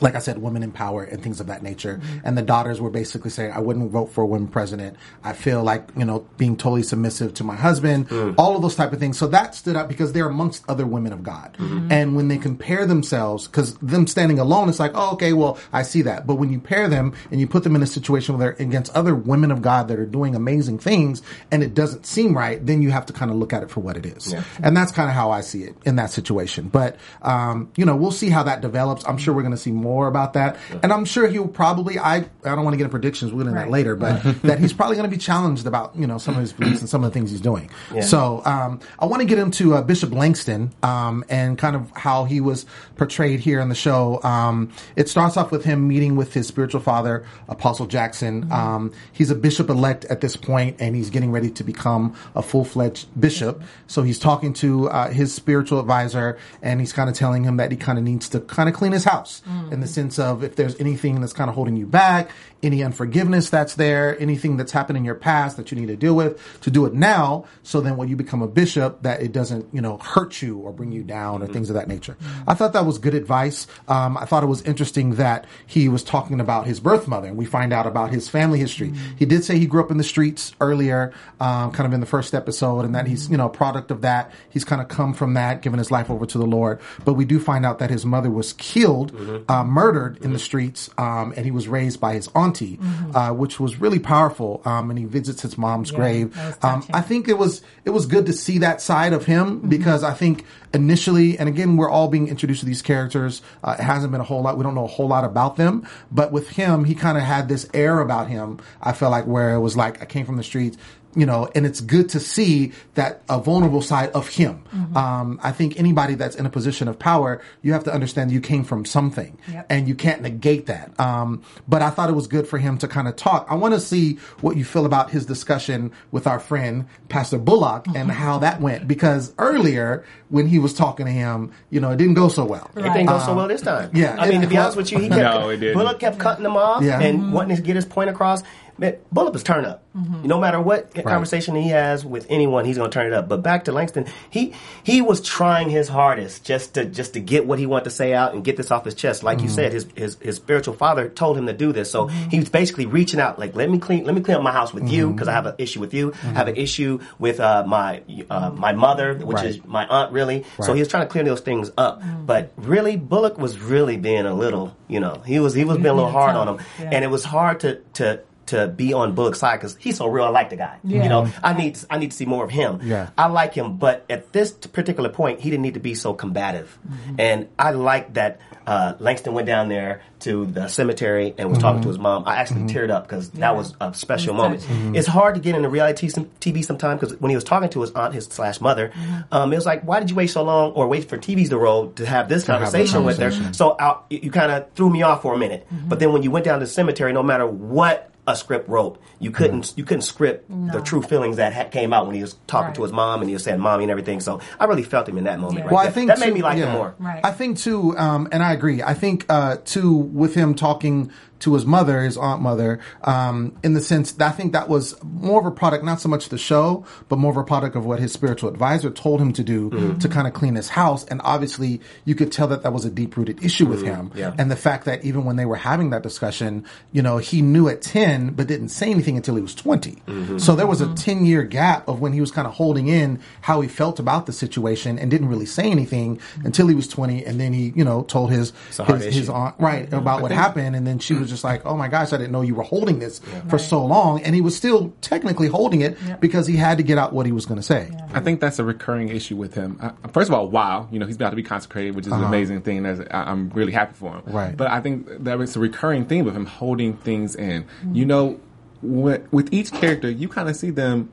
like 0.00 0.14
I 0.14 0.18
said, 0.18 0.38
women 0.38 0.62
in 0.62 0.72
power 0.72 1.02
and 1.02 1.22
things 1.22 1.40
of 1.40 1.46
that 1.48 1.62
nature. 1.62 2.00
And 2.24 2.36
the 2.36 2.42
daughters 2.42 2.80
were 2.80 2.90
basically 2.90 3.30
saying, 3.30 3.52
I 3.52 3.60
wouldn't 3.60 3.90
vote 3.90 4.06
for 4.06 4.22
a 4.22 4.26
woman 4.26 4.48
president. 4.48 4.96
I 5.24 5.32
feel 5.32 5.62
like, 5.62 5.88
you 5.96 6.04
know, 6.04 6.26
being 6.36 6.56
totally 6.56 6.82
submissive 6.82 7.34
to 7.34 7.44
my 7.44 7.56
husband, 7.56 8.08
all 8.38 8.56
of 8.56 8.62
those 8.62 8.74
type 8.76 8.92
of 8.92 8.98
things. 8.98 9.18
So 9.18 9.26
that 9.28 9.54
stood 9.54 9.76
out 9.76 9.88
because 9.88 10.12
they're 10.12 10.28
amongst 10.28 10.64
other 10.68 10.86
women 10.86 11.12
of 11.12 11.22
God. 11.22 11.56
And 11.90 12.16
when 12.16 12.28
they 12.28 12.38
compare 12.38 12.86
themselves, 12.86 13.46
because 13.46 13.76
them 13.78 14.06
standing 14.06 14.38
alone, 14.38 14.68
it's 14.68 14.78
like, 14.80 14.92
oh, 14.94 15.12
okay, 15.12 15.32
well, 15.32 15.58
I 15.72 15.82
see 15.82 16.02
that. 16.02 16.26
But 16.26 16.36
when 16.36 16.50
you 16.52 16.60
pair 16.60 16.88
them 16.88 17.14
and 17.30 17.40
you 17.40 17.46
put 17.46 17.64
them 17.64 17.74
in 17.74 17.82
a 17.82 17.86
situation 17.86 18.36
where 18.36 18.52
they're 18.52 18.66
against 18.66 18.92
other 18.94 19.14
women 19.14 19.50
of 19.50 19.62
God 19.62 19.88
that 19.88 19.98
are 19.98 20.06
doing 20.06 20.34
amazing 20.34 20.78
things 20.78 21.22
and 21.50 21.62
it 21.62 21.74
doesn't 21.74 22.06
seem 22.06 22.36
right, 22.36 22.64
then 22.64 22.82
you 22.82 22.90
have 22.90 23.06
to 23.06 23.12
kind 23.12 23.30
of 23.30 23.36
look 23.36 23.52
at 23.52 23.62
it 23.62 23.70
for 23.70 23.80
what 23.80 23.96
it 23.96 24.06
is. 24.06 24.32
And 24.62 24.76
that's 24.76 24.92
kind 24.92 25.08
of 25.08 25.14
how 25.14 25.30
I 25.30 25.40
see 25.40 25.62
it 25.64 25.74
in 25.84 25.96
that 25.96 26.10
situation. 26.10 26.68
But, 26.68 26.96
um, 27.22 27.70
you 27.76 27.84
know, 27.84 27.96
we'll 27.96 28.10
see 28.10 28.28
how 28.30 28.42
that 28.44 28.60
develops. 28.60 29.04
I'm 29.06 29.18
sure 29.18 29.34
we're 29.34 29.42
going 29.42 29.52
to 29.52 29.56
see 29.56 29.72
more 29.72 29.87
about 30.06 30.34
that. 30.34 30.56
And 30.82 30.92
I'm 30.92 31.04
sure 31.04 31.26
he'll 31.28 31.48
probably, 31.48 31.98
I, 31.98 32.16
I 32.16 32.22
don't 32.42 32.64
want 32.64 32.74
to 32.74 32.76
get 32.76 32.84
into 32.84 32.90
predictions, 32.90 33.32
we'll 33.32 33.44
get 33.44 33.50
into 33.50 33.60
that 33.60 33.70
later, 33.70 33.96
but 33.96 34.22
that 34.42 34.58
he's 34.58 34.72
probably 34.72 34.96
going 34.96 35.10
to 35.10 35.14
be 35.16 35.20
challenged 35.20 35.66
about, 35.66 35.96
you 35.96 36.06
know, 36.06 36.18
some 36.18 36.34
of 36.34 36.40
his 36.40 36.52
beliefs 36.52 36.80
and 36.80 36.88
some 36.88 37.02
of 37.04 37.10
the 37.10 37.14
things 37.14 37.30
he's 37.30 37.40
doing. 37.40 37.70
So, 38.00 38.42
um, 38.44 38.80
I 38.98 39.06
want 39.06 39.20
to 39.20 39.26
get 39.26 39.38
into 39.38 39.74
uh, 39.74 39.82
Bishop 39.82 40.12
Langston, 40.12 40.72
um, 40.82 41.24
and 41.28 41.56
kind 41.58 41.74
of 41.76 41.90
how 41.94 42.24
he 42.24 42.40
was 42.40 42.66
portrayed 42.96 43.40
here 43.40 43.60
in 43.60 43.68
the 43.68 43.74
show. 43.74 44.20
Um, 44.22 44.70
it 44.96 45.08
starts 45.08 45.36
off 45.36 45.50
with 45.50 45.64
him 45.64 45.88
meeting 45.88 46.16
with 46.16 46.34
his 46.34 46.46
spiritual 46.46 46.80
father, 46.80 47.24
Apostle 47.48 47.86
Jackson. 47.86 48.50
Um, 48.52 48.92
he's 49.12 49.30
a 49.30 49.34
bishop 49.34 49.70
elect 49.70 50.04
at 50.06 50.20
this 50.20 50.36
point, 50.36 50.76
and 50.80 50.94
he's 50.94 51.10
getting 51.10 51.30
ready 51.32 51.50
to 51.50 51.64
become 51.64 52.14
a 52.34 52.42
full 52.42 52.64
fledged 52.64 53.08
bishop. 53.18 53.62
So 53.86 54.02
he's 54.02 54.18
talking 54.18 54.52
to 54.54 54.88
uh, 54.90 55.10
his 55.10 55.34
spiritual 55.34 55.80
advisor, 55.80 56.38
and 56.62 56.80
he's 56.80 56.92
kind 56.92 57.08
of 57.08 57.16
telling 57.16 57.44
him 57.44 57.56
that 57.58 57.70
he 57.70 57.76
kind 57.76 57.98
of 57.98 58.04
needs 58.04 58.28
to 58.30 58.40
kind 58.40 58.68
of 58.68 58.74
clean 58.74 58.92
his 58.92 59.04
house 59.04 59.42
in 59.78 59.82
the 59.82 59.86
sense 59.86 60.18
of 60.18 60.42
if 60.42 60.56
there's 60.56 60.78
anything 60.80 61.20
that's 61.20 61.32
kind 61.32 61.48
of 61.48 61.54
holding 61.54 61.76
you 61.76 61.86
back, 61.86 62.32
any 62.62 62.82
unforgiveness 62.82 63.50
that's 63.50 63.74
there, 63.76 64.20
anything 64.20 64.56
that's 64.56 64.72
happened 64.72 64.96
in 64.96 65.04
your 65.04 65.14
past 65.14 65.56
that 65.56 65.70
you 65.70 65.78
need 65.78 65.86
to 65.86 65.96
deal 65.96 66.14
with, 66.14 66.60
to 66.60 66.70
do 66.70 66.86
it 66.86 66.94
now. 66.94 67.44
So 67.62 67.80
then 67.80 67.96
when 67.96 68.08
you 68.08 68.16
become 68.16 68.42
a 68.42 68.48
bishop, 68.48 69.02
that 69.02 69.22
it 69.22 69.32
doesn't, 69.32 69.72
you 69.72 69.80
know, 69.80 69.98
hurt 69.98 70.42
you 70.42 70.58
or 70.58 70.72
bring 70.72 70.92
you 70.92 71.02
down 71.04 71.42
or 71.42 71.46
things 71.46 71.70
of 71.70 71.74
that 71.74 71.88
nature. 71.88 72.16
I 72.46 72.54
thought 72.54 72.72
that 72.72 72.84
was 72.86 72.98
good 72.98 73.14
advice. 73.14 73.66
Um, 73.86 74.16
I 74.16 74.24
thought 74.24 74.42
it 74.42 74.46
was 74.46 74.62
interesting 74.62 75.16
that 75.16 75.46
he 75.66 75.88
was 75.88 76.02
talking 76.02 76.40
about 76.40 76.66
his 76.66 76.80
birth 76.80 77.06
mother 77.06 77.28
and 77.28 77.36
we 77.36 77.44
find 77.44 77.72
out 77.72 77.86
about 77.86 78.10
his 78.10 78.28
family 78.28 78.58
history. 78.58 78.92
He 79.16 79.24
did 79.24 79.44
say 79.44 79.58
he 79.58 79.66
grew 79.66 79.82
up 79.82 79.90
in 79.90 79.96
the 79.96 80.04
streets 80.04 80.52
earlier, 80.60 81.12
um, 81.40 81.70
kind 81.72 81.86
of 81.86 81.92
in 81.92 82.00
the 82.00 82.06
first 82.06 82.34
episode 82.34 82.84
and 82.84 82.94
that 82.94 83.06
he's, 83.06 83.30
you 83.30 83.36
know, 83.36 83.46
a 83.46 83.50
product 83.50 83.90
of 83.90 84.00
that. 84.00 84.32
He's 84.50 84.64
kind 84.64 84.82
of 84.82 84.88
come 84.88 85.14
from 85.14 85.34
that, 85.34 85.62
given 85.62 85.78
his 85.78 85.90
life 85.90 86.10
over 86.10 86.26
to 86.26 86.38
the 86.38 86.46
Lord. 86.46 86.80
But 87.04 87.14
we 87.14 87.24
do 87.24 87.38
find 87.38 87.64
out 87.64 87.78
that 87.78 87.90
his 87.90 88.04
mother 88.04 88.30
was 88.30 88.52
killed, 88.54 89.12
uh, 89.48 89.64
murdered 89.64 90.18
in 90.24 90.32
the 90.32 90.38
streets, 90.38 90.90
um, 90.98 91.32
and 91.36 91.44
he 91.44 91.50
was 91.50 91.68
raised 91.68 92.00
by 92.00 92.14
his 92.14 92.28
auntie, 92.48 92.78
uh, 93.14 93.32
which 93.32 93.60
was 93.60 93.80
really 93.80 93.98
powerful. 93.98 94.62
Um, 94.64 94.90
and 94.90 94.98
he 94.98 95.04
visits 95.04 95.42
his 95.42 95.58
mom's 95.58 95.90
Yeah, 95.90 95.98
grave. 95.98 96.38
Um. 96.62 96.84
I 96.92 97.00
think 97.02 97.28
it 97.28 97.38
was 97.38 97.62
it 97.84 97.90
was 97.90 98.06
good 98.06 98.26
to 98.26 98.32
see 98.32 98.58
that 98.58 98.80
side 98.80 99.12
of 99.12 99.26
him 99.26 99.60
because 99.68 100.02
I 100.02 100.14
think 100.14 100.44
initially, 100.74 101.38
and 101.38 101.48
again, 101.48 101.76
we're 101.76 101.90
all 101.90 102.08
being 102.08 102.28
introduced 102.28 102.60
to 102.60 102.66
these 102.66 102.82
characters. 102.82 103.42
Uh, 103.62 103.76
it 103.78 103.82
hasn't 103.82 104.12
been 104.12 104.20
a 104.20 104.24
whole 104.24 104.42
lot. 104.42 104.56
We 104.56 104.64
don't 104.64 104.74
know 104.74 104.84
a 104.84 104.88
whole 104.88 105.08
lot 105.08 105.24
about 105.24 105.56
them, 105.56 105.86
but 106.10 106.32
with 106.32 106.48
him, 106.50 106.84
he 106.84 106.94
kind 106.94 107.18
of 107.18 107.24
had 107.24 107.48
this 107.48 107.68
air 107.74 108.00
about 108.00 108.28
him. 108.28 108.58
I 108.80 108.92
felt 108.92 109.10
like 109.12 109.26
where 109.26 109.54
it 109.54 109.60
was 109.60 109.76
like 109.76 110.00
I 110.02 110.06
came 110.06 110.24
from 110.26 110.36
the 110.36 110.42
streets. 110.42 110.76
You 111.14 111.26
know, 111.26 111.48
and 111.54 111.64
it's 111.66 111.80
good 111.80 112.08
to 112.10 112.20
see 112.20 112.72
that 112.94 113.22
a 113.28 113.40
vulnerable 113.40 113.82
side 113.82 114.10
of 114.10 114.28
him. 114.28 114.62
Um, 114.94 115.40
I 115.42 115.52
think 115.52 115.78
anybody 115.78 116.14
that's 116.14 116.36
in 116.36 116.46
a 116.46 116.50
position 116.50 116.86
of 116.88 116.98
power, 116.98 117.40
you 117.62 117.72
have 117.72 117.84
to 117.84 117.92
understand 117.92 118.30
you 118.30 118.40
came 118.40 118.62
from 118.64 118.84
something, 118.84 119.36
Yep. 119.50 119.66
and 119.70 119.88
you 119.88 119.94
can't 119.94 120.22
negate 120.22 120.66
that. 120.66 120.98
Um, 121.00 121.42
but 121.66 121.82
I 121.82 121.90
thought 121.90 122.08
it 122.10 122.14
was 122.14 122.26
good 122.26 122.46
for 122.46 122.58
him 122.58 122.78
to 122.78 122.88
kind 122.88 123.08
of 123.08 123.16
talk. 123.16 123.46
I 123.50 123.54
want 123.54 123.74
to 123.74 123.80
see 123.80 124.18
what 124.40 124.56
you 124.56 124.64
feel 124.64 124.86
about 124.86 125.10
his 125.10 125.26
discussion 125.26 125.92
with 126.12 126.26
our 126.26 126.38
friend 126.38 126.86
Pastor 127.08 127.38
Bullock 127.38 127.86
and 127.94 128.10
how 128.10 128.38
that 128.38 128.60
went 128.60 128.86
because 128.86 129.32
earlier 129.38 130.04
when 130.28 130.46
he 130.46 130.58
was 130.58 130.74
talking 130.74 131.06
to 131.06 131.12
him, 131.12 131.52
you 131.70 131.80
know, 131.80 131.90
it 131.90 131.96
didn't 131.96 132.14
go 132.14 132.28
so 132.28 132.44
well. 132.44 132.70
It 132.76 132.82
didn't 132.82 133.06
go 133.06 133.18
so 133.18 133.34
well 133.34 133.48
this 133.48 133.62
time. 133.62 133.90
yeah, 133.94 134.16
I 134.18 134.28
mean, 134.28 134.42
to 134.42 134.46
be 134.46 134.56
it- 134.56 134.58
honest 134.58 134.76
with 134.76 134.92
you, 134.92 134.98
he 134.98 135.08
kept, 135.08 135.20
No, 135.20 135.48
it 135.48 135.56
didn't. 135.58 135.76
Bullock 135.76 135.98
kept 135.98 136.18
cutting 136.18 136.44
him 136.44 136.56
off 136.56 136.82
Yeah. 136.82 137.00
and 137.00 137.32
wanting 137.32 137.56
to 137.56 137.62
get 137.62 137.76
his 137.76 137.86
point 137.86 138.10
across. 138.10 138.42
Man, 138.78 138.96
Bullock 139.10 139.32
was 139.32 139.42
turn 139.42 139.64
up. 139.64 139.82
No 140.22 140.38
matter 140.38 140.60
what 140.60 140.94
conversation 140.94 141.56
he 141.56 141.70
has 141.70 142.04
with 142.04 142.26
anyone, 142.30 142.64
he's 142.64 142.76
going 142.78 142.88
to 142.88 142.94
turn 142.94 143.08
it 143.08 143.12
up. 143.12 143.28
But 143.28 143.42
back 143.42 143.64
to 143.64 143.72
Langston, 143.72 144.06
he 144.30 144.54
he 144.84 145.00
was 145.02 145.20
trying 145.20 145.70
his 145.70 145.88
hardest 145.88 146.44
just 146.44 146.74
to 146.74 146.84
just 146.84 147.14
to 147.14 147.20
get 147.20 147.46
what 147.46 147.58
he 147.58 147.66
wanted 147.66 147.84
to 147.84 147.90
say 147.90 148.14
out 148.14 148.32
and 148.32 148.44
get 148.44 148.56
this 148.56 148.70
off 148.70 148.84
his 148.84 148.94
chest. 148.94 149.24
Like 149.24 149.40
you 149.40 149.48
said, 149.48 149.72
his, 149.72 149.88
his 149.96 150.16
his 150.20 150.36
spiritual 150.36 150.74
father 150.74 151.08
told 151.08 151.36
him 151.36 151.46
to 151.46 151.52
do 151.52 151.72
this, 151.72 151.90
so 151.90 152.06
he 152.06 152.38
was 152.38 152.48
basically 152.48 152.86
reaching 152.86 153.18
out, 153.18 153.40
like 153.40 153.56
let 153.56 153.68
me 153.68 153.80
clean 153.80 154.04
let 154.04 154.14
me 154.14 154.20
clean 154.20 154.36
up 154.36 154.42
my 154.44 154.52
house 154.52 154.72
with 154.72 154.88
you 154.88 155.10
because 155.10 155.26
I 155.26 155.32
have 155.32 155.46
an 155.46 155.56
issue 155.58 155.80
with 155.80 155.92
you. 155.94 156.12
I 156.22 156.26
have 156.28 156.46
an 156.46 156.54
issue 156.56 157.00
with 157.18 157.40
uh, 157.40 157.64
my 157.66 158.02
uh, 158.30 158.50
my 158.50 158.72
mother, 158.72 159.14
which 159.14 159.34
Right. 159.38 159.46
is 159.46 159.64
my 159.64 159.84
aunt, 159.86 160.12
really. 160.12 160.44
So 160.62 160.74
he 160.74 160.78
was 160.80 160.86
trying 160.88 161.02
to 161.06 161.10
clear 161.10 161.24
those 161.24 161.40
things 161.40 161.72
up. 161.76 162.02
But 162.24 162.52
really, 162.56 162.96
Bullock 162.96 163.36
was 163.36 163.58
really 163.58 163.96
being 163.96 164.26
a 164.26 164.34
little, 164.34 164.76
you 164.86 165.00
know, 165.00 165.22
he 165.26 165.40
was 165.40 165.54
he 165.54 165.64
was 165.64 165.76
being 165.78 165.86
a 165.88 165.94
little 165.94 166.10
hard 166.12 166.36
on 166.36 166.46
him, 166.46 166.58
Yeah. 166.78 166.90
and 166.92 167.04
it 167.04 167.08
was 167.08 167.24
hard 167.24 167.58
to 167.60 167.80
to 167.94 168.20
to 168.48 168.68
be 168.68 168.92
on 168.92 169.14
Bullock's 169.14 169.38
side 169.38 169.56
because 169.56 169.76
he's 169.76 169.96
so 169.96 170.08
real. 170.08 170.24
I 170.24 170.28
like 170.28 170.50
the 170.50 170.56
guy. 170.56 170.78
Yeah. 170.84 171.02
You 171.02 171.08
know, 171.08 171.30
I 171.42 171.52
need 171.52 171.78
I 171.90 171.98
need 171.98 172.10
to 172.10 172.16
see 172.16 172.26
more 172.26 172.44
of 172.44 172.50
him. 172.50 172.80
Yeah. 172.82 173.10
I 173.16 173.26
like 173.26 173.54
him, 173.54 173.78
but 173.78 174.04
at 174.10 174.32
this 174.32 174.52
particular 174.52 175.08
point, 175.08 175.40
he 175.40 175.50
didn't 175.50 175.62
need 175.62 175.74
to 175.74 175.80
be 175.80 175.94
so 175.94 176.14
combative. 176.14 176.78
And 177.18 177.48
I 177.58 177.72
like 177.72 178.14
that 178.14 178.40
uh, 178.68 178.94
Langston 178.98 179.32
went 179.32 179.46
down 179.46 179.70
there 179.70 180.02
to 180.20 180.44
the 180.44 180.68
cemetery 180.68 181.34
and 181.38 181.48
was 181.48 181.58
talking 181.58 181.80
to 181.80 181.88
his 181.88 181.98
mom. 181.98 182.24
I 182.26 182.36
actually 182.36 182.62
teared 182.62 182.90
up 182.90 183.04
because 183.04 183.30
that 183.30 183.56
was 183.56 183.74
a 183.80 183.94
special 183.94 184.34
moment. 184.34 184.60
touching. 184.60 184.94
It's 184.94 185.08
hard 185.08 185.36
to 185.36 185.40
get 185.40 185.54
into 185.54 185.70
reality 185.70 186.08
TV 186.08 186.62
sometimes 186.62 187.00
because 187.00 187.18
when 187.18 187.30
he 187.30 187.34
was 187.34 187.44
talking 187.44 187.70
to 187.70 187.80
his 187.80 187.92
aunt, 187.92 188.12
his 188.12 188.26
slash 188.26 188.60
mother, 188.60 188.92
um, 189.32 189.54
it 189.54 189.56
was 189.56 189.64
like, 189.64 189.84
why 189.84 190.00
did 190.00 190.10
you 190.10 190.16
wait 190.16 190.26
so 190.26 190.42
long 190.42 190.72
or 190.72 190.86
wait 190.86 191.08
for 191.08 191.16
TVs 191.16 191.48
to 191.48 191.56
roll 191.56 191.92
to 191.92 192.04
have 192.04 192.28
this 192.28 192.46
have 192.46 192.56
conversation 192.56 193.04
with 193.04 193.18
her? 193.18 193.30
So 193.54 193.74
I, 193.80 194.00
you, 194.10 194.30
kind 194.30 194.52
of 194.52 194.70
threw 194.72 194.90
me 194.90 195.00
off 195.00 195.22
for 195.22 195.32
a 195.32 195.38
minute. 195.38 195.66
Mm-hmm. 195.72 195.88
But 195.88 195.98
then 195.98 196.12
when 196.12 196.22
you 196.22 196.30
went 196.30 196.44
down 196.44 196.58
to 196.58 196.66
the 196.66 196.70
cemetery, 196.70 197.14
no 197.14 197.22
matter 197.22 197.46
what 197.46 198.10
a 198.28 198.36
script 198.36 198.68
wrote, 198.68 199.00
you 199.18 199.30
couldn't 199.30 199.72
you 199.76 199.84
couldn't 199.84 200.02
script 200.02 200.48
the 200.48 200.80
true 200.80 201.02
feelings 201.02 201.36
that 201.38 201.52
ha- 201.52 201.64
came 201.64 201.92
out 201.92 202.06
when 202.06 202.14
he 202.14 202.20
was 202.20 202.36
talking 202.46 202.66
Right. 202.68 202.74
to 202.76 202.82
his 202.82 202.92
mom 202.92 203.20
and 203.20 203.28
he 203.28 203.34
was 203.34 203.42
saying 203.42 203.58
mommy 203.58 203.84
and 203.84 203.90
everything. 203.90 204.20
So 204.20 204.40
I 204.60 204.66
really 204.66 204.82
felt 204.82 205.08
him 205.08 205.18
in 205.18 205.24
that 205.24 205.38
moment. 205.40 205.58
Yeah. 205.58 205.64
Right 205.64 205.72
Well, 205.72 205.80
I 205.80 205.84
there. 205.84 205.92
think 205.92 206.08
that 206.08 206.18
made 206.20 206.26
too- 206.28 206.34
me 206.34 206.42
like 206.42 206.58
yeah. 206.58 206.66
him 206.66 206.72
more. 206.74 206.94
Right. 206.98 207.20
I 207.24 207.32
think 207.32 207.58
too, 207.58 207.96
um, 207.98 208.28
and 208.30 208.42
I 208.42 208.52
agree. 208.52 208.82
I 208.82 208.94
think 208.94 209.24
uh, 209.28 209.56
too 209.64 209.92
with 209.96 210.34
him 210.34 210.54
talking 210.54 211.10
to 211.40 211.54
his 211.54 211.64
mother, 211.64 212.02
his 212.02 212.16
aunt 212.16 212.42
mother, 212.42 212.80
um, 213.04 213.56
in 213.62 213.74
the 213.74 213.80
sense 213.80 214.12
that 214.12 214.28
I 214.28 214.32
think 214.34 214.52
that 214.52 214.68
was 214.68 214.94
more 215.04 215.40
of 215.40 215.46
a 215.46 215.50
product, 215.50 215.84
not 215.84 216.00
so 216.00 216.08
much 216.08 216.28
the 216.28 216.38
show, 216.38 216.84
but 217.08 217.18
more 217.18 217.30
of 217.30 217.36
a 217.36 217.44
product 217.44 217.76
of 217.76 217.86
what 217.86 218.00
his 218.00 218.12
spiritual 218.12 218.48
advisor 218.48 218.90
told 218.90 219.20
him 219.20 219.32
to 219.34 219.44
do 219.44 219.58
Mm-hmm. 219.68 219.98
to 219.98 220.08
kind 220.08 220.26
of 220.26 220.32
clean 220.32 220.54
his 220.54 220.68
house. 220.68 221.04
And 221.06 221.20
obviously, 221.24 221.80
you 222.04 222.14
could 222.14 222.32
tell 222.32 222.48
that 222.48 222.62
that 222.62 222.72
was 222.72 222.84
a 222.84 222.90
deep 222.90 223.16
rooted 223.16 223.44
issue 223.44 223.66
with 223.66 223.82
him. 223.82 224.08
Mm-hmm. 224.10 224.18
Yeah. 224.18 224.34
And 224.38 224.50
the 224.50 224.56
fact 224.56 224.84
that 224.86 225.04
even 225.04 225.24
when 225.24 225.36
they 225.36 225.44
were 225.46 225.56
having 225.56 225.90
that 225.90 226.02
discussion, 226.02 226.64
you 226.92 227.02
know, 227.02 227.18
he 227.18 227.42
knew 227.42 227.68
at 227.68 227.82
ten, 227.82 228.30
but 228.30 228.46
didn't 228.46 228.68
say 228.70 228.90
anything 228.90 229.16
until 229.16 229.36
he 229.36 229.42
was 229.42 229.54
20 229.54 230.02
Mm-hmm. 230.06 230.38
So 230.38 230.54
there 230.56 230.66
was 230.66 230.80
a 230.80 230.92
ten 230.94 231.24
year 231.24 231.42
gap 231.42 231.86
of 231.88 232.00
when 232.00 232.12
he 232.12 232.20
was 232.20 232.30
kind 232.30 232.46
of 232.46 232.54
holding 232.54 232.88
in 232.88 233.20
how 233.40 233.60
he 233.60 233.68
felt 233.68 233.98
about 233.98 234.26
the 234.26 234.32
situation 234.32 234.98
and 234.98 235.10
didn't 235.10 235.28
really 235.28 235.46
say 235.46 235.70
anything 235.70 236.20
until 236.44 236.66
he 236.68 236.74
was 236.74 236.88
twenty, 236.88 237.24
and 237.24 237.40
then 237.40 237.52
he, 237.52 237.72
you 237.76 237.84
know, 237.84 238.02
told 238.02 238.30
his 238.30 238.52
his, 238.86 239.14
his 239.14 239.28
aunt 239.28 239.54
right 239.58 239.92
about 239.92 240.22
what 240.22 240.30
happened, 240.30 240.74
and 240.76 240.86
then 240.86 240.98
she 240.98 241.14
was 241.14 241.27
just 241.28 241.44
like, 241.44 241.64
"Oh 241.66 241.76
my 241.76 241.88
gosh, 241.88 242.12
I 242.12 242.16
didn't 242.16 242.32
know 242.32 242.42
you 242.42 242.54
were 242.54 242.62
holding 242.62 242.98
this 242.98 243.20
for 243.48 243.58
so 243.58 243.84
long," 243.84 244.22
and 244.22 244.34
he 244.34 244.40
was 244.40 244.56
still 244.56 244.92
technically 245.00 245.48
holding 245.48 245.80
it 245.82 245.96
because 246.20 246.46
he 246.46 246.56
had 246.56 246.78
to 246.78 246.84
get 246.84 246.98
out 246.98 247.12
what 247.12 247.26
he 247.26 247.32
was 247.32 247.46
going 247.46 247.58
to 247.58 247.62
say. 247.62 247.90
I 248.12 248.20
think 248.20 248.40
that's 248.40 248.58
a 248.58 248.64
recurring 248.64 249.08
issue 249.08 249.36
with 249.36 249.54
him. 249.54 249.78
Uh, 249.80 249.90
first 250.08 250.28
of 250.28 250.34
all, 250.34 250.48
wow, 250.48 250.88
you 250.90 250.98
know, 250.98 251.06
he's 251.06 251.16
about 251.16 251.30
to 251.30 251.36
be 251.36 251.42
consecrated, 251.42 251.94
which 251.94 252.06
is 252.06 252.12
an 252.12 252.24
amazing 252.24 252.62
thing. 252.62 252.82
That's, 252.82 253.00
I, 253.10 253.30
I'm 253.30 253.50
really 253.50 253.72
happy 253.72 253.94
for 253.94 254.14
him. 254.16 254.22
Right. 254.26 254.56
But 254.56 254.70
I 254.70 254.80
think 254.80 255.06
that 255.24 255.40
it's 255.40 255.56
a 255.56 255.60
recurring 255.60 256.06
theme 256.06 256.26
of 256.26 256.34
him 256.36 256.46
holding 256.46 256.96
things 256.96 257.34
in. 257.36 257.66
You 257.92 258.06
know, 258.06 258.40
with, 258.82 259.30
with 259.32 259.52
each 259.52 259.72
character, 259.72 260.10
you 260.10 260.28
kind 260.28 260.48
of 260.48 260.56
see 260.56 260.70
them, 260.70 261.10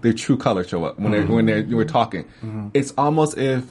their 0.00 0.12
true 0.12 0.36
color 0.36 0.62
show 0.64 0.84
up 0.84 0.98
when 0.98 1.10
they're 1.12 1.26
when 1.26 1.46
they're 1.46 1.64
we're 1.64 1.84
talking. 1.84 2.24
It's 2.72 2.92
almost 2.96 3.36
if 3.36 3.64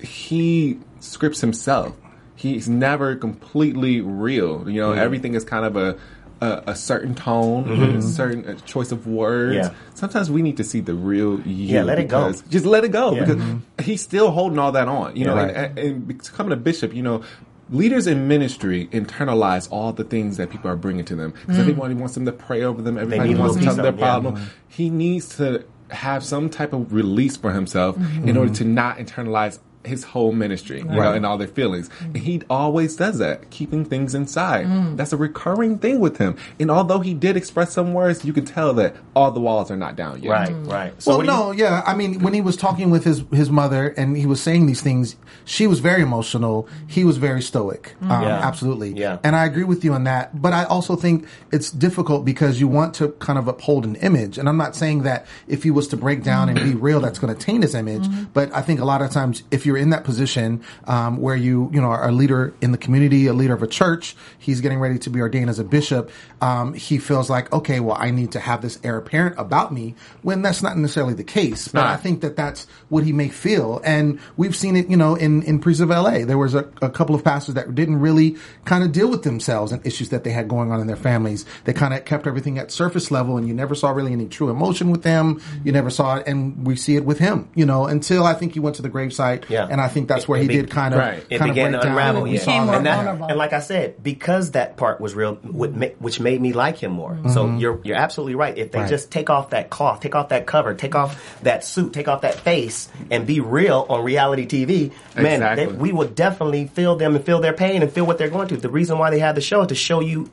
he 0.00 0.78
scripts 1.00 1.40
himself. 1.40 1.94
He's 2.40 2.70
never 2.70 3.16
completely 3.16 4.00
real. 4.00 4.68
You 4.68 4.80
know, 4.80 4.92
everything 4.92 5.34
is 5.34 5.44
kind 5.44 5.64
of 5.64 5.76
a. 5.76 5.98
A, 6.42 6.62
a 6.68 6.74
certain 6.74 7.14
tone, 7.14 7.66
mm-hmm. 7.66 7.98
a 7.98 8.00
certain 8.00 8.46
uh 8.48 8.54
choice 8.64 8.92
of 8.92 9.06
words. 9.06 9.56
Yeah. 9.56 9.74
Sometimes 9.92 10.30
we 10.30 10.40
need 10.40 10.56
to 10.56 10.64
see 10.64 10.80
the 10.80 10.94
real 10.94 11.38
you. 11.42 11.66
Yeah, 11.66 11.82
let 11.82 11.98
it 11.98 12.08
go. 12.08 12.32
Just 12.48 12.64
let 12.64 12.82
it 12.82 12.92
go 12.92 13.12
Yeah. 13.12 13.20
because 13.20 13.36
mm-hmm. 13.36 13.82
he's 13.82 14.00
still 14.00 14.30
holding 14.30 14.58
all 14.58 14.72
that 14.72 14.88
on. 14.88 15.16
You 15.16 15.26
know, 15.26 15.36
Right. 15.36 15.54
and, 15.54 15.78
and, 15.78 16.08
becoming 16.08 16.52
a 16.52 16.56
bishop, 16.56 16.94
you 16.94 17.02
know, 17.02 17.22
leaders 17.68 18.06
in 18.06 18.26
ministry 18.26 18.88
internalize 18.90 19.68
all 19.70 19.92
the 19.92 20.02
things 20.02 20.38
that 20.38 20.48
people 20.48 20.70
are 20.70 20.76
bringing 20.76 21.04
to 21.04 21.14
them 21.14 21.32
because 21.32 21.56
mm. 21.56 21.60
everybody 21.60 21.92
wants 21.92 22.14
them 22.14 22.24
to 22.24 22.32
pray 22.32 22.62
over 22.62 22.80
them. 22.80 22.96
Everybody 22.96 23.34
wants 23.34 23.56
to 23.56 23.62
tell 23.62 23.74
them 23.74 23.82
their 23.82 23.92
of- 23.92 23.98
yeah. 23.98 24.06
problem. 24.06 24.50
He 24.66 24.88
needs 24.88 25.36
to 25.36 25.66
have 25.90 26.24
some 26.24 26.48
type 26.48 26.72
of 26.72 26.92
release 26.92 27.36
for 27.36 27.52
himself 27.52 27.96
mm-hmm. 27.96 28.28
in 28.28 28.36
order 28.36 28.54
to 28.54 28.64
not 28.64 28.96
internalize 28.96 29.58
his 29.84 30.04
whole 30.04 30.32
ministry, 30.32 30.78
you 30.78 30.84
know, 30.84 31.12
and 31.12 31.24
all 31.24 31.38
their 31.38 31.48
feelings. 31.48 31.88
And 32.00 32.18
he 32.18 32.42
always 32.50 32.96
does 32.96 33.18
that, 33.18 33.50
keeping 33.50 33.84
things 33.84 34.14
inside. 34.14 34.66
Mm. 34.66 34.96
That's 34.96 35.12
a 35.12 35.16
recurring 35.16 35.78
thing 35.78 36.00
with 36.00 36.18
him. 36.18 36.36
And 36.58 36.70
although 36.70 37.00
he 37.00 37.14
did 37.14 37.36
express 37.36 37.72
some 37.72 37.94
words, 37.94 38.24
you 38.24 38.32
can 38.32 38.44
tell 38.44 38.74
that 38.74 38.96
all 39.16 39.30
the 39.30 39.40
walls 39.40 39.70
are 39.70 39.76
not 39.76 39.96
down 39.96 40.22
yet. 40.22 40.30
Right, 40.30 40.48
mm. 40.50 40.70
right. 40.70 41.02
So 41.02 41.10
well, 41.10 41.18
what 41.18 41.26
do 41.26 41.32
you- 41.32 41.38
no, 41.38 41.50
yeah. 41.52 41.82
I 41.86 41.94
mean, 41.94 42.20
when 42.20 42.34
he 42.34 42.40
was 42.40 42.56
talking 42.56 42.90
with 42.90 43.04
his 43.04 43.24
his 43.32 43.50
mother 43.50 43.88
and 43.96 44.16
he 44.16 44.26
was 44.26 44.42
saying 44.42 44.66
these 44.66 44.82
things, 44.82 45.16
she 45.44 45.66
was 45.66 45.80
very 45.80 46.02
emotional. 46.02 46.68
He 46.86 47.04
was 47.04 47.16
very 47.16 47.40
stoic. 47.42 47.94
Mm. 48.02 48.10
Um, 48.10 48.22
Yeah. 48.22 48.40
Absolutely. 48.46 48.90
Yeah. 48.92 49.18
And 49.24 49.34
I 49.34 49.44
agree 49.46 49.64
with 49.64 49.84
you 49.84 49.92
on 49.94 50.04
that. 50.04 50.40
But 50.42 50.52
I 50.52 50.64
also 50.64 50.96
think 50.96 51.26
it's 51.52 51.70
difficult 51.70 52.24
because 52.24 52.60
you 52.60 52.68
want 52.68 52.94
to 52.94 53.08
kind 53.12 53.38
of 53.38 53.48
uphold 53.48 53.84
an 53.84 53.96
image. 53.96 54.36
And 54.38 54.48
I'm 54.48 54.56
not 54.56 54.76
saying 54.76 55.02
that 55.04 55.26
if 55.48 55.62
he 55.62 55.70
was 55.70 55.88
to 55.88 55.96
break 55.96 56.22
down 56.22 56.48
and 56.48 56.58
be 56.58 56.74
real, 56.74 57.00
that's 57.00 57.18
going 57.18 57.34
to 57.34 57.40
taint 57.40 57.62
his 57.62 57.74
image. 57.74 58.02
Mm-hmm. 58.02 58.24
But 58.34 58.54
I 58.54 58.60
think 58.60 58.80
a 58.80 58.84
lot 58.84 59.00
of 59.02 59.10
times, 59.10 59.42
if 59.50 59.64
you're 59.70 59.78
in 59.78 59.90
that 59.90 60.02
position 60.02 60.64
um, 60.88 61.18
where 61.18 61.36
you 61.36 61.70
you 61.72 61.80
know 61.80 61.86
are 61.86 62.08
a 62.08 62.12
leader 62.12 62.52
in 62.60 62.72
the 62.72 62.78
community, 62.78 63.28
a 63.28 63.32
leader 63.32 63.54
of 63.54 63.62
a 63.62 63.68
church, 63.68 64.16
he's 64.36 64.60
getting 64.60 64.80
ready 64.80 64.98
to 64.98 65.10
be 65.10 65.20
ordained 65.20 65.48
as 65.48 65.60
a 65.60 65.64
bishop. 65.64 66.10
Um, 66.40 66.74
he 66.74 66.98
feels 66.98 67.30
like, 67.30 67.52
okay, 67.52 67.78
well, 67.78 67.96
I 67.98 68.10
need 68.10 68.32
to 68.32 68.40
have 68.40 68.62
this 68.62 68.80
heir 68.82 68.98
apparent 68.98 69.36
about 69.38 69.72
me 69.72 69.94
when 70.22 70.42
that's 70.42 70.60
not 70.60 70.76
necessarily 70.76 71.14
the 71.14 71.24
case. 71.24 71.68
But. 71.68 71.86
I 71.90 71.96
think 71.96 72.20
that 72.22 72.34
that's 72.36 72.66
what 72.88 73.04
he 73.04 73.12
may 73.12 73.28
feel, 73.28 73.80
and 73.84 74.18
we've 74.36 74.56
seen 74.56 74.74
it. 74.76 74.88
You 74.90 74.96
know, 74.96 75.14
in 75.14 75.42
in 75.44 75.60
Preachers 75.60 75.80
of 75.80 75.90
LA, 75.90 76.24
there 76.24 76.38
was 76.38 76.54
a, 76.54 76.68
a 76.82 76.90
couple 76.90 77.14
of 77.14 77.22
pastors 77.22 77.54
that 77.54 77.74
didn't 77.74 78.00
really 78.00 78.36
kind 78.64 78.82
of 78.82 78.92
deal 78.92 79.08
with 79.08 79.22
themselves 79.22 79.72
and 79.72 79.84
issues 79.86 80.08
that 80.10 80.24
they 80.24 80.30
had 80.30 80.48
going 80.48 80.72
on 80.72 80.80
in 80.80 80.86
their 80.86 80.96
families. 80.96 81.44
They 81.64 81.72
kind 81.72 81.94
of 81.94 82.04
kept 82.04 82.26
everything 82.26 82.58
at 82.58 82.72
surface 82.72 83.10
level, 83.10 83.36
and 83.36 83.46
you 83.46 83.54
never 83.54 83.74
saw 83.74 83.90
really 83.90 84.12
any 84.12 84.26
true 84.26 84.50
emotion 84.50 84.90
with 84.90 85.02
them. 85.02 85.40
You 85.64 85.72
never 85.72 85.90
saw 85.90 86.16
it, 86.16 86.26
and 86.26 86.66
we 86.66 86.76
see 86.76 86.96
it 86.96 87.04
with 87.04 87.18
him. 87.18 87.48
You 87.54 87.66
know, 87.66 87.86
until 87.86 88.24
I 88.24 88.34
think 88.34 88.54
he 88.54 88.60
went 88.60 88.76
to 88.76 88.82
the 88.82 88.90
gravesite, 88.90 89.48
Yeah. 89.50 89.59
And 89.68 89.80
I 89.80 89.88
think 89.88 90.08
that's 90.08 90.28
where 90.28 90.38
it 90.38 90.42
he 90.42 90.48
be- 90.48 90.54
did 90.54 90.70
kind 90.70 90.94
of 90.94 91.00
Right. 91.00 91.24
it 91.28 91.38
kind 91.38 91.50
of 91.50 91.54
began 91.54 91.70
break 91.72 91.80
to 91.82 91.86
down. 91.88 91.96
unravel. 91.96 92.24
and 92.24 92.32
Yeah. 92.32 92.38
Became 92.40 92.64
more 92.66 92.74
and, 92.76 92.86
that- 92.86 93.06
and 93.30 93.36
like 93.38 93.52
I 93.52 93.60
said, 93.60 94.02
because 94.02 94.52
that 94.52 94.76
part 94.76 95.00
was 95.00 95.14
real, 95.14 95.34
which 95.34 96.20
made 96.20 96.40
me 96.40 96.52
like 96.52 96.78
him 96.78 96.92
more. 96.92 97.16
So 97.28 97.44
mm-hmm. 97.44 97.58
you're 97.58 97.80
you're 97.82 97.96
absolutely 97.96 98.34
right. 98.36 98.56
If 98.56 98.72
they 98.72 98.80
Right. 98.80 98.88
just 98.88 99.10
take 99.10 99.30
off 99.30 99.50
that 99.50 99.70
cloth, 99.70 100.00
take 100.00 100.14
off 100.14 100.28
that 100.30 100.46
cover, 100.46 100.74
take 100.74 100.94
off 100.94 101.38
that 101.42 101.64
suit, 101.64 101.92
take 101.92 102.08
off 102.08 102.22
that 102.22 102.34
face, 102.36 102.88
and 103.10 103.26
be 103.26 103.40
real 103.40 103.86
on 103.88 104.02
reality 104.04 104.46
TV, 104.46 104.92
man, 105.16 105.34
Exactly. 105.42 105.66
they, 105.66 105.72
we 105.72 105.92
will 105.92 106.08
definitely 106.08 106.66
feel 106.66 106.96
them 106.96 107.14
and 107.16 107.24
feel 107.24 107.40
their 107.40 107.52
pain 107.52 107.82
and 107.82 107.92
feel 107.92 108.06
what 108.06 108.18
they're 108.18 108.28
going 108.30 108.48
through. 108.48 108.58
The 108.58 108.68
reason 108.68 108.98
why 108.98 109.10
they 109.10 109.18
have 109.20 109.34
the 109.34 109.40
show 109.40 109.62
is 109.62 109.68
to 109.68 109.74
show 109.74 110.00
you, 110.00 110.28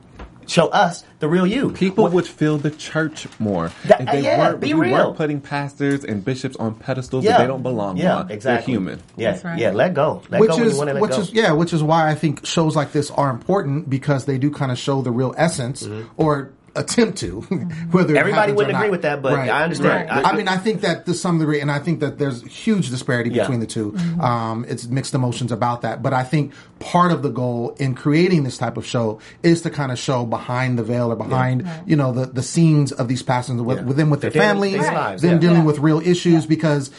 show 0.48 0.66
us 0.68 1.04
the 1.20 1.28
real 1.28 1.46
you. 1.46 1.70
People 1.70 2.04
What- 2.04 2.12
would 2.14 2.26
feel 2.26 2.58
the 2.58 2.70
church 2.70 3.28
more 3.38 3.70
That- 3.86 4.00
if 4.00 4.10
they 4.10 4.22
yeah, 4.22 4.38
weren't. 4.38 4.60
be 4.60 4.70
if 4.70 4.76
we 4.76 4.86
real. 4.86 4.92
weren't 4.94 5.16
putting 5.16 5.40
pastors 5.40 6.04
and 6.04 6.24
bishops 6.24 6.56
on 6.56 6.74
pedestals 6.74 7.24
that 7.24 7.38
they 7.38 7.46
don't 7.46 7.62
belong 7.62 7.96
yeah, 7.98 8.16
on. 8.16 8.30
Exactly. 8.30 8.72
They're 8.74 8.80
human. 8.80 9.00
Yeah, 9.16 9.32
That's 9.32 9.44
right. 9.44 9.58
yeah. 9.58 9.70
Let 9.70 9.94
go. 9.94 10.22
Let 10.30 10.40
which 10.40 10.50
go 10.50 10.56
when 10.56 10.66
is 10.66 10.72
you 10.72 10.78
want 10.78 10.88
to 10.88 10.94
let 10.94 11.02
which 11.02 11.10
go. 11.12 11.18
is 11.20 11.32
yeah, 11.32 11.52
which 11.52 11.72
is 11.72 11.82
why 11.82 12.08
I 12.10 12.14
think 12.14 12.44
shows 12.44 12.74
like 12.74 12.92
this 12.92 13.10
are 13.12 13.30
important 13.30 13.88
because 13.88 14.24
they 14.24 14.38
do 14.38 14.50
kind 14.50 14.72
of 14.72 14.78
show 14.78 15.02
the 15.02 15.10
real 15.12 15.34
essence 15.36 15.82
Mm-hmm. 15.84 16.08
or 16.16 16.50
attempt 16.76 17.18
to. 17.18 17.40
Whether 17.90 18.16
Everybody 18.16 18.52
wouldn't 18.52 18.76
agree 18.76 18.90
with 18.90 19.02
that, 19.02 19.22
but 19.22 19.32
I 19.34 19.64
understand. 19.64 20.08
Right. 20.10 20.24
I- 20.24 20.30
I, 20.30 20.36
mean, 20.36 20.48
I 20.48 20.56
think 20.56 20.82
that 20.82 21.06
to 21.06 21.14
some 21.14 21.38
degree, 21.38 21.60
and 21.60 21.70
I 21.70 21.78
think 21.78 22.00
that 22.00 22.18
there's 22.18 22.42
huge 22.42 22.90
disparity 22.90 23.30
Yeah. 23.30 23.42
between 23.44 23.60
the 23.60 23.66
2 23.66 23.94
Um, 24.20 24.64
it's 24.68 24.86
mixed 24.86 25.14
emotions 25.14 25.50
about 25.52 25.82
that, 25.82 26.02
but 26.02 26.12
I 26.12 26.22
think 26.24 26.52
part 26.78 27.10
of 27.12 27.22
the 27.22 27.30
goal 27.30 27.74
in 27.78 27.94
creating 27.94 28.44
this 28.44 28.56
type 28.58 28.76
of 28.76 28.86
show 28.86 29.18
is 29.42 29.62
to 29.62 29.70
kind 29.70 29.90
of 29.90 29.98
show 29.98 30.24
behind 30.26 30.78
the 30.78 30.82
veil 30.84 31.10
or 31.10 31.16
behind, 31.16 31.68
you 31.86 31.96
know, 31.96 32.12
the, 32.12 32.26
the 32.26 32.42
scenes 32.42 32.92
of 32.92 33.08
these 33.08 33.22
pastors 33.22 33.60
with, 33.60 33.78
Yeah. 33.78 33.84
with 33.84 33.96
them 33.96 34.10
with 34.10 34.20
their 34.20 34.30
Their 34.30 34.54
daily- 34.54 34.72
families, 34.72 34.82
daily 34.88 34.94
lives, 34.96 35.22
them 35.22 35.32
yeah. 35.32 35.38
dealing 35.38 35.58
Yeah. 35.58 35.64
with 35.64 35.78
real 35.78 36.00
issues 36.00 36.46
because 36.46 36.90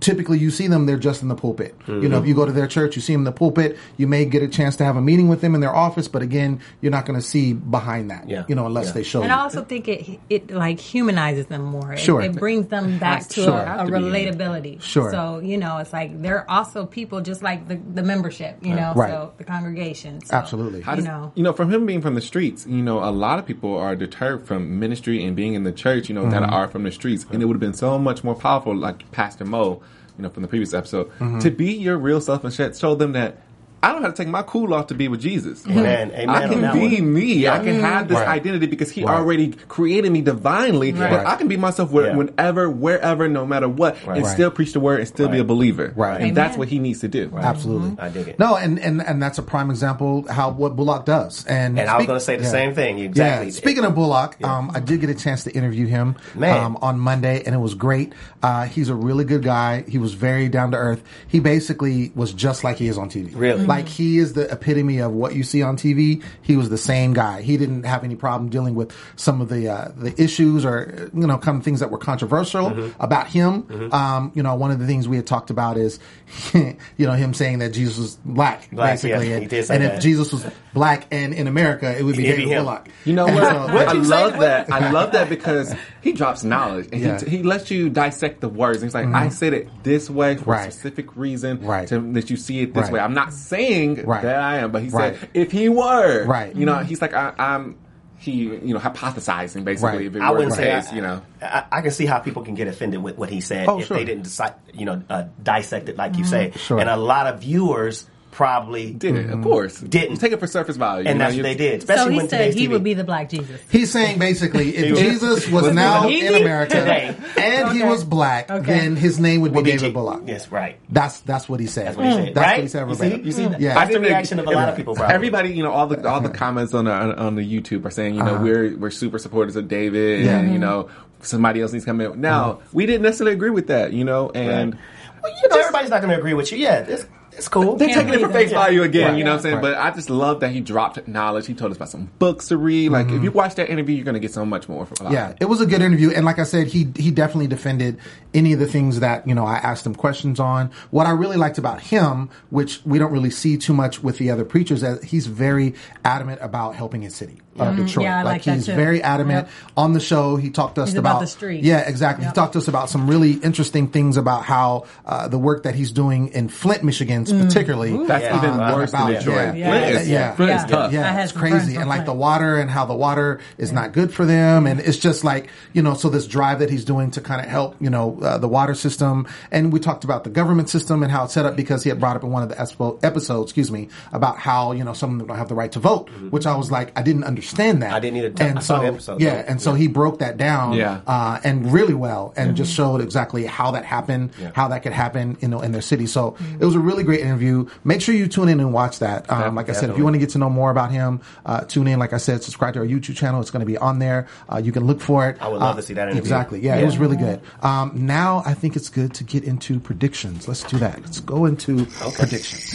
typically 0.00 0.38
you 0.38 0.50
see 0.50 0.66
them, 0.68 0.86
they're 0.86 0.96
just 0.96 1.22
in 1.22 1.28
the 1.28 1.34
pulpit. 1.34 1.74
You 1.86 2.08
know, 2.08 2.18
if 2.18 2.26
you 2.26 2.34
go 2.34 2.46
to 2.46 2.52
their 2.52 2.66
church, 2.66 2.96
you 2.96 3.02
see 3.02 3.12
them 3.12 3.20
in 3.22 3.24
the 3.24 3.32
pulpit, 3.32 3.76
you 3.96 4.06
may 4.06 4.24
get 4.24 4.42
a 4.42 4.48
chance 4.48 4.76
to 4.76 4.84
have 4.84 4.96
a 4.96 5.02
meeting 5.02 5.28
with 5.28 5.40
them 5.40 5.54
in 5.54 5.60
their 5.60 5.74
office, 5.74 6.08
but 6.08 6.22
again, 6.22 6.60
you're 6.80 6.92
not 6.92 7.04
going 7.06 7.18
to 7.18 7.24
see 7.26 7.52
behind 7.52 8.10
that, 8.10 8.28
Yeah. 8.28 8.44
you 8.48 8.54
know, 8.54 8.66
unless 8.66 8.86
Yeah. 8.86 8.92
they 8.92 9.02
show 9.02 9.15
And 9.22 9.30
you. 9.30 9.36
I 9.36 9.40
also 9.40 9.64
think 9.64 9.88
it 9.88 10.20
it 10.28 10.50
like 10.50 10.78
humanizes 10.80 11.46
them 11.46 11.62
more. 11.62 11.92
It, 11.92 11.98
Sure. 11.98 12.20
it 12.20 12.34
brings 12.34 12.68
them 12.68 12.98
back 12.98 13.26
to 13.28 13.42
Sure. 13.42 13.52
a, 13.58 13.62
a 13.62 13.66
Have 13.66 13.86
to 13.88 13.92
be 13.92 13.98
relatability. 13.98 14.80
Sure. 14.82 15.10
So 15.10 15.38
you 15.40 15.56
know, 15.56 15.78
it's 15.78 15.92
like 15.92 16.22
they're 16.22 16.48
also 16.50 16.86
people 16.86 17.20
just 17.20 17.42
like 17.42 17.68
the, 17.68 17.76
the 17.76 18.02
membership. 18.02 18.58
You 18.62 18.74
know, 18.74 18.92
Right. 18.94 19.10
so 19.10 19.32
the 19.38 19.44
congregation. 19.44 20.20
So, 20.24 20.34
Absolutely. 20.34 20.80
How 20.80 20.92
You 20.92 20.96
does- 20.96 21.04
know, 21.06 21.32
you 21.34 21.42
know, 21.42 21.52
from 21.52 21.72
him 21.72 21.86
being 21.86 22.00
from 22.02 22.14
the 22.14 22.20
streets, 22.20 22.66
you 22.66 22.82
know, 22.82 22.98
a 22.98 23.10
lot 23.10 23.38
of 23.38 23.46
people 23.46 23.76
are 23.76 23.96
deterred 23.96 24.46
from 24.46 24.78
ministry 24.78 25.24
and 25.24 25.34
being 25.36 25.54
in 25.54 25.64
the 25.64 25.72
church, 25.72 26.08
you 26.08 26.14
know, 26.14 26.28
that 26.30 26.42
mm-hmm. 26.42 26.52
are 26.52 26.68
from 26.68 26.82
the 26.84 26.92
streets. 26.92 27.26
And 27.30 27.42
it 27.42 27.46
would 27.46 27.54
have 27.54 27.60
been 27.60 27.74
so 27.74 27.98
much 27.98 28.24
more 28.24 28.34
powerful, 28.34 28.74
like 28.74 29.10
Pastor 29.12 29.44
Mo, 29.44 29.82
you 30.16 30.22
know, 30.22 30.30
from 30.30 30.42
the 30.42 30.48
previous 30.48 30.74
episode, 30.74 31.08
mm-hmm. 31.18 31.38
to 31.40 31.50
be 31.50 31.72
your 31.74 31.98
real 31.98 32.20
self 32.20 32.44
and 32.44 32.52
show 32.76 32.94
them 32.94 33.12
that 33.12 33.38
I 33.82 33.92
don't 33.92 34.02
have 34.02 34.14
to 34.14 34.22
take 34.22 34.28
my 34.28 34.42
cool 34.42 34.74
off 34.74 34.88
to 34.88 34.94
be 34.94 35.06
with 35.06 35.20
Jesus. 35.20 35.64
Amen. 35.66 36.10
Amen 36.12 36.28
I 36.28 36.48
can 36.48 36.60
be 36.72 37.00
one. 37.00 37.12
me. 37.12 37.46
I 37.46 37.58
can 37.60 37.78
have 37.80 38.08
this 38.08 38.16
Right. 38.16 38.26
identity 38.28 38.66
because 38.66 38.90
He 38.90 39.04
Right. 39.04 39.14
already 39.14 39.52
created 39.68 40.10
me 40.10 40.22
divinely. 40.22 40.92
Right. 40.92 41.10
But 41.10 41.26
I 41.26 41.36
can 41.36 41.46
be 41.46 41.56
myself 41.56 41.92
where, 41.92 42.08
Yeah. 42.08 42.16
whenever, 42.16 42.68
wherever, 42.70 43.28
no 43.28 43.46
matter 43.46 43.68
what, 43.68 43.96
Right. 44.06 44.16
and 44.16 44.24
Right. 44.26 44.32
still 44.34 44.50
preach 44.50 44.72
the 44.72 44.80
word 44.80 44.98
and 45.00 45.08
still 45.08 45.28
be 45.28 45.38
a 45.38 45.44
believer. 45.44 45.92
Right. 45.94 46.20
And 46.20 46.36
that's 46.36 46.56
what 46.56 46.68
He 46.68 46.78
needs 46.78 47.00
to 47.00 47.08
do. 47.08 47.30
Absolutely, 47.36 47.96
I 48.00 48.08
dig 48.08 48.28
it. 48.28 48.38
No, 48.38 48.56
and, 48.56 48.78
and 48.80 49.02
and 49.06 49.22
that's 49.22 49.38
a 49.38 49.42
prime 49.42 49.70
example 49.70 50.24
how 50.28 50.50
what 50.50 50.74
Bullock 50.74 51.04
does. 51.04 51.44
And 51.46 51.78
And 51.78 51.88
I 51.88 51.98
was 51.98 52.06
gonna 52.06 52.18
say 52.20 52.36
the 52.36 52.44
yeah. 52.44 52.50
same 52.50 52.74
thing, 52.74 52.98
exactly. 52.98 53.46
Yeah. 53.48 53.52
Speaking 53.52 53.84
of 53.84 53.94
Bullock, 53.94 54.36
um, 54.42 54.70
I 54.74 54.80
did 54.80 55.00
get 55.00 55.10
a 55.10 55.14
chance 55.14 55.44
to 55.44 55.50
interview 55.54 55.86
him 55.86 56.16
um, 56.42 56.78
on 56.82 56.98
Monday, 56.98 57.42
and 57.44 57.54
it 57.54 57.58
was 57.58 57.74
great. 57.74 58.12
Uh, 58.42 58.64
he's 58.64 58.88
a 58.88 58.94
really 58.94 59.24
good 59.24 59.42
guy. 59.42 59.84
He 59.86 59.98
was 59.98 60.14
very 60.14 60.48
down 60.48 60.70
to 60.72 60.76
earth. 60.76 61.02
He 61.28 61.40
basically 61.40 62.10
was 62.14 62.32
just 62.32 62.64
like 62.64 62.76
he 62.78 62.88
is 62.88 62.96
on 62.98 63.08
TV. 63.10 63.32
Really? 63.34 63.65
Like 63.66 63.88
he 63.88 64.18
is 64.18 64.32
the 64.34 64.50
epitome 64.50 64.98
of 64.98 65.12
what 65.12 65.34
you 65.34 65.42
see 65.42 65.62
on 65.62 65.76
TV. 65.76 66.22
He 66.42 66.56
was 66.56 66.68
the 66.70 66.78
same 66.78 67.12
guy. 67.12 67.42
He 67.42 67.56
didn't 67.56 67.84
have 67.84 68.04
any 68.04 68.16
problem 68.16 68.48
dealing 68.50 68.74
with 68.74 68.92
some 69.16 69.40
of 69.40 69.48
the 69.48 69.68
uh, 69.68 69.92
the 69.96 70.14
issues 70.22 70.64
or 70.64 71.10
you 71.14 71.26
know 71.26 71.38
kind 71.38 71.58
of 71.58 71.64
things 71.64 71.80
that 71.80 71.90
were 71.90 71.98
controversial 71.98 72.70
Mm-hmm. 72.70 73.02
about 73.02 73.26
him. 73.28 73.92
Um, 73.92 74.32
you 74.34 74.42
know, 74.42 74.54
one 74.54 74.70
of 74.70 74.78
the 74.78 74.86
things 74.86 75.08
we 75.08 75.16
had 75.16 75.26
talked 75.26 75.50
about 75.50 75.76
is 75.76 75.98
you 76.54 76.76
know 76.98 77.12
him 77.12 77.34
saying 77.34 77.58
that 77.60 77.70
Jesus 77.70 77.98
was 77.98 78.16
black, 78.24 78.68
Black, 78.70 78.94
basically, 78.94 79.28
yeah, 79.28 79.34
and, 79.34 79.42
he 79.42 79.48
did 79.48 79.64
say 79.66 79.74
and 79.76 79.84
if. 79.84 80.00
Jesus 80.00 80.32
was 80.32 80.46
black 80.74 81.06
and 81.10 81.32
in 81.34 81.46
America, 81.46 81.96
it 81.96 82.02
would 82.02 82.16
be 82.16 82.26
It'd 82.26 82.38
David 82.40 82.52
him. 82.52 82.64
Bullock. 82.64 82.88
You 83.04 83.14
know 83.14 83.24
what? 83.26 83.42
so- 83.42 83.76
I 83.78 83.92
you 83.94 84.04
say? 84.04 84.10
love 84.10 84.38
that. 84.40 84.70
I 84.72 84.90
love 84.90 85.12
that 85.12 85.28
because 85.28 85.74
he 86.02 86.12
drops 86.12 86.44
knowledge 86.44 86.88
and 86.92 87.00
Yeah. 87.00 87.18
he, 87.20 87.38
he 87.38 87.42
lets 87.42 87.70
you 87.70 87.88
dissect 87.88 88.40
the 88.40 88.48
words. 88.48 88.82
And 88.82 88.84
he's 88.90 88.94
like, 88.94 89.06
I 89.06 89.28
said 89.30 89.52
it 89.54 89.68
this 89.82 90.10
way 90.10 90.34
for 90.36 90.42
Mm-hmm. 90.42 90.50
Right. 90.50 90.68
a 90.68 90.72
specific 90.72 91.16
reason, 91.16 91.60
Right. 91.64 91.88
to, 91.88 91.98
that 92.12 92.28
you 92.30 92.36
see 92.36 92.60
it 92.60 92.74
this 92.74 92.84
Right. 92.84 92.92
way. 92.94 93.00
I'm 93.00 93.14
not 93.14 93.32
saying 93.32 93.55
Right. 94.04 94.22
that 94.22 94.36
I 94.40 94.58
am, 94.58 94.70
but 94.72 94.82
he 94.82 94.88
Right. 94.88 95.18
said 95.18 95.28
if 95.34 95.50
he 95.52 95.68
were, 95.68 96.24
Right. 96.24 96.54
You 96.54 96.66
know, 96.66 96.78
he's 96.78 97.00
like, 97.02 97.14
I, 97.14 97.32
I'm. 97.38 97.78
He, 98.18 98.32
you 98.44 98.72
know, 98.72 98.78
hypothesizing 98.80 99.62
basically. 99.64 99.98
Right. 99.98 100.06
If 100.06 100.16
it 100.16 100.22
I 100.22 100.30
wouldn't 100.30 100.54
say, 100.54 100.64
case, 100.72 100.90
I, 100.90 100.96
you 100.96 101.02
know. 101.02 101.20
I, 101.42 101.64
I 101.70 101.82
can 101.82 101.90
see 101.90 102.06
how 102.06 102.18
people 102.18 102.44
can 102.44 102.54
get 102.54 102.66
offended 102.66 103.02
with 103.02 103.18
what 103.18 103.28
he 103.28 103.42
said 103.42 103.68
Oh, 103.68 103.78
if 103.78 103.88
sure. 103.88 103.98
they 103.98 104.06
didn't 104.06 104.22
decide, 104.22 104.54
you 104.72 104.86
know, 104.86 105.02
uh, 105.10 105.24
dissect 105.42 105.90
it 105.90 105.96
like 105.98 106.16
you 106.16 106.24
say. 106.24 106.52
Sure. 106.56 106.80
And 106.80 106.88
a 106.88 106.96
lot 106.96 107.26
of 107.26 107.40
viewers 107.40 108.06
probably 108.36 108.92
Did 108.92 109.16
it, 109.16 109.30
of 109.30 109.42
course. 109.42 109.80
Didn't. 109.80 110.18
Take 110.18 110.32
it 110.32 110.38
for 110.38 110.46
surface 110.46 110.76
value. 110.76 111.08
and 111.08 111.18
know, 111.18 111.24
that's 111.24 111.36
you- 111.36 111.42
what 111.42 111.48
they 111.48 111.54
did. 111.54 111.78
Especially 111.80 112.04
so 112.04 112.10
he 112.10 112.16
when 112.18 112.28
said 112.28 112.38
today's 112.38 112.54
he 112.54 112.66
TV. 112.66 112.70
would 112.72 112.84
be 112.84 112.92
the 112.92 113.02
black 113.02 113.30
Jesus. 113.30 113.60
He's 113.70 113.90
saying 113.90 114.18
basically, 114.18 114.76
if 114.76 114.98
Jesus 114.98 115.48
was 115.48 115.64
was 115.64 115.74
now 115.74 116.06
easy 116.06 116.26
in 116.26 116.34
America 116.34 116.74
today. 116.74 117.16
and 117.38 117.72
he 117.74 117.82
was 117.82 118.04
black, 118.04 118.50
Okay. 118.50 118.66
then 118.78 118.94
his 118.96 119.18
name 119.18 119.40
would 119.40 119.52
be 119.52 119.56
Would 119.56 119.64
be 119.64 119.70
David 119.72 119.86
G- 119.86 119.92
Bullock. 119.92 120.22
Yes, 120.26 120.52
right. 120.52 120.78
That's 120.90 121.20
that's 121.20 121.48
what 121.48 121.60
he 121.60 121.66
said. 121.66 121.86
That's 121.86 121.96
what 121.96 122.06
he 122.06 122.12
said. 122.12 122.34
That's 122.34 122.36
right? 122.36 122.56
what 122.58 122.62
he 122.62 122.68
said. 122.68 122.88
You 122.88 122.94
see, 122.94 123.24
you 123.26 123.32
see 123.32 123.46
that? 123.48 123.60
Yeah. 123.60 123.74
That's 123.74 123.92
the 123.92 124.00
reaction 124.00 124.38
of 124.38 124.46
a 124.46 124.50
lot 124.50 124.68
of 124.68 124.76
people. 124.76 124.94
Probably. 124.94 125.14
Everybody, 125.14 125.52
you 125.54 125.62
know, 125.62 125.72
all 125.72 125.86
the 125.86 126.06
all 126.06 126.20
the 126.20 126.28
comments 126.44 126.74
on 126.74 126.84
the 126.84 126.92
on 126.92 127.36
the 127.36 127.42
YouTube 127.42 127.86
are 127.86 127.90
saying, 127.90 128.16
you 128.16 128.22
know, 128.22 128.38
we're 128.38 128.76
we're 128.76 128.90
super 128.90 129.18
supporters 129.18 129.56
of 129.56 129.66
David, 129.66 130.20
Uh-huh. 130.20 130.30
Yeah. 130.30 130.38
and 130.40 130.52
you 130.52 130.58
know, 130.58 130.90
somebody 131.22 131.62
else 131.62 131.72
needs 131.72 131.86
to 131.86 131.90
come 131.90 132.00
in. 132.02 132.20
Now, 132.20 132.60
we 132.74 132.84
didn't 132.84 133.02
necessarily 133.02 133.32
agree 133.34 133.50
with 133.50 133.68
that, 133.68 133.94
you 133.94 134.04
know, 134.04 134.30
and 134.30 134.76
Well, 135.22 135.32
you 135.42 135.48
know, 135.48 135.56
everybody's 135.58 135.88
not 135.90 136.02
going 136.02 136.12
to 136.12 136.18
agree 136.18 136.34
with 136.34 136.52
you. 136.52 136.58
Yeah, 136.58 136.80
it's, 136.86 137.06
it's 137.36 137.48
cool. 137.48 137.76
they're 137.76 137.88
taking 137.88 138.14
it 138.14 138.20
for 138.20 138.28
face 138.30 138.50
value 138.50 138.82
again, 138.82 139.10
Right. 139.10 139.18
you 139.18 139.24
know 139.24 139.32
what 139.32 139.36
I'm 139.36 139.42
saying? 139.42 139.54
Right. 139.56 139.62
But 139.62 139.78
I 139.78 139.90
just 139.90 140.10
love 140.10 140.40
that 140.40 140.52
he 140.52 140.60
dropped 140.60 141.06
knowledge. 141.06 141.46
He 141.46 141.54
told 141.54 141.70
us 141.70 141.76
about 141.76 141.90
some 141.90 142.10
books 142.18 142.48
to 142.48 142.56
read. 142.56 142.90
Like, 142.90 143.06
if 143.06 143.12
mm-hmm. 143.12 143.24
you 143.24 143.30
watch 143.30 143.54
that 143.56 143.68
interview, 143.68 143.94
you're 143.96 144.04
going 144.04 144.14
to 144.14 144.20
get 144.20 144.32
so 144.32 144.44
much 144.44 144.68
more 144.68 144.86
from 144.86 145.08
it. 145.08 145.12
Yeah, 145.12 145.34
it 145.40 145.46
was 145.46 145.60
a 145.60 145.66
good 145.66 145.82
interview, 145.82 146.10
and 146.10 146.24
like 146.24 146.38
I 146.38 146.44
said, 146.44 146.66
he 146.68 146.88
he 146.96 147.10
definitely 147.10 147.46
defended 147.46 147.98
any 148.34 148.52
of 148.52 148.58
the 148.58 148.66
things 148.66 149.00
that 149.00 149.26
you 149.28 149.34
know 149.34 149.44
I 149.44 149.56
asked 149.56 149.86
him 149.86 149.94
questions 149.94 150.40
on. 150.40 150.70
What 150.90 151.06
I 151.06 151.10
really 151.10 151.36
liked 151.36 151.58
about 151.58 151.80
him, 151.80 152.30
which 152.50 152.80
we 152.84 152.98
don't 152.98 153.12
really 153.12 153.30
see 153.30 153.56
too 153.56 153.74
much 153.74 154.02
with 154.02 154.18
the 154.18 154.30
other 154.30 154.44
preachers, 154.44 154.80
that 154.80 155.04
he's 155.04 155.26
very 155.26 155.74
adamant 156.04 156.40
about 156.42 156.74
helping 156.74 157.02
his 157.02 157.14
city, 157.14 157.40
uh, 157.58 157.72
Detroit. 157.72 158.04
Yeah, 158.04 158.20
I 158.20 158.22
like 158.22 158.44
that 158.44 158.54
he's 158.54 158.66
too. 158.66 158.74
very 158.74 159.02
adamant 159.02 159.46
Yep. 159.46 159.72
on 159.76 159.92
the 159.92 160.00
show. 160.00 160.36
He 160.36 160.50
talked 160.50 160.76
to 160.76 160.82
us 160.82 160.90
He's 160.90 160.98
about 160.98 161.20
the 161.20 161.26
street. 161.26 161.64
Yeah, 161.64 161.80
exactly. 161.80 162.24
Yep. 162.24 162.34
He 162.34 162.34
talked 162.34 162.52
to 162.54 162.58
us 162.58 162.68
about 162.68 162.90
some 162.90 163.08
really 163.08 163.32
interesting 163.32 163.88
things 163.88 164.16
about 164.16 164.44
how 164.44 164.84
uh, 165.04 165.28
the 165.28 165.38
work 165.38 165.64
that 165.64 165.74
he's 165.74 165.92
doing 165.92 166.28
in 166.28 166.48
Flint, 166.48 166.82
Michigan, 166.84 167.24
particularly. 167.24 168.06
That's 168.06 168.24
Yeah. 168.24 168.36
even 168.38 168.56
worse 168.58 168.92
than 168.92 169.00
about- 169.02 169.18
Detroit. 169.18 169.56
yeah. 169.56 169.70
Flint 169.70 169.86
Yeah. 169.94 170.00
is, 170.00 170.08
Yeah. 170.08 170.34
Flint 170.34 170.52
is 170.52 170.64
tough. 170.70 170.90
I 170.90 170.94
Yeah, 170.94 171.22
it's 171.22 171.32
crazy. 171.32 171.76
And 171.76 171.88
like 171.88 172.04
the 172.04 172.12
water 172.14 172.56
and 172.56 172.70
how 172.70 172.84
the 172.86 172.94
water 172.94 173.40
is 173.58 173.72
not 173.72 173.92
good 173.92 174.12
for 174.12 174.24
them. 174.24 174.66
And 174.66 174.80
it's 174.80 174.98
just 174.98 175.24
like, 175.24 175.48
you 175.72 175.82
know, 175.82 175.94
so 175.94 176.08
this 176.08 176.26
drive 176.26 176.58
that 176.60 176.70
he's 176.70 176.84
doing 176.84 177.10
to 177.12 177.20
kind 177.20 177.40
of 177.40 177.46
help, 177.48 177.76
you 177.80 177.90
know, 177.90 178.18
uh, 178.22 178.38
the 178.38 178.48
water 178.48 178.74
system. 178.74 179.26
And 179.50 179.72
we 179.72 179.80
talked 179.80 180.04
about 180.04 180.24
the 180.24 180.30
government 180.30 180.68
system 180.68 181.02
and 181.02 181.10
how 181.12 181.24
it's 181.24 181.32
set 181.34 181.46
up 181.46 181.56
because 181.56 181.82
he 181.82 181.88
had 181.88 182.00
brought 182.00 182.16
up 182.16 182.22
in 182.24 182.30
one 182.30 182.42
of 182.42 182.48
the 182.48 182.54
espo- 182.56 182.98
episodes, 183.02 183.50
excuse 183.50 183.70
me, 183.70 183.88
about 184.12 184.38
how, 184.38 184.72
you 184.72 184.84
know, 184.84 184.92
some 184.92 185.12
of 185.12 185.18
them 185.18 185.28
don't 185.28 185.38
have 185.38 185.48
the 185.48 185.54
right 185.54 185.72
to 185.72 185.78
vote, 185.78 186.08
which 186.30 186.46
I 186.46 186.56
was 186.56 186.70
like, 186.70 186.92
I 186.98 187.02
didn't 187.02 187.24
understand 187.24 187.45
that. 187.54 187.82
I 187.92 188.00
didn't 188.00 188.16
either. 188.18 188.32
And 188.44 188.58
I 188.58 188.60
saw 188.60 188.76
so, 188.76 188.82
the 188.82 188.88
episode, 188.88 189.20
yeah. 189.20 189.42
though. 189.42 189.48
And 189.48 189.62
so 189.62 189.74
he 189.74 189.88
broke 189.88 190.18
that 190.20 190.36
down, 190.36 190.74
Yeah. 190.74 191.00
uh, 191.06 191.38
and 191.44 191.72
really 191.72 191.94
well 191.94 192.32
and 192.36 192.56
just 192.56 192.72
showed 192.74 193.00
exactly 193.00 193.44
how 193.46 193.70
that 193.72 193.84
happened, 193.84 194.30
how 194.54 194.68
that 194.68 194.82
could 194.82 194.92
happen, 194.92 195.36
you 195.40 195.48
know, 195.48 195.60
in 195.60 195.72
their 195.72 195.82
city. 195.82 196.06
So 196.06 196.36
it 196.58 196.64
was 196.64 196.74
a 196.74 196.78
really 196.80 197.02
great 197.04 197.20
interview. 197.20 197.68
Make 197.84 198.00
sure 198.02 198.14
you 198.14 198.26
tune 198.26 198.48
in 198.48 198.60
and 198.60 198.72
watch 198.72 198.98
that. 199.00 199.30
Um, 199.30 199.54
like 199.54 199.68
I 199.68 199.72
said, 199.72 199.90
if 199.90 199.98
you 199.98 200.04
want 200.04 200.14
to 200.14 200.20
get 200.20 200.30
to 200.30 200.38
know 200.38 200.50
more 200.50 200.70
about 200.70 200.90
him, 200.92 201.20
uh, 201.44 201.60
tune 201.62 201.86
in. 201.86 201.98
Like 201.98 202.12
I 202.12 202.18
said, 202.18 202.42
subscribe 202.42 202.74
to 202.74 202.80
our 202.80 202.86
YouTube 202.86 203.16
channel. 203.16 203.40
It's 203.40 203.50
going 203.50 203.60
to 203.60 203.66
be 203.66 203.76
on 203.78 203.98
there. 203.98 204.26
Uh, 204.50 204.58
you 204.58 204.72
can 204.72 204.84
look 204.86 205.00
for 205.00 205.28
it. 205.28 205.36
I 205.40 205.48
would 205.48 205.60
love 205.60 205.74
Uh, 205.74 205.80
to 205.80 205.82
see 205.82 205.94
that 205.94 206.04
interview. 206.08 206.20
Exactly. 206.20 206.60
Yeah, 206.60 206.76
it 206.76 206.84
was 206.84 206.98
really 206.98 207.16
good. 207.16 207.40
Um, 207.62 207.92
now 207.94 208.42
I 208.46 208.54
think 208.54 208.76
it's 208.76 208.88
good 208.88 209.14
to 209.14 209.24
get 209.24 209.44
into 209.44 209.78
predictions. 209.80 210.48
Let's 210.48 210.62
do 210.64 210.78
that. 210.78 211.00
Let's 211.02 211.20
go 211.20 211.44
into 211.44 211.86
predictions. 212.14 212.72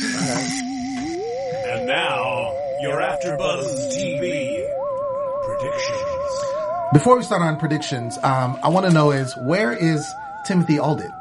And 1.68 1.88
now, 1.88 2.52
your 2.82 3.00
AfterBuzz 3.02 3.92
TV 3.96 4.51
predictions. 5.62 6.93
Before 6.93 7.15
we 7.17 7.24
start 7.24 7.41
on 7.41 7.58
predictions, 7.58 8.17
um, 8.24 8.60
I 8.63 8.67
want 8.69 8.86
to 8.86 8.91
know 8.91 9.12
is 9.12 9.34
where 9.45 9.71
is 9.71 10.06
Timothy 10.45 10.76
Aldit? 10.78 11.12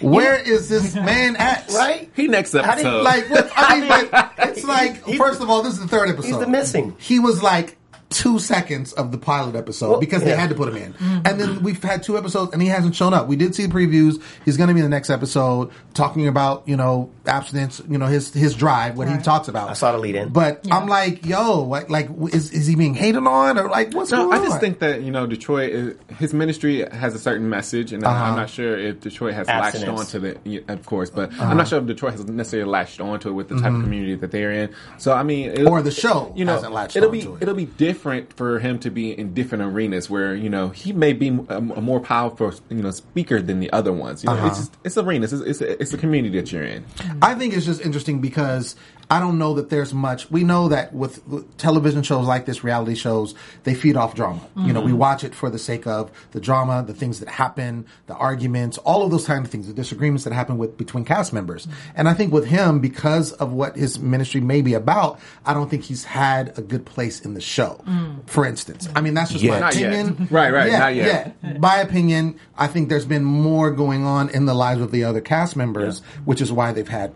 Where 0.00 0.36
is 0.36 0.68
this 0.68 0.94
man 1.10 1.36
at? 1.36 1.68
Right? 1.72 2.10
He 2.14 2.28
next 2.28 2.52
How 2.52 2.60
did- 2.76 2.86
episode. 2.86 3.02
Like, 3.02 3.28
what, 3.30 3.50
I 3.56 3.80
mean, 3.80 4.08
but 4.10 4.32
it's 4.38 4.64
like, 4.64 5.04
He- 5.04 5.18
first 5.18 5.40
of 5.42 5.50
all, 5.50 5.62
this 5.62 5.74
is 5.74 5.80
the 5.80 5.88
third 5.88 6.08
episode. 6.08 6.26
He's 6.28 6.38
the 6.38 6.46
missing. 6.46 6.94
He 6.98 7.18
was 7.18 7.42
like 7.42 7.76
two 8.10 8.38
seconds 8.40 8.92
of 8.94 9.12
the 9.12 9.18
pilot 9.18 9.54
episode 9.54 9.90
Well, 9.90 10.00
because 10.00 10.22
they 10.24 10.30
yeah. 10.30 10.36
had 10.36 10.50
to 10.50 10.56
put 10.56 10.68
him 10.68 10.76
in. 10.76 10.94
And 11.24 11.40
then 11.40 11.62
we've 11.62 11.80
had 11.82 12.02
two 12.02 12.18
episodes 12.18 12.52
and 12.52 12.60
he 12.60 12.66
hasn't 12.68 12.96
shown 12.96 13.14
up. 13.14 13.28
We 13.28 13.36
did 13.36 13.54
see 13.54 13.66
the 13.66 13.72
previews. 13.72 14.20
He's 14.44 14.56
going 14.56 14.66
to 14.68 14.74
be 14.74 14.80
in 14.80 14.84
the 14.84 14.90
next 14.90 15.10
episode 15.10 15.70
talking 15.94 16.26
about, 16.26 16.66
you 16.66 16.76
know, 16.76 17.10
abstinence, 17.26 17.80
you 17.88 17.98
know, 17.98 18.06
his, 18.06 18.32
his 18.34 18.54
drive, 18.56 18.98
what 18.98 19.08
he 19.08 19.16
talks 19.18 19.46
about. 19.46 19.70
I 19.70 19.74
saw 19.74 19.92
the 19.92 19.98
lead 19.98 20.16
in. 20.16 20.30
But 20.30 20.66
I'm 20.72 20.88
like, 20.88 21.24
yo, 21.24 21.62
what, 21.62 21.88
like, 21.88 22.08
is, 22.32 22.50
is 22.52 22.66
he 22.66 22.74
being 22.74 22.94
hated 22.94 23.24
on 23.24 23.58
or 23.58 23.68
like, 23.68 23.94
what's 23.94 24.10
No, 24.10 24.26
going 24.28 24.40
I 24.40 24.44
just 24.44 24.58
think 24.60 24.80
that 24.80 25.02
you 25.02 25.12
know 25.12 25.26
Detroit, 25.28 25.70
is, 25.70 25.96
his 26.18 26.34
ministry 26.34 26.84
has 26.90 27.14
a 27.14 27.18
certain 27.18 27.48
message, 27.48 27.92
and 27.92 28.02
Uh-huh. 28.04 28.24
I'm 28.24 28.36
not 28.36 28.50
sure 28.50 28.76
if 28.76 29.00
Detroit 29.00 29.34
has 29.34 29.46
latched 29.46 29.76
Abstinence. 29.76 30.14
onto 30.14 30.26
it. 30.26 30.64
Of 30.68 30.84
course, 30.84 31.10
but 31.10 31.30
Uh-huh. 31.32 31.44
I'm 31.44 31.56
not 31.56 31.68
sure 31.68 31.78
if 31.78 31.86
Detroit 31.86 32.12
has 32.14 32.24
necessarily 32.26 32.68
latched 32.68 33.00
onto 33.00 33.28
it 33.28 33.32
with 33.32 33.48
the 33.48 33.54
type 33.60 33.72
of 33.72 33.82
community 33.82 34.16
that 34.16 34.32
they're 34.32 34.50
in. 34.50 34.70
So 34.98 35.12
I 35.12 35.22
mean, 35.22 35.50
it'll- 35.50 35.60
Mm-hmm. 35.70 35.74
Or 35.78 35.82
the 35.82 35.90
show 35.92 36.32
you 36.34 36.44
know, 36.44 36.54
hasn't 36.54 36.72
latched 36.72 36.96
it'll 36.96 37.10
be 37.10 37.20
onto 37.20 37.36
it. 37.36 37.42
it'll 37.42 37.54
be 37.54 37.66
different 37.66 37.99
for 38.34 38.58
him 38.58 38.78
to 38.80 38.90
be 38.90 39.16
in 39.16 39.34
different 39.34 39.62
arenas 39.64 40.08
where 40.10 40.34
you 40.34 40.48
know 40.50 40.68
he 40.70 40.92
may 40.92 41.12
be 41.12 41.28
a, 41.28 41.56
a 41.58 41.80
more 41.80 42.00
powerful 42.00 42.52
you 42.68 42.82
know 42.82 42.90
speaker 42.90 43.40
than 43.42 43.60
the 43.60 43.70
other 43.72 43.92
ones. 43.92 44.24
You 44.24 44.28
know, 44.30 44.36
Uh-huh. 44.36 44.46
it's 44.48 44.58
just, 44.58 44.76
it's 44.84 44.98
arenas, 44.98 45.32
it's, 45.32 45.42
it's 45.42 45.60
it's 45.60 45.94
a 45.94 45.98
community 45.98 46.38
that 46.40 46.50
you're 46.52 46.64
in. 46.64 46.84
I 47.22 47.34
think 47.34 47.54
it's 47.54 47.66
just 47.66 47.80
interesting 47.82 48.20
because 48.20 48.74
I 49.10 49.18
don't 49.18 49.38
know 49.38 49.54
that 49.54 49.70
there's 49.70 49.92
much. 49.92 50.30
We 50.30 50.44
know 50.44 50.68
that 50.68 50.94
with, 50.94 51.26
with 51.26 51.56
television 51.56 52.02
shows 52.04 52.26
like 52.26 52.46
this, 52.46 52.62
reality 52.62 52.94
shows, 52.94 53.34
they 53.64 53.74
feed 53.74 53.96
off 53.96 54.14
drama. 54.14 54.40
You 54.56 54.72
know, 54.72 54.80
we 54.80 54.92
mm-hmm. 54.92 54.98
watch 54.98 55.24
it 55.24 55.34
for 55.34 55.50
the 55.50 55.58
sake 55.58 55.86
of 55.86 56.12
the 56.30 56.40
drama, 56.40 56.84
the 56.86 56.94
things 56.94 57.18
that 57.20 57.28
happen, 57.28 57.86
the 58.06 58.14
arguments, 58.14 58.78
all 58.78 59.02
of 59.02 59.10
those 59.10 59.26
kind 59.26 59.44
of 59.44 59.50
things, 59.50 59.66
the 59.66 59.72
disagreements 59.72 60.24
that 60.24 60.32
happen 60.32 60.58
with 60.58 60.76
between 60.76 61.04
cast 61.04 61.32
members. 61.32 61.66
Mm-hmm. 61.66 61.90
And 61.96 62.08
I 62.08 62.14
think 62.14 62.32
with 62.32 62.46
him, 62.46 62.78
because 62.78 63.32
of 63.32 63.52
what 63.52 63.76
his 63.76 63.98
ministry 63.98 64.40
may 64.40 64.62
be 64.62 64.74
about, 64.74 65.18
I 65.44 65.54
don't 65.54 65.68
think 65.68 65.82
he's 65.82 66.04
had 66.04 66.56
a 66.56 66.62
good 66.62 66.86
place 66.86 67.20
in 67.20 67.34
the 67.34 67.40
show. 67.40 67.82
Mm. 67.88 68.28
For 68.28 68.46
instance, 68.46 68.88
I 68.94 69.00
mean 69.00 69.14
that's 69.14 69.32
just 69.32 69.42
Yeah. 69.42 69.52
my 69.52 69.60
Not 69.60 69.76
yet. 69.76 69.92
opinion. 69.92 70.28
Right, 70.30 70.52
right, 70.52 70.70
Yeah, 70.70 70.78
not 70.78 70.94
yet. 70.94 71.36
yeah. 71.42 71.58
My 71.58 71.78
opinion, 71.78 72.38
I 72.56 72.68
think 72.68 72.88
there's 72.88 73.06
been 73.06 73.24
more 73.24 73.70
going 73.70 74.04
on 74.04 74.28
in 74.30 74.46
the 74.46 74.54
lives 74.54 74.80
of 74.80 74.92
the 74.92 75.02
other 75.04 75.20
cast 75.20 75.56
members, 75.56 76.00
which 76.24 76.40
is 76.40 76.52
why 76.52 76.72
they've 76.72 76.86
had, 76.86 77.12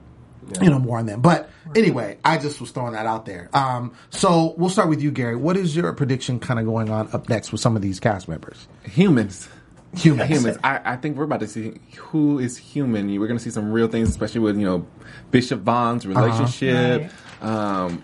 you 0.61 0.71
know, 0.71 0.79
more 0.79 0.99
on 0.99 1.07
them. 1.07 1.21
But 1.21 1.51
anyway, 1.75 2.19
I 2.25 2.39
just 2.39 2.61
was 2.61 2.71
throwing 2.71 2.93
that 2.93 3.07
out 3.07 3.27
there. 3.27 3.49
Um, 3.53 3.95
so 4.11 4.55
we'll 4.57 4.71
start 4.71 4.89
with 4.89 5.03
you, 5.03 5.11
Gary. 5.11 5.37
What 5.37 5.57
is 5.57 5.77
your 5.77 5.93
prediction 5.93 6.41
kind 6.41 6.61
of 6.61 6.67
going 6.67 6.91
on 6.91 7.09
up 7.13 7.29
next 7.29 7.53
with 7.53 7.61
some 7.61 7.77
of 7.77 7.83
these 7.83 8.01
cast 8.01 8.29
members? 8.29 8.69
Humans. 8.85 9.49
Humans. 9.97 10.31
Humans. 10.31 10.59
I, 10.65 10.81
I 10.85 10.97
think 10.97 11.17
we're 11.17 11.25
about 11.25 11.41
to 11.41 11.47
see 11.47 11.75
who 11.97 12.39
is 12.39 12.57
human. 12.57 13.09
We're 13.09 13.29
going 13.29 13.39
to 13.39 13.45
see 13.45 13.51
some 13.51 13.73
real 13.73 13.89
things, 13.89 14.09
especially 14.09 14.41
with 14.41 14.59
you 14.59 14.65
know 14.65 14.87
Bishop 15.31 15.61
Vaughn's 15.61 16.07
relationship, 16.07 17.11
um, 17.41 18.03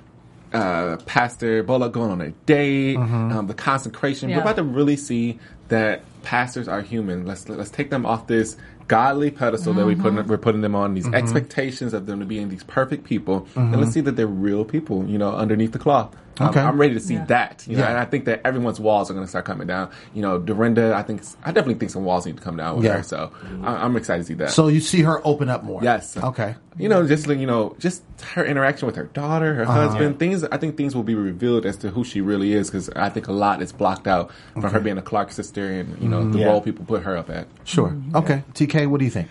uh, 0.53 0.99
Pastor 1.07 1.63
Bullock 1.63 1.93
going 1.93 2.11
on 2.11 2.21
a 2.21 2.31
date, 2.31 2.97
um, 2.97 3.47
the 3.47 3.55
consecration. 3.55 4.29
Yeah. 4.29 4.37
We're 4.37 4.43
about 4.43 4.57
to 4.57 4.63
really 4.63 4.97
see 4.97 5.39
that 5.69 6.03
pastors 6.23 6.69
are 6.69 6.81
human. 6.81 7.27
Let's 7.27 7.49
let's 7.49 7.71
take 7.71 7.91
them 7.91 8.07
off 8.07 8.27
this 8.27 8.57
godly 8.91 9.31
pedestal 9.31 9.73
that 9.73 9.87
we 9.87 9.95
put 9.95 10.13
mm-hmm. 10.13 10.29
we're 10.29 10.37
putting 10.37 10.63
them 10.63 10.75
on 10.75 10.95
these 10.95 11.07
mm-hmm. 11.07 11.15
expectations 11.15 11.95
of 11.95 12.07
them 12.07 12.19
to 12.19 12.27
being 12.27 12.49
these 12.49 12.65
perfect 12.65 13.05
people, 13.05 13.47
and 13.55 13.71
let's 13.71 13.83
mm-hmm. 13.83 13.91
see 13.93 14.01
that 14.01 14.17
they're 14.17 14.27
real 14.27 14.65
people. 14.65 15.07
You 15.07 15.17
know, 15.17 15.33
underneath 15.33 15.71
the 15.71 15.79
cloth. 15.79 16.15
Okay. 16.41 16.61
I'm 16.61 16.81
ready 16.81 16.95
to 16.95 17.01
see 17.01 17.15
Yeah. 17.15 17.25
that. 17.27 17.65
You 17.67 17.77
know, 17.77 17.83
Yeah. 17.85 17.91
and 17.91 17.99
I 17.99 18.05
think 18.05 18.25
that 18.25 18.41
everyone's 18.45 18.81
walls 18.81 19.11
are 19.11 19.15
going 19.15 19.25
to 19.27 19.29
start 19.29 19.45
coming 19.45 19.67
down. 19.67 19.91
You 20.15 20.23
know, 20.23 20.39
Dorinda, 20.39 20.95
I 20.95 21.03
think 21.03 21.23
I 21.45 21.53
definitely 21.53 21.75
think 21.75 21.91
some 21.91 22.05
walls 22.05 22.27
need 22.27 22.37
to 22.37 22.43
come 22.43 22.57
down 22.57 22.77
with 22.77 22.85
Yeah. 22.85 22.99
her. 22.99 23.03
So 23.03 23.31
I, 23.63 23.85
I'm 23.85 23.97
excited 23.97 24.23
to 24.23 24.27
see 24.27 24.35
that. 24.35 24.51
So 24.51 24.69
you 24.69 24.81
see 24.81 25.03
her 25.03 25.21
open 25.27 25.49
up 25.49 25.65
more. 25.65 25.81
yes, 25.83 26.17
Okay. 26.17 26.55
You 26.79 26.89
know, 26.89 27.07
just 27.07 27.27
like, 27.27 27.39
you 27.39 27.47
know, 27.47 27.75
just 27.79 28.03
her 28.35 28.45
interaction 28.45 28.87
with 28.87 28.97
her 28.97 29.05
daughter, 29.05 29.55
her 29.55 29.63
Uh-huh. 29.63 29.89
husband. 29.89 30.19
Things. 30.19 30.45
I 30.45 30.57
think 30.57 30.77
things 30.77 30.95
will 30.95 31.03
be 31.03 31.15
revealed 31.15 31.67
as 31.67 31.77
to 31.79 31.91
who 31.91 32.05
she 32.05 32.21
really 32.21 32.53
is 32.55 32.69
because 32.71 32.89
I 32.97 33.09
think 33.11 33.29
a 33.29 33.33
lot 33.33 33.61
is 33.61 33.73
blocked 33.73 34.07
out 34.07 34.31
from 34.55 34.63
her 34.63 34.81
being 34.81 34.97
a 34.97 35.03
Clark 35.03 35.33
sister 35.33 35.67
and 35.67 35.97
you 36.01 36.09
know 36.09 36.31
the 36.31 36.39
Yeah. 36.39 36.47
role 36.47 36.61
people 36.61 36.85
put 36.87 37.03
her 37.03 37.17
up 37.17 37.29
at. 37.29 37.49
Sure. 37.65 37.93
Okay. 38.15 38.45
TK, 38.55 38.87
what 38.87 38.99
do 38.99 39.05
you 39.05 39.11
think? 39.11 39.29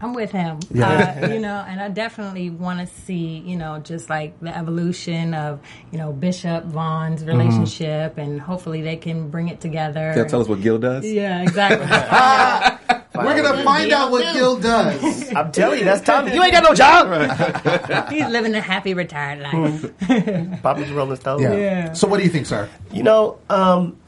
I'm 0.00 0.14
with 0.14 0.30
him. 0.30 0.60
Yeah. 0.72 1.18
Uh, 1.22 1.26
you 1.28 1.40
know, 1.40 1.64
and 1.66 1.80
I 1.80 1.88
definitely 1.88 2.50
want 2.50 2.78
to 2.80 2.86
see, 3.02 3.38
you 3.38 3.56
know, 3.56 3.78
just 3.80 4.08
like 4.08 4.38
the 4.40 4.56
evolution 4.56 5.34
of, 5.34 5.60
you 5.90 5.98
know, 5.98 6.12
Bishop 6.12 6.64
Vaughn's 6.66 7.22
Mm-hmm. 7.22 7.38
relationship, 7.38 8.16
and 8.18 8.40
hopefully 8.40 8.82
they 8.82 8.96
can 8.96 9.28
bring 9.28 9.48
it 9.48 9.60
together. 9.60 10.12
Can 10.14 10.22
you 10.24 10.28
tell 10.28 10.40
us 10.40 10.48
what 10.48 10.60
Gil 10.62 10.78
does? 10.78 11.04
Yeah, 11.04 11.42
exactly. 11.42 11.86
We're 13.18 13.42
gonna 13.42 13.64
find 13.64 13.90
out 13.90 14.12
what 14.12 14.32
Gil 14.34 14.56
does. 14.60 15.32
I'm 15.34 15.50
telling 15.50 15.80
you, 15.80 15.84
that's 15.84 16.02
Tommy. 16.02 16.32
You 16.32 16.40
ain't 16.42 16.52
got 16.52 16.62
no 16.62 16.72
job. 16.74 18.10
He's 18.12 18.26
living 18.28 18.54
a 18.54 18.60
happy 18.60 18.94
retired 18.94 19.40
life. 19.40 20.62
Papa's 20.62 20.90
Rolling 20.92 21.16
Stone. 21.16 21.42
Yeah. 21.42 21.54
Yeah. 21.56 21.92
So 21.94 22.06
what 22.06 22.18
do 22.18 22.22
you 22.24 22.30
think, 22.30 22.46
sir? 22.46 22.68
You 22.92 23.02
know, 23.02 23.38
um, 23.50 23.98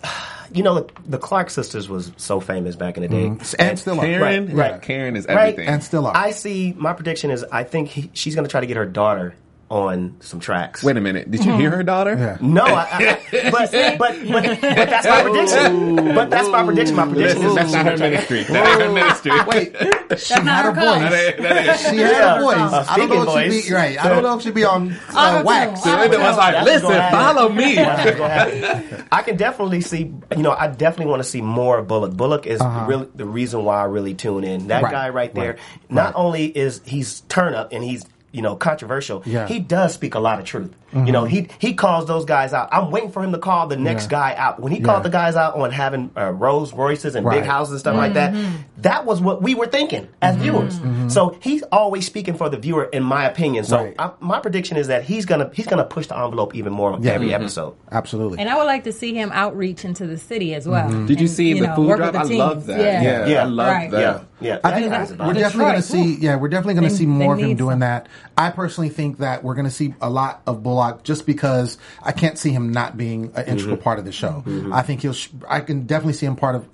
you 0.53 0.63
know, 0.63 0.81
the, 0.81 0.93
the 1.07 1.19
Clark 1.19 1.51
sisters 1.51 1.89
was 1.89 2.13
so 2.17 2.41
famous 2.41 2.77
back 2.77 2.97
in 2.97 3.03
the 3.03 3.09
day, 3.09 3.27
mm-hmm. 3.27 3.55
And 3.59 3.79
still 3.79 3.99
are. 4.01 4.05
Karen, 4.05 4.47
Right, 4.47 4.55
right, 4.57 4.73
right. 4.73 4.83
Karen 4.83 5.17
is 5.17 5.27
Right. 5.27 5.39
everything. 5.39 5.69
And 5.69 5.83
still 5.83 6.07
are. 6.07 6.17
I 6.17 6.31
see. 6.33 6.75
My 6.77 6.93
prediction 6.93 7.31
is, 7.31 7.45
I 7.45 7.65
think 7.65 7.89
he, 7.89 8.11
she's 8.13 8.35
going 8.35 8.45
to 8.45 8.51
try 8.51 8.61
to 8.61 8.67
get 8.67 8.77
her 8.77 8.87
daughter 8.87 9.35
on 9.71 10.17
some 10.21 10.41
tracks. 10.41 10.83
Wait 10.83 10.97
a 10.97 11.01
minute, 11.01 11.31
did 11.31 11.45
you 11.45 11.53
hear 11.55 11.71
her 11.71 11.85
daughter? 11.85 12.17
Yeah. 12.19 12.39
No, 12.41 12.65
I, 12.65 12.89
I, 12.91 13.21
I- 13.33 13.51
but, 13.51 13.71
but 13.99 14.29
but 14.29 14.61
but 14.61 14.91
that's 14.91 15.07
my 15.07 15.23
prediction. 15.23 16.15
But 16.15 16.31
that's 16.31 16.49
my 16.49 16.65
prediction. 16.65 16.97
My 16.97 17.07
prediction 17.07 17.43
Listen, 17.43 17.49
is 17.51 17.55
that's 17.55 17.73
not 17.73 17.87
her 17.87 17.97
ministry. 17.97 18.43
That 18.45 18.67
ain't 18.69 18.83
her 18.83 18.93
ministry. 18.93 19.33
Wait, 19.47 20.19
she 20.19 20.35
had 20.35 20.65
her 20.65 20.71
a 20.71 20.75
voice. 20.75 21.13
ain't- 21.13 21.39
that 21.43 21.69
ain't- 21.69 21.79
She 21.79 21.87
had 21.99 22.11
Yeah. 22.11 22.39
a 22.39 22.43
voice. 22.43 22.57
A 22.59 22.87
I 22.91 22.97
don't 22.99 23.09
know 23.11 23.37
if 23.39 23.53
she'd 23.53 23.69
be 23.69 23.75
right. 23.75 24.05
I 24.05 24.09
don't 24.09 24.23
know 24.25 24.37
if 24.37 24.43
she'd 24.43 24.55
be 24.55 24.65
on 24.65 24.91
uh, 24.93 24.97
Auto-tune. 25.17 25.47
wax. 25.47 25.83
So 25.85 25.97
Linda 25.97 26.19
was 26.19 26.37
like, 26.37 26.55
That's 26.55 26.67
listen, 26.67 27.11
follow 27.13 27.49
me. 27.49 27.75
That's 27.77 28.19
gonna 28.19 28.29
happen. 28.35 29.05
I 29.13 29.23
can 29.23 29.37
definitely 29.37 29.81
see. 29.83 30.13
You 30.37 30.43
know, 30.43 30.51
I 30.53 30.67
definitely 30.67 31.07
want 31.11 31.23
to 31.23 31.29
see 31.29 31.41
more 31.43 31.79
of 31.79 31.87
Bullock. 31.87 32.13
Bullock 32.17 32.47
is 32.47 32.61
really 32.89 33.07
the 33.15 33.25
reason 33.27 33.65
why 33.65 33.81
I 33.81 33.85
really 33.85 34.15
tune 34.15 34.43
in. 34.43 34.67
That 34.67 34.83
Right. 34.83 34.91
guy 34.93 35.09
right 35.11 35.33
there. 35.35 35.53
Right. 35.53 35.59
Not 35.91 36.05
Right. 36.07 36.15
only 36.17 36.47
is 36.47 36.81
he's 36.85 37.21
turn 37.23 37.55
up 37.55 37.73
and 37.73 37.85
he's 37.85 38.05
you 38.33 38.43
know 38.43 38.57
controversial. 38.57 39.23
Yeah. 39.27 39.47
He 39.47 39.59
does 39.59 39.95
speak 39.95 40.15
a 40.15 40.21
lot 40.21 40.39
of 40.39 40.45
truth. 40.45 40.75
Mm-hmm. 40.93 41.07
You 41.07 41.13
know, 41.13 41.25
he 41.25 41.49
he 41.59 41.75
calls 41.75 42.07
those 42.07 42.25
guys 42.25 42.53
out. 42.53 42.69
I'm 42.73 42.91
waiting 42.91 43.11
for 43.13 43.23
him 43.23 43.33
to 43.33 43.39
call 43.39 43.67
the 43.69 43.77
next 43.77 44.05
Yeah. 44.05 44.11
guy 44.11 44.35
out. 44.37 44.61
When 44.61 44.73
he 44.73 44.79
Yeah. 44.79 44.85
called 44.87 45.03
the 45.05 45.11
guys 45.11 45.37
out 45.37 45.57
on 45.57 45.71
having 45.71 46.11
uh, 46.17 46.33
Rolls 46.33 46.73
Royces 46.75 47.15
and 47.15 47.25
Right. 47.25 47.41
big 47.41 47.49
houses 47.49 47.73
and 47.73 47.81
stuff 47.81 47.97
like 47.97 48.15
that, 48.15 48.33
mm-hmm. 48.33 48.57
that 48.79 49.07
was 49.07 49.21
what 49.21 49.41
we 49.43 49.55
were 49.55 49.67
thinking 49.67 50.09
as 50.21 50.35
mm-hmm. 50.35 50.43
viewers. 50.43 50.81
So 51.15 51.37
he's 51.41 51.63
always 51.71 52.07
speaking 52.07 52.35
for 52.35 52.49
the 52.49 52.57
viewer, 52.57 52.85
in 52.85 53.03
my 53.05 53.25
opinion. 53.25 53.65
So 53.65 53.77
Right. 53.79 53.95
I, 53.99 54.11
my 54.21 54.41
prediction 54.41 54.77
is 54.77 54.89
that 54.89 55.05
he's 55.05 55.27
gonna 55.27 55.51
he's 55.55 55.67
gonna 55.67 55.85
push 55.85 56.07
the 56.09 56.17
envelope 56.19 56.55
even 56.55 56.73
more 56.73 56.93
on 56.93 57.03
Yeah. 57.03 57.13
every 57.13 57.33
episode. 57.35 57.75
Absolutely. 57.93 58.39
and 58.41 58.49
I 58.49 58.57
would 58.57 58.65
like 58.65 58.85
to 58.85 58.93
see 58.93 59.15
him 59.15 59.31
outreach 59.33 59.85
into 59.85 60.07
the 60.07 60.19
city 60.19 60.55
as 60.55 60.67
well. 60.67 60.89
Mm-hmm. 60.89 61.07
Did 61.07 61.21
you 61.21 61.27
And, 61.27 61.31
see 61.37 61.53
the 61.61 61.67
know, 61.69 61.77
food 61.77 61.89
work 61.89 61.99
drive? 61.99 62.13
with 62.15 62.33
I 62.33 62.35
love 62.35 62.67
that. 62.67 62.81
Yeah. 62.81 63.03
Yeah, 63.03 63.27
Yeah. 63.27 63.41
I 63.43 63.45
love 63.45 63.67
Right. 63.69 63.91
that. 63.93 64.01
Yeah, 64.01 64.21
yeah. 64.41 64.59
I 64.65 64.71
think 64.73 64.91
we're 65.21 65.31
it. 65.33 65.35
definitely 65.35 65.65
going 65.71 65.77
to 65.77 65.83
see. 65.83 66.15
Yeah, 66.21 66.37
we're 66.37 66.49
definitely 66.49 66.75
going 66.75 66.89
to 66.89 66.95
see 66.97 67.07
more 67.07 67.35
of 67.35 67.41
him 67.41 67.57
doing 67.57 67.79
that. 67.81 68.09
I 68.37 68.51
personally 68.51 68.89
think 68.91 69.19
that 69.19 69.45
we're 69.45 69.55
going 69.55 69.67
to 69.67 69.71
see 69.71 69.95
a 70.01 70.09
lot 70.11 70.43
of 70.47 70.63
Bullock 70.81 71.03
just 71.05 71.27
because 71.27 71.79
I 72.03 72.13
can't 72.13 72.39
see 72.39 72.51
him 72.51 72.73
not 72.73 72.97
being 72.97 73.33
an 73.35 73.45
integral 73.47 73.77
Mm-hmm. 73.77 73.83
part 73.85 73.99
of 73.99 74.05
the 74.05 74.13
show. 74.13 74.43
I 74.73 74.83
think 74.83 75.03
he'll. 75.03 75.13
Sh- 75.13 75.29
I 75.49 75.61
can 75.61 75.87
definitely 75.87 76.15
see 76.15 76.27
him 76.27 76.35
part 76.37 76.55
of 76.57 76.67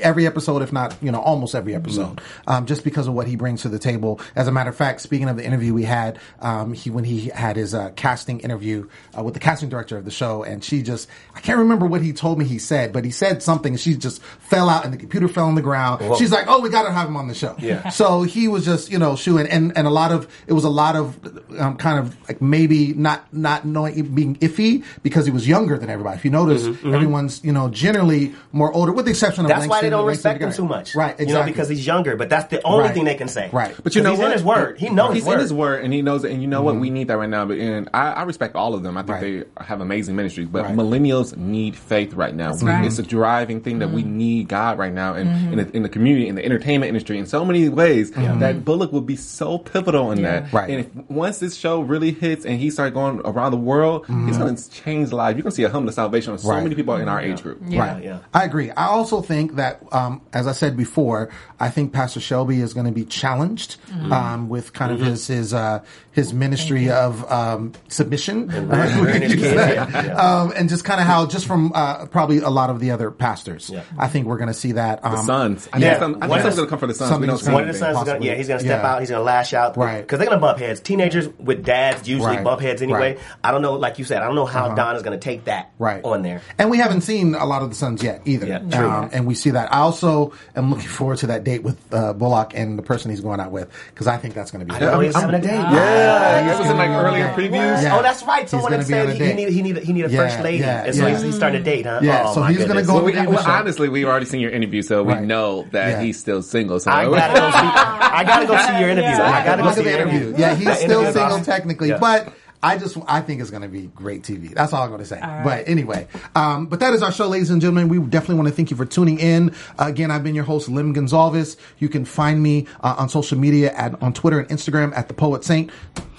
every 0.00 0.26
episode, 0.26 0.62
if 0.62 0.72
not 0.72 0.96
you 1.02 1.12
know 1.12 1.20
almost 1.20 1.54
every 1.54 1.74
episode, 1.74 2.16
Mm-hmm. 2.16 2.50
um, 2.50 2.66
just 2.66 2.82
because 2.84 3.06
of 3.06 3.14
what 3.14 3.26
he 3.26 3.36
brings 3.36 3.62
to 3.62 3.68
the 3.68 3.78
table. 3.78 4.20
As 4.34 4.48
a 4.48 4.52
matter 4.52 4.70
of 4.70 4.76
fact, 4.76 5.00
speaking 5.02 5.28
of 5.28 5.36
the 5.36 5.44
interview 5.44 5.74
we 5.74 5.84
had, 5.84 6.18
um, 6.40 6.72
he 6.72 6.90
when 6.90 7.04
he 7.04 7.28
had 7.28 7.56
his 7.56 7.74
uh, 7.74 7.90
casting 7.96 8.40
interview 8.40 8.88
uh, 9.16 9.22
with 9.22 9.34
the 9.34 9.40
casting 9.40 9.68
director 9.68 9.96
of 9.96 10.04
the 10.04 10.10
show, 10.10 10.42
and 10.42 10.64
she 10.64 10.82
just 10.82 11.08
I 11.34 11.40
can't 11.40 11.58
remember 11.58 11.86
what 11.86 12.00
he 12.02 12.12
told 12.12 12.38
me 12.38 12.44
he 12.44 12.58
said, 12.58 12.92
but 12.92 13.04
he 13.04 13.10
said 13.10 13.42
something, 13.42 13.74
and 13.74 13.80
she 13.80 13.94
just 13.94 14.22
fell 14.22 14.68
out, 14.68 14.84
and 14.84 14.92
the 14.94 14.98
computer 14.98 15.28
fell 15.28 15.46
on 15.46 15.54
the 15.54 15.62
ground. 15.62 16.00
Whoa. 16.00 16.16
She's 16.16 16.32
like, 16.32 16.46
"Oh, 16.48 16.60
we 16.60 16.68
got 16.70 16.84
to 16.84 16.92
have 16.92 17.08
him 17.08 17.16
on 17.16 17.28
the 17.28 17.34
show." 17.34 17.54
Yeah. 17.58 17.88
So 18.00 18.22
he 18.22 18.48
was 18.48 18.64
just, 18.64 18.90
you 18.90 18.98
know, 18.98 19.14
shooing, 19.16 19.46
and 19.46 19.76
and 19.76 19.86
a 19.86 19.90
lot 19.90 20.10
of 20.12 20.26
it 20.46 20.52
was 20.54 20.64
a 20.64 20.70
lot 20.70 20.96
of 20.96 21.18
um, 21.58 21.76
kind 21.76 21.98
of 21.98 22.16
like 22.28 22.40
maybe 22.40 22.94
not 22.94 23.32
not 23.32 23.49
knowing 23.64 24.14
being 24.14 24.36
iffy 24.36 24.84
because 25.02 25.24
he 25.26 25.32
was 25.32 25.46
younger 25.46 25.76
than 25.78 25.90
everybody. 25.90 26.16
If 26.16 26.24
you 26.24 26.30
notice, 26.30 26.64
everyone's 26.66 27.42
you 27.44 27.52
know 27.52 27.68
generally 27.68 28.34
more 28.52 28.72
older, 28.72 28.92
with 28.92 29.04
the 29.06 29.10
exception 29.10 29.44
of 29.44 29.50
Mm-hmm, 29.50 29.58
That's 29.60 29.68
why 29.70 29.80
they 29.80 29.90
Langston- 29.90 29.90
don't 29.90 30.06
Langston 30.06 30.30
respect 30.38 30.42
him 30.58 30.64
too 30.64 30.68
much, 30.68 30.94
right? 30.94 31.10
Exactly. 31.10 31.26
You 31.28 31.34
know, 31.34 31.44
because 31.46 31.68
he's 31.68 31.86
younger. 31.86 32.16
But 32.16 32.28
that's 32.28 32.48
the 32.50 32.62
only 32.64 32.84
Right. 32.84 32.94
thing 32.94 33.04
they 33.04 33.14
can 33.14 33.28
say, 33.28 33.48
Right. 33.52 33.74
But 33.82 33.94
you 33.94 34.02
know 34.02 34.10
he's 34.10 34.18
what? 34.20 34.26
in 34.26 34.32
his 34.32 34.44
word. 34.44 34.78
He 34.78 34.88
knows 34.88 35.14
he's 35.14 35.22
his 35.24 35.26
word. 35.28 35.34
in 35.34 35.40
his 35.40 35.52
word, 35.52 35.84
and 35.84 35.92
he 35.92 36.02
knows 36.02 36.24
it. 36.24 36.30
And 36.32 36.40
you 36.42 36.48
know 36.48 36.62
what? 36.62 36.76
We 36.76 36.90
need 36.90 37.08
that 37.08 37.16
right 37.18 37.28
now. 37.28 37.44
But 37.46 37.58
and 37.58 37.88
I, 37.92 38.12
I 38.12 38.22
respect 38.24 38.54
all 38.56 38.74
of 38.74 38.82
them. 38.82 38.96
I 38.96 39.02
think 39.02 39.10
Mm-hmm. 39.18 39.36
Right. 39.38 39.46
they 39.58 39.64
have 39.64 39.80
amazing 39.80 40.14
ministries. 40.16 40.46
But 40.48 40.64
Right. 40.66 40.76
millennials 40.76 41.36
need 41.36 41.74
faith 41.76 42.14
right 42.14 42.34
now. 42.34 42.52
right. 42.54 42.84
It's 42.84 42.98
a 42.98 43.02
driving 43.02 43.60
thing 43.60 43.80
that 43.80 43.90
we 43.90 44.02
Mm-hmm. 44.02 44.16
need 44.18 44.48
God 44.48 44.78
right 44.78 44.92
now, 44.92 45.14
and 45.14 45.52
in, 45.52 45.58
the, 45.58 45.76
in 45.76 45.82
the 45.82 45.88
community, 45.88 46.28
in 46.28 46.34
the 46.36 46.44
entertainment 46.44 46.88
industry, 46.88 47.18
in 47.18 47.26
so 47.26 47.44
many 47.44 47.68
ways. 47.68 48.10
That 48.12 48.64
Bullock 48.64 48.92
will 48.92 49.00
be 49.00 49.16
so 49.16 49.58
pivotal 49.58 50.12
in 50.12 50.22
that. 50.22 50.44
Mm-hmm. 50.44 50.56
Right. 50.56 50.70
And 50.70 50.80
if 50.80 51.10
once 51.10 51.38
this 51.38 51.54
show 51.56 51.80
really 51.80 52.12
hits 52.12 52.44
and 52.46 52.58
he 52.60 52.70
starts 52.70 52.94
going 52.94 53.20
around 53.24 53.39
the 53.48 53.56
world, 53.56 54.04
he's 54.26 54.36
going 54.36 54.54
to 54.54 54.70
change 54.70 55.12
lives. 55.12 55.36
You're 55.36 55.42
going 55.44 55.50
to 55.52 55.56
see 55.56 55.62
a 55.64 55.70
hum 55.70 55.88
of 55.88 55.94
salvation 55.94 56.32
on 56.32 56.38
so 56.38 56.42
Mm-hmm. 56.48 56.50
Right. 56.56 56.62
many 56.64 56.74
people 56.74 56.96
in 56.96 57.08
our 57.08 57.20
age 57.20 57.42
group. 57.42 57.62
Yeah. 57.66 57.80
Right. 57.94 58.04
yeah. 58.04 58.18
I 58.34 58.44
agree. 58.44 58.70
I 58.72 58.86
also 58.88 59.22
think 59.22 59.54
that, 59.56 59.80
um, 59.92 60.20
as 60.32 60.46
I 60.46 60.52
said 60.52 60.76
before, 60.76 61.30
I 61.58 61.70
think 61.70 61.92
Pastor 61.92 62.20
Shelby 62.20 62.60
is 62.60 62.74
going 62.74 62.86
to 62.86 62.92
be 62.92 63.04
challenged 63.04 63.76
um, 64.10 64.48
with 64.48 64.72
kind 64.74 64.92
of 64.92 65.00
his 65.00 65.26
his 65.28 65.54
uh, 65.54 65.82
his 66.12 66.34
ministry 66.34 66.90
of 66.90 67.30
um, 67.30 67.72
submission, 67.88 68.48
rearing 68.68 69.22
his 69.22 69.34
kids, 69.34 69.54
yeah, 69.54 70.04
yeah. 70.06 70.14
Um, 70.16 70.52
and 70.56 70.68
just 70.68 70.84
kind 70.84 71.00
of 71.00 71.06
how 71.06 71.26
just 71.26 71.46
from 71.46 71.72
uh, 71.74 72.06
probably 72.06 72.38
a 72.38 72.50
lot 72.50 72.68
of 72.70 72.80
the 72.80 72.90
other 72.90 73.10
pastors. 73.10 73.70
Yeah. 73.70 73.84
I 73.98 74.08
think 74.08 74.26
we're 74.26 74.36
going 74.38 74.48
to 74.48 74.54
see 74.54 74.72
that. 74.72 75.04
Um, 75.04 75.12
The 75.12 75.22
sons. 75.22 75.68
I 75.72 75.78
Yeah. 75.78 75.90
think, 75.90 75.98
some, 76.00 76.10
I 76.16 76.18
think 76.20 76.30
One 76.30 76.38
of 76.38 76.42
something's 76.42 76.56
the- 76.56 76.60
going 76.62 76.66
to 76.66 76.70
come 76.70 76.78
for 76.80 76.86
the 76.88 76.94
sons. 76.94 77.10
something 77.10 77.28
know 77.28 77.36
gonna 77.38 77.52
One 77.52 77.62
of 77.68 77.72
the 77.72 77.78
sons 77.78 77.98
is 77.98 78.04
gonna, 78.04 78.24
yeah, 78.24 78.34
he's 78.34 78.48
gonna 78.48 78.60
step 78.60 78.82
Yeah. 78.82 78.90
out. 78.92 79.00
He's 79.00 79.10
gonna 79.10 79.22
lash 79.22 79.54
out, 79.54 79.76
Right. 79.76 80.00
Because 80.00 80.18
they're 80.18 80.28
gonna 80.28 80.40
bump 80.40 80.58
heads. 80.58 80.80
Teenagers 80.80 81.28
with 81.38 81.64
dads 81.64 82.08
usually 82.08 82.36
Right. 82.36 82.44
bump 82.44 82.60
heads 82.60 82.82
anyway. 82.82 82.98
Right. 83.14 83.18
Uh-huh. 83.30 83.48
I 83.48 83.50
don't 83.52 83.62
know, 83.62 83.74
like 83.74 83.98
you 83.98 84.04
said, 84.04 84.22
I 84.22 84.26
don't 84.26 84.34
know 84.34 84.46
how 84.46 84.74
Don 84.74 84.96
is 84.96 85.02
gonna 85.02 85.18
take 85.18 85.44
that 85.44 85.72
right 85.78 86.04
on 86.04 86.22
there. 86.22 86.42
and 86.58 86.70
we 86.70 86.78
haven't 86.78 87.02
seen 87.02 87.34
a 87.34 87.44
lot 87.46 87.62
of 87.62 87.68
the 87.70 87.74
sons 87.76 88.02
yet 88.02 88.22
either 88.24 88.46
Yeah, 88.46 88.58
true. 88.60 88.88
um, 88.90 89.10
and 89.12 89.26
we 89.26 89.34
see 89.34 89.50
that 89.50 89.72
i 89.72 89.78
also 89.78 90.32
am 90.56 90.70
looking 90.70 90.88
forward 90.88 91.18
to 91.18 91.26
that 91.28 91.44
date 91.44 91.62
with 91.62 91.78
uh, 91.92 92.12
bullock 92.12 92.52
and 92.54 92.78
the 92.78 92.82
person 92.82 93.10
he's 93.10 93.20
going 93.20 93.40
out 93.40 93.50
with 93.50 93.68
because 93.88 94.06
i 94.06 94.16
think 94.16 94.34
that's 94.34 94.50
going 94.50 94.66
to 94.66 94.72
be 94.72 94.76
I 94.76 94.80
know 94.80 95.00
he's 95.00 95.14
having 95.14 95.34
a 95.34 95.40
date. 95.40 95.50
Yeah, 95.50 96.42
that 96.44 96.58
was 96.58 96.70
in 96.70 96.76
like 96.76 96.90
earlier 96.90 97.28
on 97.28 97.30
a 97.32 97.36
date. 97.36 97.50
previews. 97.50 97.82
Yeah. 97.82 97.98
Oh, 97.98 98.02
that's 98.02 98.22
right. 98.24 98.42
He's 98.42 98.50
Someone 98.50 98.72
gonna 98.72 98.82
had 98.82 98.88
be 98.88 98.94
on 98.94 99.06
said 99.06 99.08
a 99.08 99.12
he, 99.12 99.18
he 99.18 99.24
date. 99.26 99.36
need 99.36 99.52
he 99.52 99.62
need 99.62 99.76
he 99.84 99.92
need 99.92 100.04
a 100.04 100.10
Yeah, 100.10 100.18
first 100.18 100.40
lady, 100.40 100.58
yeah, 100.58 100.84
and 100.84 100.94
so 100.94 101.06
yeah. 101.06 101.12
he's, 101.14 101.22
he's 101.22 101.34
starting 101.36 101.62
to 101.62 101.70
date, 101.70 101.86
huh? 101.86 102.00
Yeah, 102.02 102.24
Oh, 102.26 102.34
so 102.34 102.42
he's 102.44 102.64
gonna 102.64 102.82
go 102.82 102.94
Well, 102.96 103.04
we, 103.04 103.12
well, 103.12 103.44
honestly, 103.46 103.88
we've 103.88 104.06
already 104.06 104.26
seen 104.26 104.40
your 104.40 104.50
interview, 104.50 104.82
so 104.82 105.02
we 105.02 105.12
Right. 105.14 105.22
know 105.24 105.66
that 105.72 105.88
Yeah. 105.88 106.00
he's 106.02 106.18
still 106.18 106.42
single. 106.42 106.78
So 106.80 106.90
I 106.90 107.04
gotta 107.10 107.34
go 107.40 107.50
see. 107.50 107.56
I 107.58 108.24
gotta 108.24 108.46
go 108.46 108.56
see 108.56 108.80
your 108.80 108.88
interview. 108.94 109.22
I 109.22 109.44
gotta 109.44 109.62
go 109.62 109.72
see 109.72 109.82
the 109.82 109.90
your 109.90 110.00
interview. 110.00 110.34
Yeah, 110.36 110.54
he's 110.54 110.78
still 110.78 111.12
single 111.12 111.40
technically, 111.40 111.92
but 111.98 112.32
I 112.62 112.76
just 112.76 112.96
I 113.06 113.20
think 113.22 113.40
it's 113.40 113.50
going 113.50 113.62
to 113.62 113.68
be 113.68 113.86
great 113.86 114.22
TV. 114.22 114.54
That's 114.54 114.72
all 114.72 114.82
I'm 114.82 114.90
going 114.90 115.00
to 115.00 115.06
say. 115.06 115.18
But 115.20 115.66
anyway, 115.66 116.08
um, 116.34 116.66
but 116.66 116.80
that 116.80 116.92
is 116.92 117.02
our 117.02 117.10
show, 117.12 117.26
ladies 117.26 117.50
and 117.50 117.60
gentlemen. 117.60 117.88
We 117.88 117.98
definitely 117.98 118.36
want 118.36 118.48
to 118.48 118.54
thank 118.54 118.70
you 118.70 118.76
for 118.76 118.84
tuning 118.84 119.18
in. 119.18 119.54
Uh, 119.78 119.86
again, 119.86 120.10
I've 120.10 120.22
been 120.22 120.34
your 120.34 120.44
host, 120.44 120.68
Lim 120.68 120.92
Gonzalez. 120.92 121.56
You 121.78 121.88
can 121.88 122.04
find 122.04 122.42
me 122.42 122.66
uh, 122.82 122.96
on 122.98 123.08
social 123.08 123.38
media 123.38 123.72
at 123.72 124.00
on 124.02 124.12
Twitter 124.12 124.40
and 124.40 124.48
Instagram 124.48 124.94
at 124.96 125.08
the 125.08 125.14
Poet 125.14 125.42
Saint. 125.44 125.70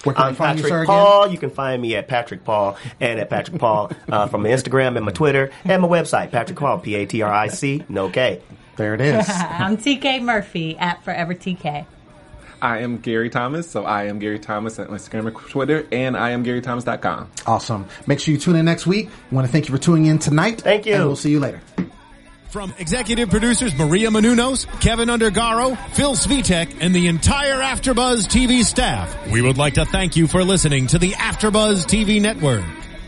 Where 0.04 0.14
can 0.14 0.24
I'm 0.24 0.34
find 0.34 0.58
Patrick 0.58 0.72
you, 0.72 0.78
sir? 0.80 0.86
Paul. 0.86 1.22
Again? 1.22 1.32
You 1.32 1.38
can 1.38 1.50
find 1.50 1.80
me 1.80 1.94
at 1.94 2.08
Patrick 2.08 2.44
Paul 2.44 2.76
and 3.00 3.20
at 3.20 3.30
Patrick 3.30 3.60
Paul 3.60 3.92
uh, 4.08 4.26
from 4.26 4.42
my 4.42 4.48
Instagram 4.48 4.96
and 4.96 5.04
my 5.04 5.12
Twitter 5.12 5.50
and 5.64 5.82
my 5.82 5.88
website, 5.88 6.32
Patrick 6.32 6.58
Paul, 6.58 6.80
P 6.80 6.96
A 6.96 7.06
T 7.06 7.22
R 7.22 7.32
I 7.32 7.48
C, 7.48 7.84
no 7.88 8.10
K. 8.10 8.42
There 8.76 8.94
it 8.94 9.00
is. 9.00 9.28
I'm 9.30 9.76
TK 9.76 10.22
Murphy 10.22 10.76
at 10.76 11.04
Forever 11.04 11.34
TK. 11.34 11.86
I 12.62 12.78
am 12.78 12.98
Gary 12.98 13.28
Thomas, 13.28 13.68
so 13.68 13.84
I 13.84 14.04
am 14.04 14.20
Gary 14.20 14.38
Thomas 14.38 14.78
on 14.78 14.86
Instagram 14.86 15.26
and 15.26 15.36
Twitter, 15.36 15.84
and 15.90 16.16
I 16.16 16.30
am 16.30 16.44
GaryThomas.com. 16.44 17.28
awesome. 17.44 17.86
Make 18.06 18.20
sure 18.20 18.32
you 18.32 18.38
tune 18.38 18.54
in 18.54 18.64
next 18.64 18.86
week. 18.86 19.10
We 19.30 19.34
want 19.34 19.48
to 19.48 19.52
thank 19.52 19.68
you 19.68 19.74
for 19.74 19.82
tuning 19.82 20.06
in 20.06 20.20
tonight. 20.20 20.60
Thank 20.60 20.86
you. 20.86 20.94
And 20.94 21.04
we'll 21.06 21.16
see 21.16 21.32
you 21.32 21.40
later. 21.40 21.60
From 22.50 22.72
executive 22.78 23.30
producers 23.30 23.74
Maria 23.76 24.10
Menounos, 24.10 24.66
Kevin 24.80 25.08
Undergaro, 25.08 25.76
Phil 25.94 26.12
Svitek, 26.12 26.76
and 26.80 26.94
the 26.94 27.08
entire 27.08 27.58
AfterBuzz 27.58 28.28
TV 28.28 28.62
staff, 28.62 29.28
we 29.28 29.42
would 29.42 29.58
like 29.58 29.74
to 29.74 29.84
thank 29.84 30.16
you 30.16 30.28
for 30.28 30.44
listening 30.44 30.86
to 30.88 30.98
the 30.98 31.12
AfterBuzz 31.12 31.86
TV 31.86 32.20
network. 32.20 32.64